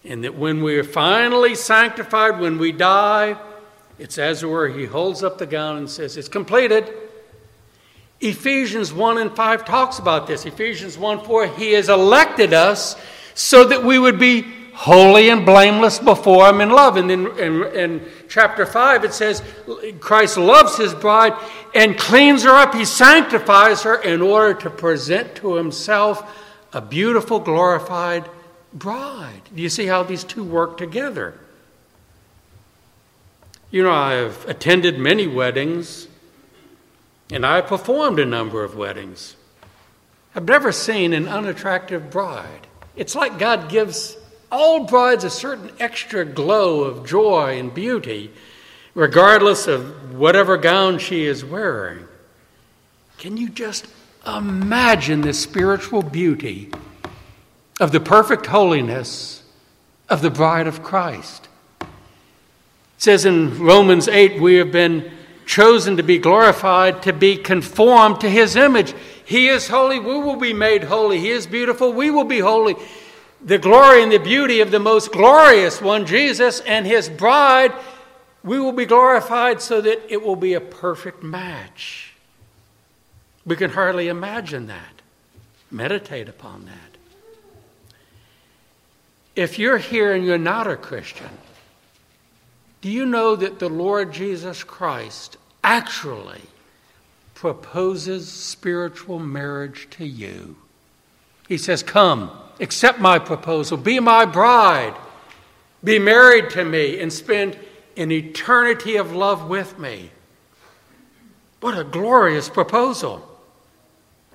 And 0.07 0.23
that 0.23 0.37
when 0.37 0.63
we 0.63 0.79
are 0.79 0.85
finally 0.85 1.57
sanctified, 1.57 2.39
when 2.39 2.59
we 2.59 2.71
die, 2.71 3.37
it's 3.99 4.19
as 4.19 4.43
it 4.43 4.47
were, 4.47 4.69
he 4.69 4.85
holds 4.85 5.25
up 5.25 5.39
the 5.39 5.47
gown 5.47 5.79
and 5.79 5.91
says, 5.91 6.17
It's 6.17 6.29
completed. 6.29 6.93
Ephesians 8.21 8.93
1 8.93 9.19
and 9.19 9.35
5 9.35 9.65
talks 9.65 9.99
about 9.99 10.27
this. 10.27 10.47
Ephesians 10.47 10.97
1 10.97 11.25
4, 11.25 11.47
He 11.49 11.73
has 11.73 11.89
elected 11.89 12.53
us 12.53 12.97
so 13.35 13.65
that 13.65 13.83
we 13.83 13.99
would 13.99 14.19
be 14.19 14.47
holy 14.75 15.29
and 15.29 15.45
blameless 15.45 15.99
before 15.99 16.49
Him 16.49 16.61
in 16.61 16.71
love. 16.71 16.97
And 16.97 17.11
then 17.11 17.27
in, 17.39 17.65
in, 17.75 18.09
chapter 18.29 18.65
5, 18.65 19.05
it 19.05 19.13
says 19.13 19.43
Christ 19.99 20.37
loves 20.37 20.77
His 20.77 20.95
bride 20.95 21.35
and 21.75 21.99
cleans 21.99 22.45
her 22.45 22.55
up. 22.55 22.75
He 22.75 22.85
sanctifies 22.85 23.83
her 23.83 23.97
in 23.97 24.23
order 24.23 24.55
to 24.61 24.71
present 24.71 25.35
to 25.37 25.57
Himself 25.57 26.23
a 26.73 26.81
beautiful, 26.81 27.41
glorified 27.41 28.29
bride. 28.79 29.43
Do 29.55 29.63
you 29.63 29.69
see 29.69 29.87
how 29.87 30.03
these 30.03 30.25
two 30.25 30.45
work 30.45 30.77
together? 30.77 31.35
You 33.71 33.83
know, 33.83 33.93
I've 33.93 34.47
attended 34.49 34.99
many 34.99 35.27
weddings 35.27 36.09
and 37.31 37.45
I 37.45 37.61
performed 37.61 38.19
a 38.19 38.25
number 38.25 38.63
of 38.63 38.77
weddings. 38.77 39.35
I've 40.35 40.45
never 40.45 40.71
seen 40.71 41.13
an 41.13 41.27
unattractive 41.27 42.11
bride. 42.11 42.67
It's 42.95 43.15
like 43.15 43.39
God 43.39 43.69
gives 43.69 44.17
all 44.53 44.85
brides 44.85 45.25
a 45.25 45.31
certain 45.31 45.71
extra 45.81 46.25
glow 46.25 46.83
of 46.85 47.07
joy 47.07 47.59
and 47.59 47.75
beauty, 47.75 48.31
regardless 48.95 49.67
of 49.67 50.15
whatever 50.15 50.57
gown 50.57 50.99
she 50.99 51.25
is 51.25 51.45
wearing. 51.45 52.07
Can 53.19 53.37
you 53.37 53.49
just 53.49 53.87
imagine 54.27 55.23
the 55.23 55.33
spiritual 55.33 56.03
beauty 56.03 56.71
of 57.81 57.93
the 57.93 58.01
perfect 58.01 58.47
holiness 58.47 59.43
of 60.09 60.23
the 60.23 60.31
bride 60.31 60.67
of 60.67 60.83
Christ? 60.83 61.49
It 61.81 61.87
says 62.99 63.25
in 63.25 63.59
Romans 63.59 64.09
8, 64.09 64.41
we 64.41 64.55
have 64.55 64.73
been 64.73 65.11
chosen 65.45 65.97
to 65.97 66.03
be 66.03 66.19
glorified, 66.19 67.03
to 67.03 67.13
be 67.13 67.37
conformed 67.37 68.21
to 68.21 68.29
his 68.29 68.57
image. 68.57 68.95
He 69.25 69.49
is 69.49 69.69
holy, 69.69 69.99
we 69.99 70.19
will 70.19 70.37
be 70.37 70.53
made 70.53 70.85
holy. 70.85 71.21
He 71.21 71.31
is 71.31 71.47
beautiful, 71.47 71.93
we 71.93 72.11
will 72.11 72.25
be 72.25 72.41
holy. 72.41 72.77
The 73.45 73.59
glory 73.59 74.03
and 74.03 74.11
the 74.11 74.19
beauty 74.19 74.61
of 74.61 74.71
the 74.71 74.81
most 74.81 75.13
glorious 75.13 75.81
one, 75.81 76.07
Jesus, 76.07 76.61
and 76.61 76.87
his 76.87 77.09
bride, 77.09 77.73
we 78.43 78.59
will 78.59 78.73
be 78.73 78.87
glorified 78.87 79.61
so 79.61 79.81
that 79.81 80.13
it 80.13 80.23
will 80.23 80.37
be 80.37 80.55
a 80.55 80.61
perfect 80.61 81.23
match. 81.23 82.15
We 83.45 83.57
can 83.57 83.71
hardly 83.71 84.09
imagine 84.09 84.67
that. 84.67 85.03
Meditate 85.71 86.29
upon 86.29 86.65
that. 86.67 86.86
If 89.37 89.59
you're 89.59 89.79
here 89.79 90.15
and 90.15 90.25
you're 90.25 90.39
not 90.39 90.67
a 90.67 90.77
Christian, 90.77 91.29
do 92.81 92.91
you 92.91 93.05
know 93.05 93.37
that 93.37 93.59
the 93.59 93.69
Lord 93.69 94.13
Jesus 94.13 94.65
Christ 94.65 95.37
actually 95.63 96.41
proposes 97.35 98.33
spiritual 98.33 99.19
marriage 99.19 99.89
to 99.91 100.07
you? 100.07 100.57
He 101.49 101.59
says, 101.59 101.83
Come, 101.83 102.31
accept 102.61 102.99
my 102.99 103.19
proposal, 103.19 103.77
be 103.77 104.01
my 104.01 104.25
bride, 104.25 104.95
be 105.85 105.99
married 105.99 106.51
to 106.51 106.65
me, 106.65 106.99
and 106.99 107.13
spend 107.13 107.59
an 107.97 108.11
eternity 108.11 108.97
of 108.97 109.15
love 109.15 109.49
with 109.49 109.79
me. 109.79 110.11
What 111.61 111.79
a 111.79 111.85
glorious 111.85 112.49
proposal! 112.49 113.29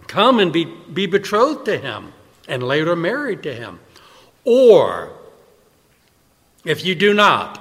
Come 0.07 0.39
and 0.39 0.51
be, 0.51 0.65
be 0.65 1.05
betrothed 1.05 1.65
to 1.65 1.77
him 1.77 2.13
and 2.47 2.61
later 2.61 2.95
married 2.95 3.43
to 3.43 3.53
him. 3.53 3.79
Or, 4.43 5.11
if 6.65 6.85
you 6.85 6.95
do 6.95 7.13
not, 7.13 7.59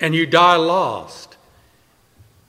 and 0.00 0.14
you 0.14 0.26
die 0.26 0.56
lost, 0.56 1.36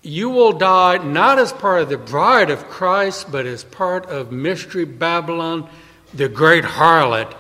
you 0.02 0.30
will 0.30 0.54
die 0.54 0.98
not 0.98 1.40
as 1.40 1.52
part 1.52 1.82
of 1.82 1.90
the 1.90 1.98
bride 1.98 2.50
of 2.50 2.70
Christ, 2.70 3.32
but 3.32 3.46
as 3.46 3.64
part 3.64 4.06
of 4.06 4.32
Mystery 4.32 4.86
Babylon, 4.86 5.70
the 6.14 6.30
great 6.30 6.64
harlot 6.64 7.36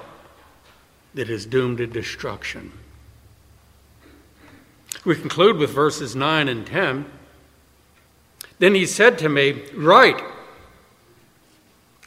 that 1.13 1.29
is 1.29 1.45
doomed 1.45 1.77
to 1.77 1.87
destruction. 1.87 2.71
We 5.05 5.15
conclude 5.15 5.57
with 5.57 5.71
verses 5.71 6.15
9 6.15 6.47
and 6.47 6.67
10. 6.67 7.05
Then 8.59 8.75
he 8.75 8.85
said 8.85 9.17
to 9.19 9.29
me, 9.29 9.63
Write 9.73 10.21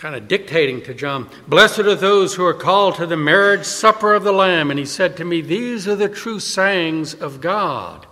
kind 0.02 0.16
of 0.16 0.26
dictating 0.26 0.82
to 0.82 0.92
John, 0.92 1.30
Blessed 1.46 1.78
are 1.78 1.94
those 1.94 2.34
who 2.34 2.44
are 2.44 2.52
called 2.52 2.96
to 2.96 3.06
the 3.06 3.16
marriage 3.16 3.64
supper 3.64 4.14
of 4.14 4.24
the 4.24 4.32
Lamb. 4.32 4.68
And 4.68 4.76
he 4.76 4.84
said 4.84 5.16
to 5.16 5.24
me, 5.24 5.40
These 5.40 5.86
are 5.86 5.94
the 5.94 6.08
true 6.08 6.40
sayings 6.40 7.14
of 7.14 7.40
God. 7.40 8.04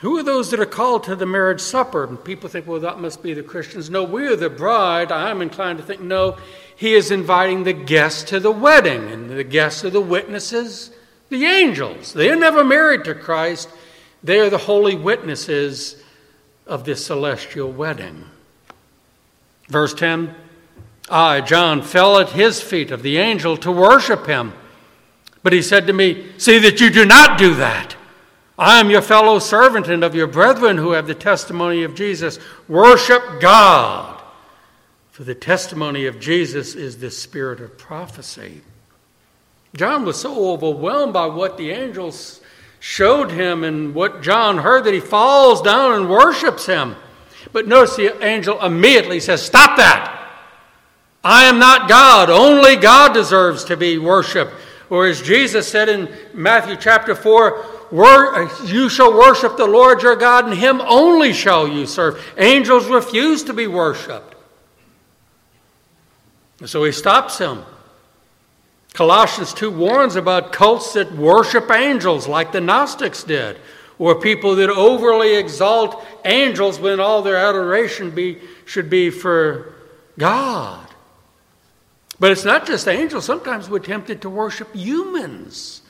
Who 0.00 0.18
are 0.18 0.24
those 0.24 0.50
that 0.50 0.58
are 0.58 0.66
called 0.66 1.04
to 1.04 1.14
the 1.14 1.26
marriage 1.26 1.60
supper? 1.60 2.02
And 2.02 2.22
people 2.22 2.48
think, 2.48 2.66
well, 2.66 2.80
that 2.80 2.98
must 2.98 3.22
be 3.22 3.34
the 3.34 3.44
Christians. 3.44 3.88
No, 3.88 4.02
we 4.02 4.26
are 4.26 4.34
the 4.34 4.50
bride. 4.50 5.12
I'm 5.12 5.40
inclined 5.40 5.78
to 5.78 5.84
think, 5.84 6.00
no, 6.00 6.38
he 6.74 6.94
is 6.94 7.12
inviting 7.12 7.62
the 7.62 7.72
guests 7.72 8.24
to 8.24 8.40
the 8.40 8.50
wedding, 8.50 9.12
and 9.12 9.30
the 9.30 9.44
guests 9.44 9.84
are 9.84 9.90
the 9.90 10.00
witnesses, 10.00 10.90
the 11.28 11.46
angels. 11.46 12.12
They 12.14 12.30
are 12.30 12.36
never 12.36 12.64
married 12.64 13.04
to 13.04 13.14
Christ, 13.14 13.68
they 14.24 14.40
are 14.40 14.50
the 14.50 14.58
holy 14.58 14.96
witnesses 14.96 16.02
of 16.66 16.84
this 16.84 17.06
celestial 17.06 17.70
wedding. 17.70 18.24
Verse 19.68 19.94
10 19.94 20.34
I, 21.10 21.42
John, 21.42 21.82
fell 21.82 22.18
at 22.18 22.30
his 22.30 22.62
feet 22.62 22.90
of 22.90 23.02
the 23.02 23.18
angel 23.18 23.56
to 23.58 23.70
worship 23.70 24.26
him. 24.26 24.54
But 25.42 25.52
he 25.52 25.60
said 25.60 25.86
to 25.86 25.92
me, 25.92 26.32
See 26.38 26.58
that 26.60 26.80
you 26.80 26.90
do 26.90 27.04
not 27.04 27.38
do 27.38 27.54
that. 27.56 27.96
I 28.58 28.80
am 28.80 28.88
your 28.88 29.02
fellow 29.02 29.38
servant 29.38 29.88
and 29.88 30.04
of 30.04 30.14
your 30.14 30.26
brethren 30.28 30.78
who 30.78 30.92
have 30.92 31.06
the 31.06 31.14
testimony 31.14 31.82
of 31.82 31.94
Jesus. 31.94 32.38
Worship 32.68 33.40
God. 33.40 34.22
For 35.10 35.24
the 35.24 35.34
testimony 35.34 36.06
of 36.06 36.20
Jesus 36.20 36.74
is 36.74 36.98
the 36.98 37.10
spirit 37.10 37.60
of 37.60 37.76
prophecy. 37.76 38.62
John 39.76 40.04
was 40.04 40.20
so 40.20 40.50
overwhelmed 40.50 41.12
by 41.12 41.26
what 41.26 41.56
the 41.56 41.70
angels 41.70 42.40
showed 42.80 43.30
him 43.30 43.64
and 43.64 43.94
what 43.94 44.22
John 44.22 44.58
heard 44.58 44.84
that 44.84 44.94
he 44.94 45.00
falls 45.00 45.60
down 45.62 45.92
and 45.92 46.08
worships 46.08 46.66
him. 46.66 46.96
But 47.52 47.68
notice 47.68 47.96
the 47.96 48.24
angel 48.24 48.62
immediately 48.64 49.20
says, 49.20 49.42
Stop 49.42 49.76
that! 49.76 50.20
I 51.22 51.44
am 51.44 51.58
not 51.58 51.88
God. 51.88 52.28
Only 52.28 52.76
God 52.76 53.14
deserves 53.14 53.64
to 53.64 53.76
be 53.76 53.96
worshiped. 53.96 54.52
Or 54.90 55.06
as 55.06 55.22
Jesus 55.22 55.66
said 55.66 55.88
in 55.88 56.14
Matthew 56.34 56.76
chapter 56.76 57.14
4, 57.14 57.64
you 58.66 58.88
shall 58.88 59.16
worship 59.16 59.56
the 59.56 59.66
Lord 59.66 60.02
your 60.02 60.16
God, 60.16 60.44
and 60.44 60.54
him 60.54 60.82
only 60.82 61.32
shall 61.32 61.66
you 61.66 61.86
serve. 61.86 62.22
Angels 62.36 62.86
refuse 62.86 63.44
to 63.44 63.54
be 63.54 63.66
worshiped. 63.66 64.34
So 66.66 66.84
he 66.84 66.92
stops 66.92 67.38
him. 67.38 67.62
Colossians 68.92 69.52
2 69.54 69.70
warns 69.70 70.16
about 70.16 70.52
cults 70.52 70.92
that 70.92 71.12
worship 71.12 71.70
angels 71.70 72.28
like 72.28 72.52
the 72.52 72.60
Gnostics 72.60 73.24
did, 73.24 73.58
or 73.98 74.20
people 74.20 74.56
that 74.56 74.70
overly 74.70 75.36
exalt 75.36 76.04
angels 76.24 76.78
when 76.78 77.00
all 77.00 77.22
their 77.22 77.36
adoration 77.36 78.10
be, 78.10 78.38
should 78.64 78.90
be 78.90 79.10
for 79.10 79.74
God. 80.18 80.86
But 82.18 82.32
it's 82.32 82.44
not 82.44 82.66
just 82.66 82.88
angels. 82.88 83.24
Sometimes 83.24 83.68
we're 83.68 83.80
tempted 83.80 84.22
to 84.22 84.30
worship 84.30 84.74
humans. 84.74 85.82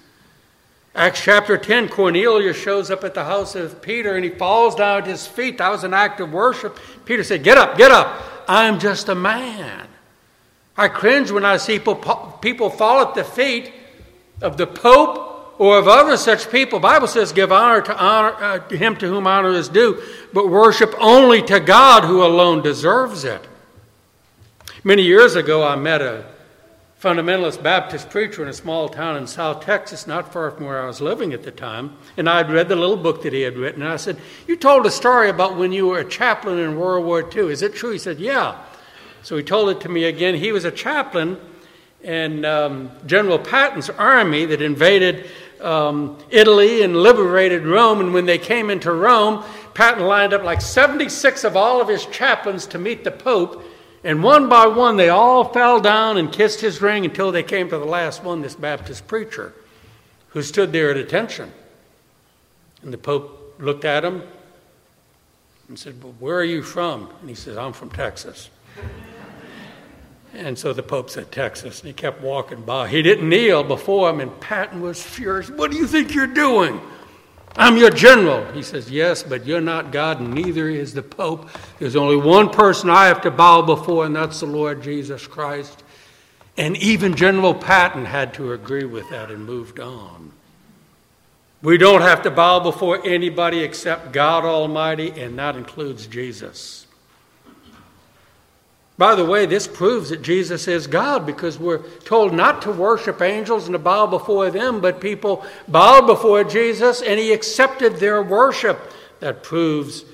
Acts 0.94 1.22
chapter 1.22 1.58
10, 1.58 1.88
Cornelius 1.88 2.56
shows 2.56 2.90
up 2.90 3.02
at 3.02 3.14
the 3.14 3.24
house 3.24 3.56
of 3.56 3.82
Peter 3.82 4.14
and 4.14 4.24
he 4.24 4.30
falls 4.30 4.76
down 4.76 5.02
at 5.02 5.06
his 5.06 5.26
feet. 5.26 5.58
That 5.58 5.70
was 5.70 5.82
an 5.82 5.92
act 5.92 6.20
of 6.20 6.32
worship. 6.32 6.78
Peter 7.04 7.24
said, 7.24 7.42
Get 7.42 7.58
up, 7.58 7.76
get 7.76 7.90
up. 7.90 8.22
I'm 8.46 8.78
just 8.78 9.08
a 9.08 9.14
man. 9.14 9.88
I 10.76 10.88
cringe 10.88 11.30
when 11.30 11.44
I 11.44 11.56
see 11.56 11.78
people 11.78 12.70
fall 12.70 13.00
at 13.02 13.14
the 13.14 13.24
feet 13.24 13.72
of 14.40 14.56
the 14.56 14.66
Pope 14.66 15.33
or 15.58 15.78
of 15.78 15.88
other 15.88 16.16
such 16.16 16.50
people. 16.50 16.80
Bible 16.80 17.06
says, 17.06 17.32
"Give 17.32 17.52
honor 17.52 17.80
to 17.82 17.96
honor 17.96 18.34
uh, 18.40 18.58
to 18.58 18.76
him 18.76 18.96
to 18.96 19.08
whom 19.08 19.26
honor 19.26 19.52
is 19.52 19.68
due, 19.68 20.02
but 20.32 20.48
worship 20.48 20.94
only 20.98 21.42
to 21.42 21.60
God 21.60 22.04
who 22.04 22.24
alone 22.24 22.62
deserves 22.62 23.24
it." 23.24 23.46
Many 24.82 25.02
years 25.02 25.36
ago, 25.36 25.66
I 25.66 25.76
met 25.76 26.02
a 26.02 26.24
fundamentalist 27.00 27.62
Baptist 27.62 28.08
preacher 28.10 28.42
in 28.42 28.48
a 28.48 28.52
small 28.54 28.88
town 28.88 29.16
in 29.16 29.26
South 29.26 29.62
Texas, 29.62 30.06
not 30.06 30.32
far 30.32 30.50
from 30.50 30.64
where 30.64 30.82
I 30.82 30.86
was 30.86 31.00
living 31.00 31.34
at 31.34 31.42
the 31.42 31.50
time, 31.50 31.96
and 32.16 32.28
I 32.28 32.38
had 32.38 32.50
read 32.50 32.68
the 32.68 32.76
little 32.76 32.96
book 32.96 33.22
that 33.22 33.32
he 33.32 33.42
had 33.42 33.56
written. 33.56 33.82
And 33.82 33.92
I 33.92 33.96
said, 33.96 34.16
"You 34.46 34.56
told 34.56 34.86
a 34.86 34.90
story 34.90 35.28
about 35.28 35.56
when 35.56 35.72
you 35.72 35.86
were 35.86 35.98
a 35.98 36.04
chaplain 36.04 36.58
in 36.58 36.78
World 36.78 37.04
War 37.04 37.22
II. 37.22 37.50
Is 37.50 37.62
it 37.62 37.74
true?" 37.74 37.90
He 37.90 37.98
said, 37.98 38.18
"Yeah." 38.18 38.56
So 39.22 39.38
he 39.38 39.42
told 39.42 39.70
it 39.70 39.80
to 39.80 39.88
me 39.88 40.04
again. 40.04 40.34
He 40.34 40.52
was 40.52 40.66
a 40.66 40.70
chaplain 40.70 41.38
in 42.02 42.44
um, 42.44 42.90
General 43.06 43.38
Patton's 43.38 43.88
army 43.88 44.44
that 44.44 44.60
invaded 44.60 45.26
um, 45.60 46.18
Italy 46.30 46.82
and 46.82 46.96
liberated 46.96 47.64
Rome. 47.64 48.00
And 48.00 48.14
when 48.14 48.26
they 48.26 48.38
came 48.38 48.70
into 48.70 48.92
Rome, 48.92 49.44
Patton 49.74 50.04
lined 50.04 50.32
up 50.32 50.42
like 50.42 50.60
76 50.60 51.44
of 51.44 51.56
all 51.56 51.80
of 51.80 51.88
his 51.88 52.06
chaplains 52.06 52.66
to 52.68 52.78
meet 52.78 53.04
the 53.04 53.10
Pope. 53.10 53.64
And 54.04 54.22
one 54.22 54.48
by 54.48 54.66
one, 54.66 54.96
they 54.96 55.08
all 55.08 55.44
fell 55.44 55.80
down 55.80 56.18
and 56.18 56.30
kissed 56.30 56.60
his 56.60 56.82
ring 56.82 57.04
until 57.04 57.32
they 57.32 57.42
came 57.42 57.68
to 57.70 57.78
the 57.78 57.84
last 57.84 58.22
one, 58.22 58.42
this 58.42 58.54
Baptist 58.54 59.06
preacher, 59.06 59.54
who 60.28 60.42
stood 60.42 60.72
there 60.72 60.90
at 60.90 60.96
attention. 60.96 61.50
And 62.82 62.92
the 62.92 62.98
Pope 62.98 63.56
looked 63.58 63.84
at 63.84 64.04
him 64.04 64.22
and 65.68 65.78
said, 65.78 66.02
Well, 66.02 66.14
where 66.18 66.36
are 66.36 66.44
you 66.44 66.62
from? 66.62 67.10
And 67.20 67.28
he 67.28 67.34
says, 67.34 67.56
I'm 67.56 67.72
from 67.72 67.90
Texas. 67.90 68.50
And 70.34 70.58
so 70.58 70.72
the 70.72 70.82
Pope 70.82 71.10
said, 71.10 71.30
Texas, 71.30 71.80
and 71.80 71.86
he 71.86 71.92
kept 71.92 72.20
walking 72.20 72.62
by. 72.62 72.88
He 72.88 73.02
didn't 73.02 73.28
kneel 73.28 73.62
before 73.62 74.10
him, 74.10 74.20
and 74.20 74.40
Patton 74.40 74.80
was 74.80 75.00
furious. 75.00 75.48
What 75.48 75.70
do 75.70 75.76
you 75.76 75.86
think 75.86 76.12
you're 76.12 76.26
doing? 76.26 76.80
I'm 77.56 77.76
your 77.76 77.90
general. 77.90 78.44
He 78.52 78.62
says, 78.62 78.90
Yes, 78.90 79.22
but 79.22 79.46
you're 79.46 79.60
not 79.60 79.92
God, 79.92 80.20
and 80.20 80.34
neither 80.34 80.68
is 80.68 80.92
the 80.92 81.02
Pope. 81.02 81.48
There's 81.78 81.94
only 81.94 82.16
one 82.16 82.50
person 82.50 82.90
I 82.90 83.06
have 83.06 83.20
to 83.22 83.30
bow 83.30 83.62
before, 83.62 84.06
and 84.06 84.16
that's 84.16 84.40
the 84.40 84.46
Lord 84.46 84.82
Jesus 84.82 85.26
Christ. 85.26 85.84
And 86.56 86.76
even 86.78 87.14
General 87.14 87.54
Patton 87.54 88.04
had 88.04 88.34
to 88.34 88.52
agree 88.52 88.84
with 88.84 89.08
that 89.10 89.30
and 89.30 89.44
moved 89.44 89.78
on. 89.78 90.32
We 91.62 91.78
don't 91.78 92.02
have 92.02 92.22
to 92.24 92.30
bow 92.30 92.60
before 92.60 93.04
anybody 93.06 93.60
except 93.60 94.12
God 94.12 94.44
Almighty, 94.44 95.10
and 95.12 95.38
that 95.38 95.56
includes 95.56 96.06
Jesus. 96.06 96.83
By 98.96 99.16
the 99.16 99.24
way, 99.24 99.46
this 99.46 99.66
proves 99.66 100.10
that 100.10 100.22
Jesus 100.22 100.68
is 100.68 100.86
God 100.86 101.26
because 101.26 101.58
we're 101.58 101.82
told 102.00 102.32
not 102.32 102.62
to 102.62 102.70
worship 102.70 103.20
angels 103.20 103.64
and 103.64 103.72
to 103.72 103.78
bow 103.78 104.06
before 104.06 104.50
them, 104.50 104.80
but 104.80 105.00
people 105.00 105.44
bowed 105.66 106.06
before 106.06 106.44
Jesus 106.44 107.02
and 107.02 107.18
he 107.18 107.32
accepted 107.32 107.96
their 107.96 108.22
worship. 108.22 108.92
That 109.20 109.42
proves 109.42 110.04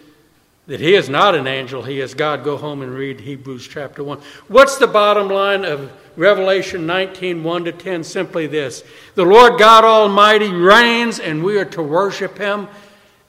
that 0.67 0.81
he 0.81 0.95
is 0.95 1.09
not 1.09 1.35
an 1.35 1.47
angel, 1.47 1.83
he 1.83 2.01
is 2.01 2.15
God. 2.15 2.45
Go 2.45 2.57
home 2.57 2.81
and 2.81 2.95
read 2.95 3.21
Hebrews 3.21 3.67
chapter 3.67 4.05
1. 4.05 4.19
What's 4.49 4.77
the 4.77 4.87
bottom 4.87 5.29
line 5.29 5.65
of 5.65 5.93
Revelation 6.17 6.87
19 6.87 7.43
1 7.43 7.65
to 7.65 7.73
10? 7.73 8.05
Simply 8.05 8.47
this 8.47 8.85
The 9.15 9.25
Lord 9.25 9.59
God 9.59 9.85
Almighty 9.85 10.53
reigns, 10.53 11.19
and 11.19 11.43
we 11.43 11.59
are 11.59 11.65
to 11.67 11.83
worship 11.83 12.39
him 12.39 12.69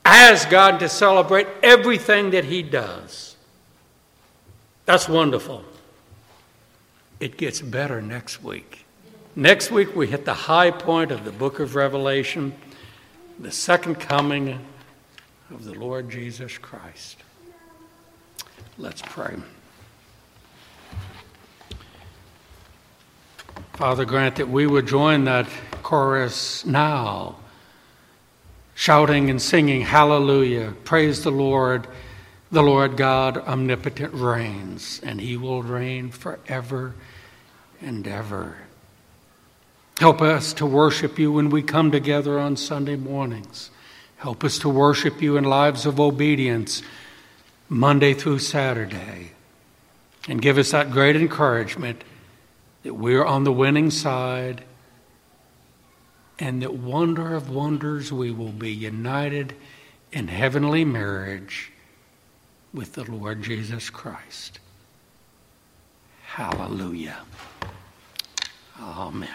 as 0.06 0.46
God 0.46 0.80
to 0.80 0.88
celebrate 0.88 1.48
everything 1.64 2.30
that 2.30 2.46
he 2.46 2.62
does. 2.62 3.31
That's 4.92 5.08
wonderful. 5.08 5.64
It 7.22 7.38
gets 7.38 7.62
better 7.62 8.02
next 8.02 8.44
week. 8.44 8.84
Next 9.38 9.72
week, 9.72 9.96
we 9.96 10.06
hit 10.06 10.26
the 10.26 10.34
high 10.34 10.70
point 10.70 11.12
of 11.12 11.24
the 11.24 11.32
book 11.32 11.62
of 11.62 11.76
Revelation, 11.76 12.52
the 13.40 13.54
second 13.54 14.02
coming 14.02 14.60
of 15.50 15.64
the 15.64 15.76
Lord 15.76 16.10
Jesus 16.10 16.58
Christ. 16.58 17.24
Let's 18.78 19.02
pray. 19.02 19.38
Father, 23.72 24.04
grant 24.04 24.36
that 24.36 24.50
we 24.50 24.68
would 24.68 24.88
join 24.88 25.24
that 25.24 25.48
chorus 25.84 26.66
now, 26.66 27.38
shouting 28.76 29.30
and 29.30 29.42
singing, 29.42 29.84
Hallelujah, 29.84 30.74
praise 30.84 31.24
the 31.24 31.32
Lord. 31.32 31.88
The 32.52 32.62
Lord 32.62 32.98
God 32.98 33.38
omnipotent 33.38 34.14
reigns, 34.14 35.00
and 35.04 35.22
he 35.22 35.38
will 35.38 35.64
reign 35.64 36.12
forever 36.12 36.94
and 37.82 38.06
ever. 38.06 38.58
Help 40.00 40.22
us 40.22 40.52
to 40.54 40.66
worship 40.66 41.18
you 41.18 41.32
when 41.32 41.50
we 41.50 41.62
come 41.62 41.92
together 41.92 42.38
on 42.38 42.58
Sunday 42.58 42.98
mornings. 42.98 43.72
Help 44.18 44.44
us 44.44 44.60
to 44.60 44.70
worship 44.70 45.22
you 45.22 45.38
in 45.38 45.46
lives 45.46 45.86
of 45.86 45.98
obedience 45.98 46.82
Monday 47.70 48.14
through 48.14 48.40
Saturday. 48.40 49.32
And 50.28 50.42
give 50.42 50.58
us 50.58 50.72
that 50.72 50.92
great 50.92 51.16
encouragement 51.16 52.04
that 52.84 52.96
we're 52.96 53.24
on 53.24 53.46
the 53.46 53.54
winning 53.54 53.92
side 53.92 54.66
and 56.38 56.62
that 56.64 56.74
wonder 56.74 57.34
of 57.34 57.50
wonders 57.50 58.12
we 58.12 58.30
will 58.30 58.52
be 58.52 58.72
united 58.72 59.56
in 60.12 60.28
heavenly 60.28 60.84
marriage 60.84 61.72
with 62.74 62.94
the 62.94 63.04
Lord 63.12 63.42
Jesus 63.44 63.90
Christ. 63.90 64.60
Hallelujah. 66.24 67.20
Amen. 68.80 69.30